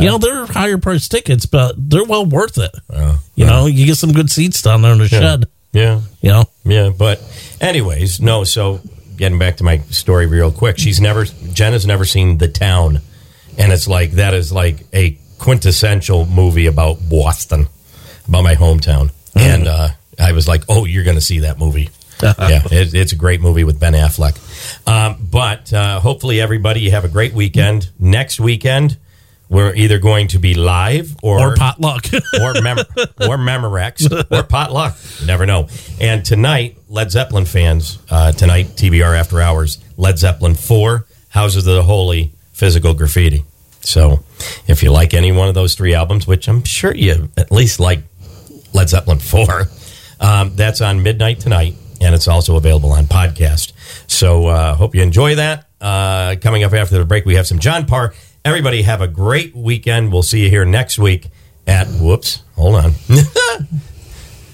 You 0.00 0.06
know 0.06 0.18
they're 0.18 0.46
higher 0.46 0.78
price 0.78 1.08
tickets, 1.08 1.46
but 1.46 1.74
they're 1.78 2.04
well 2.04 2.24
worth 2.26 2.58
it. 2.58 2.70
you 3.34 3.46
know, 3.46 3.66
you 3.66 3.86
get 3.86 3.96
some 3.96 4.12
good 4.12 4.30
seats 4.30 4.62
down 4.62 4.82
there 4.82 4.92
in 4.92 4.98
the 4.98 5.04
Yeah. 5.04 5.20
shed. 5.20 5.44
Yeah, 5.72 6.00
You 6.20 6.30
know, 6.30 6.44
yeah. 6.64 6.88
But 6.90 7.22
anyways, 7.60 8.20
no. 8.20 8.42
So 8.44 8.80
getting 9.16 9.38
back 9.38 9.58
to 9.58 9.64
my 9.64 9.78
story 9.90 10.26
real 10.26 10.50
quick, 10.50 10.78
she's 10.78 11.00
never. 11.00 11.24
Jen 11.24 11.72
has 11.72 11.86
never 11.86 12.04
seen 12.04 12.38
The 12.38 12.48
Town, 12.48 13.00
and 13.56 13.72
it's 13.72 13.86
like 13.86 14.12
that 14.12 14.34
is 14.34 14.50
like 14.52 14.84
a 14.92 15.16
quintessential 15.38 16.26
movie 16.26 16.66
about 16.66 16.98
Boston, 17.08 17.68
about 18.26 18.42
my 18.42 18.56
hometown, 18.56 19.10
and 19.36 19.68
uh, 19.68 19.88
I 20.18 20.32
was 20.32 20.48
like, 20.48 20.64
oh, 20.68 20.84
you're 20.86 21.04
going 21.04 21.16
to 21.16 21.20
see 21.22 21.40
that 21.40 21.58
movie. 21.58 21.88
yeah, 22.22 22.62
it, 22.70 22.92
it's 22.92 23.12
a 23.12 23.16
great 23.16 23.40
movie 23.40 23.64
with 23.64 23.78
Ben 23.80 23.94
Affleck. 23.94 24.36
Um, 24.88 25.16
but 25.30 25.72
uh, 25.72 26.00
hopefully, 26.00 26.40
everybody, 26.40 26.80
you 26.80 26.90
have 26.90 27.04
a 27.04 27.08
great 27.08 27.32
weekend. 27.32 27.90
Next 27.98 28.38
weekend, 28.40 28.98
we're 29.50 29.74
either 29.74 29.98
going 29.98 30.28
to 30.28 30.38
be 30.38 30.54
live 30.54 31.16
or, 31.22 31.40
or 31.40 31.56
potluck. 31.56 32.06
or 32.40 32.62
mem- 32.62 32.78
or 32.78 33.36
Memorex 33.36 34.10
or 34.30 34.44
potluck. 34.44 34.96
You 35.20 35.26
never 35.26 35.44
know. 35.44 35.68
And 36.00 36.24
tonight, 36.24 36.78
Led 36.88 37.10
Zeppelin 37.10 37.44
fans, 37.44 37.98
uh, 38.10 38.30
tonight 38.32 38.66
TBR 38.68 39.18
After 39.18 39.40
Hours, 39.40 39.78
Led 39.96 40.18
Zeppelin 40.18 40.54
four, 40.54 41.06
Houses 41.30 41.66
of 41.66 41.74
the 41.74 41.82
Holy, 41.82 42.32
Physical 42.52 42.94
Graffiti. 42.94 43.44
So, 43.82 44.20
if 44.66 44.82
you 44.82 44.92
like 44.92 45.14
any 45.14 45.32
one 45.32 45.48
of 45.48 45.54
those 45.54 45.74
three 45.74 45.94
albums, 45.94 46.26
which 46.26 46.48
I'm 46.48 46.62
sure 46.64 46.94
you 46.94 47.30
at 47.36 47.50
least 47.50 47.80
like 47.80 48.00
Led 48.72 48.88
Zeppelin 48.88 49.18
four, 49.18 49.64
um, 50.20 50.54
that's 50.54 50.80
on 50.80 51.02
midnight 51.02 51.40
tonight, 51.40 51.74
and 52.00 52.14
it's 52.14 52.28
also 52.28 52.56
available 52.56 52.92
on 52.92 53.06
podcast. 53.06 53.72
So, 54.06 54.46
uh, 54.46 54.74
hope 54.74 54.94
you 54.94 55.02
enjoy 55.02 55.36
that. 55.36 55.66
Uh, 55.80 56.36
coming 56.40 56.62
up 56.62 56.74
after 56.74 56.98
the 56.98 57.04
break, 57.04 57.24
we 57.24 57.34
have 57.36 57.46
some 57.46 57.58
John 57.58 57.86
Parr. 57.86 58.12
Everybody 58.44 58.82
have 58.82 59.00
a 59.00 59.08
great 59.08 59.54
weekend. 59.54 60.12
We'll 60.12 60.22
see 60.22 60.42
you 60.44 60.50
here 60.50 60.64
next 60.64 60.98
week 60.98 61.28
at 61.66 61.86
whoops. 61.88 62.42
Hold 62.56 62.76
on. 62.76 62.92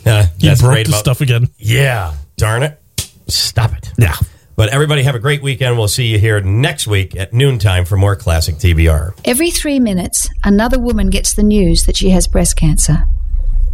Uh, 0.08 0.24
you 0.38 0.50
broke 0.54 0.60
great 0.60 0.86
the 0.86 0.90
about- 0.92 0.98
stuff 1.00 1.20
again. 1.20 1.48
Yeah, 1.58 2.14
darn 2.36 2.62
it. 2.62 2.80
Stop 3.26 3.72
it. 3.76 3.92
Yeah. 3.98 4.14
But 4.54 4.68
everybody 4.68 5.02
have 5.02 5.16
a 5.16 5.18
great 5.18 5.42
weekend. 5.42 5.76
We'll 5.76 5.88
see 5.88 6.06
you 6.06 6.18
here 6.20 6.40
next 6.40 6.86
week 6.86 7.16
at 7.16 7.32
noontime 7.32 7.84
for 7.84 7.96
more 7.96 8.14
classic 8.14 8.54
TBR. 8.54 9.18
Every 9.24 9.50
three 9.50 9.80
minutes, 9.80 10.28
another 10.44 10.78
woman 10.78 11.10
gets 11.10 11.34
the 11.34 11.42
news 11.42 11.86
that 11.86 11.96
she 11.96 12.10
has 12.10 12.28
breast 12.28 12.54
cancer. 12.56 13.04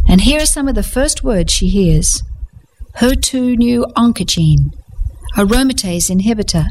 And 0.07 0.21
here 0.21 0.41
are 0.41 0.45
some 0.47 0.67
of 0.67 0.73
the 0.73 0.81
first 0.81 1.23
words 1.23 1.53
she 1.53 1.67
hears 1.69 2.23
HER2/neu 2.95 3.83
oncogene, 3.95 4.73
aromatase 5.37 6.09
inhibitor, 6.09 6.65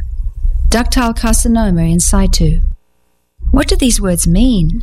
ductal 0.70 1.14
carcinoma 1.16 1.88
in 1.88 2.00
situ. 2.00 2.58
What 3.50 3.68
do 3.68 3.76
these 3.76 4.00
words 4.00 4.26
mean? 4.26 4.82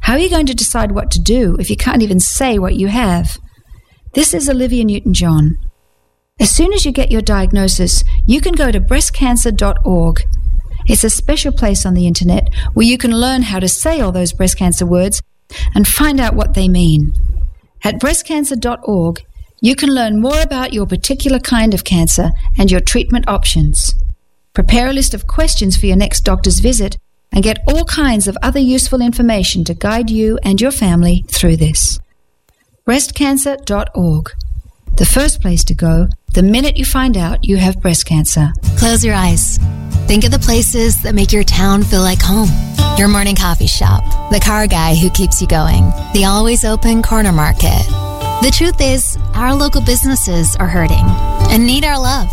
How 0.00 0.14
are 0.14 0.18
you 0.18 0.28
going 0.28 0.46
to 0.46 0.54
decide 0.54 0.92
what 0.92 1.10
to 1.12 1.20
do 1.20 1.56
if 1.58 1.70
you 1.70 1.76
can't 1.76 2.02
even 2.02 2.20
say 2.20 2.58
what 2.58 2.74
you 2.74 2.88
have? 2.88 3.38
This 4.12 4.34
is 4.34 4.48
Olivia 4.48 4.84
Newton 4.84 5.14
John. 5.14 5.58
As 6.38 6.50
soon 6.50 6.72
as 6.72 6.84
you 6.84 6.92
get 6.92 7.10
your 7.10 7.22
diagnosis, 7.22 8.04
you 8.26 8.40
can 8.40 8.52
go 8.52 8.70
to 8.70 8.80
breastcancer.org. 8.80 10.22
It's 10.86 11.04
a 11.04 11.10
special 11.10 11.52
place 11.52 11.86
on 11.86 11.94
the 11.94 12.06
internet 12.06 12.52
where 12.74 12.86
you 12.86 12.98
can 12.98 13.18
learn 13.18 13.42
how 13.42 13.60
to 13.60 13.68
say 13.68 14.00
all 14.00 14.12
those 14.12 14.32
breast 14.32 14.58
cancer 14.58 14.84
words 14.84 15.22
and 15.74 15.88
find 15.88 16.20
out 16.20 16.34
what 16.34 16.54
they 16.54 16.68
mean. 16.68 17.14
At 17.82 18.00
breastcancer.org, 18.00 19.22
you 19.60 19.74
can 19.74 19.94
learn 19.94 20.20
more 20.20 20.40
about 20.42 20.74
your 20.74 20.86
particular 20.86 21.38
kind 21.38 21.72
of 21.72 21.84
cancer 21.84 22.30
and 22.58 22.70
your 22.70 22.80
treatment 22.80 23.26
options. 23.28 23.94
Prepare 24.52 24.88
a 24.88 24.92
list 24.92 25.14
of 25.14 25.26
questions 25.26 25.76
for 25.76 25.86
your 25.86 25.96
next 25.96 26.20
doctor's 26.20 26.58
visit 26.58 26.98
and 27.34 27.42
get 27.42 27.62
all 27.66 27.84
kinds 27.84 28.28
of 28.28 28.38
other 28.42 28.60
useful 28.60 29.02
information 29.02 29.64
to 29.64 29.74
guide 29.74 30.08
you 30.08 30.38
and 30.42 30.60
your 30.60 30.70
family 30.70 31.24
through 31.28 31.56
this. 31.56 31.98
Breastcancer.org. 32.86 34.30
The 34.96 35.06
first 35.06 35.42
place 35.42 35.64
to 35.64 35.74
go 35.74 36.08
the 36.34 36.42
minute 36.42 36.76
you 36.76 36.84
find 36.84 37.16
out 37.16 37.44
you 37.44 37.56
have 37.56 37.80
breast 37.80 38.06
cancer. 38.06 38.52
Close 38.76 39.04
your 39.04 39.14
eyes. 39.14 39.58
Think 40.06 40.24
of 40.24 40.30
the 40.30 40.38
places 40.38 41.02
that 41.02 41.14
make 41.14 41.32
your 41.32 41.44
town 41.44 41.82
feel 41.82 42.02
like 42.02 42.20
home. 42.20 42.48
Your 42.98 43.08
morning 43.08 43.36
coffee 43.36 43.66
shop, 43.66 44.04
the 44.30 44.40
car 44.40 44.66
guy 44.66 44.94
who 44.94 45.10
keeps 45.10 45.40
you 45.40 45.48
going, 45.48 45.90
the 46.12 46.26
always 46.26 46.64
open 46.64 47.02
corner 47.02 47.32
market. 47.32 47.82
The 48.42 48.52
truth 48.56 48.80
is, 48.80 49.16
our 49.34 49.54
local 49.54 49.80
businesses 49.80 50.54
are 50.56 50.68
hurting 50.68 51.04
and 51.50 51.66
need 51.66 51.84
our 51.84 51.98
love. 51.98 52.28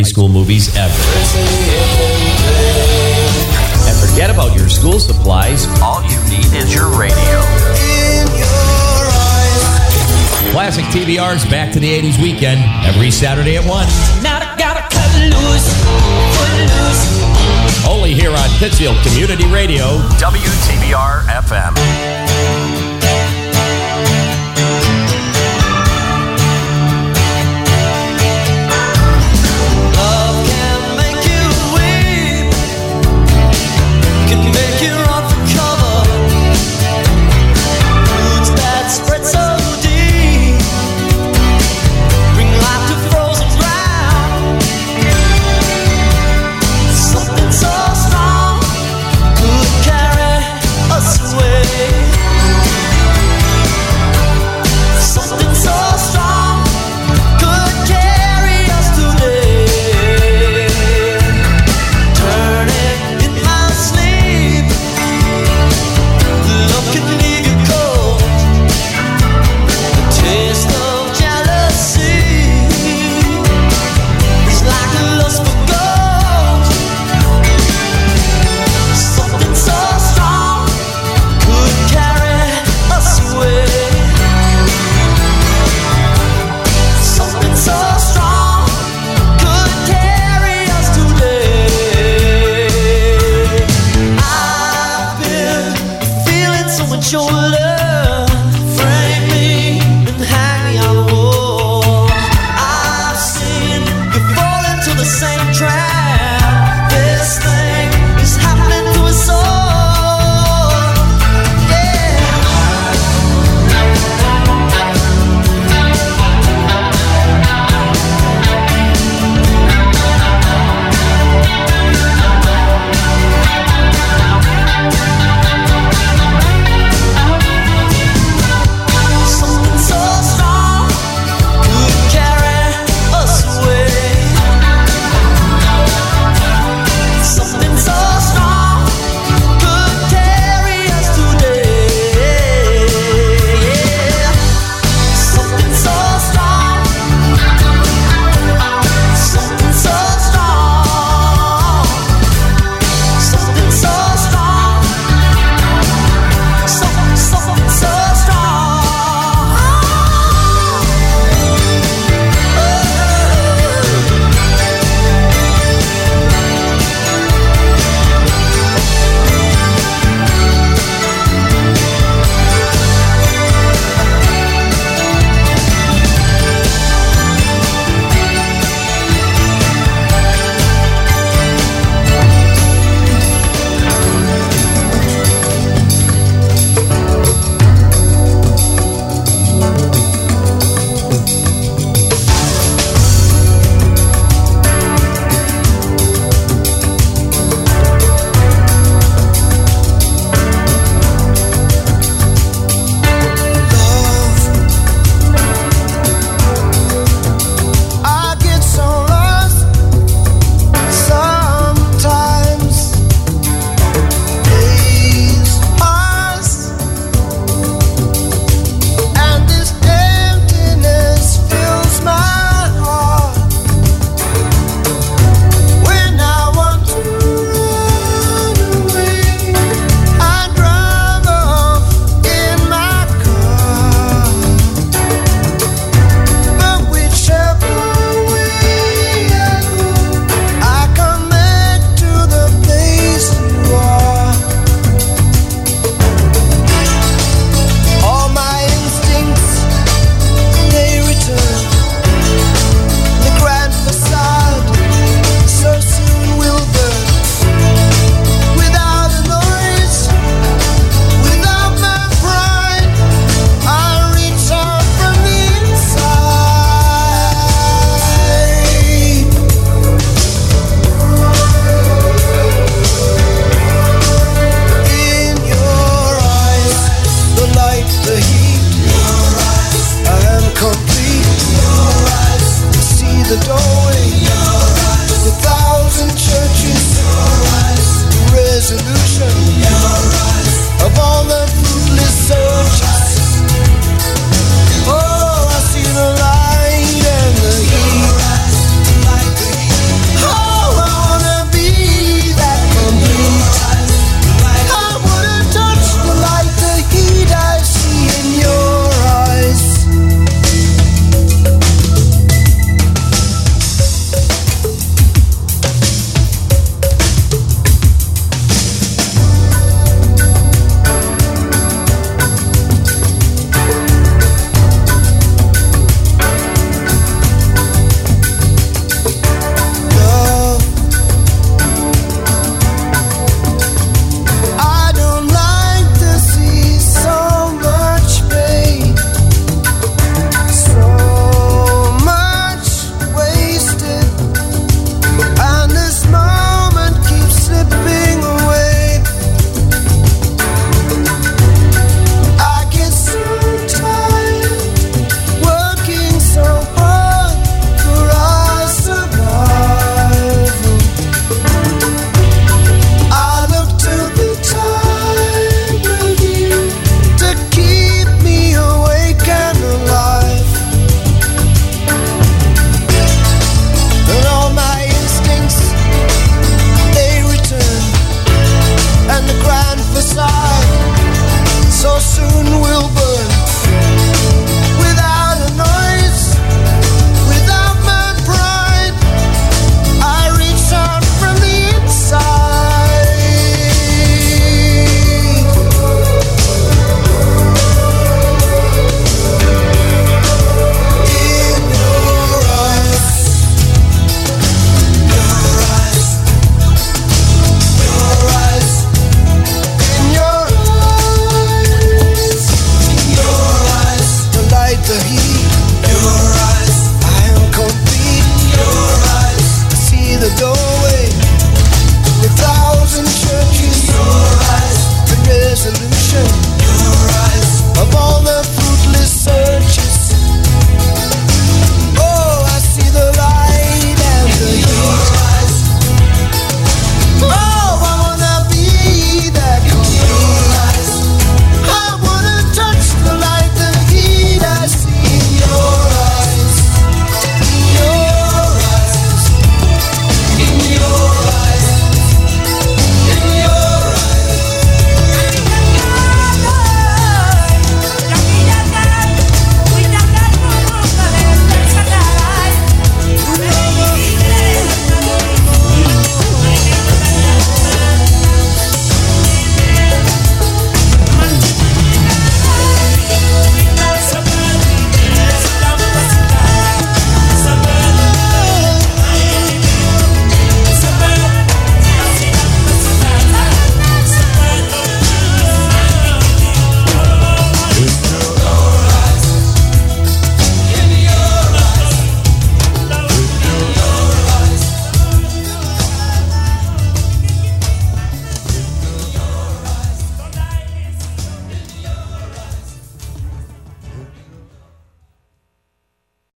high 0.00 0.08
school 0.08 0.29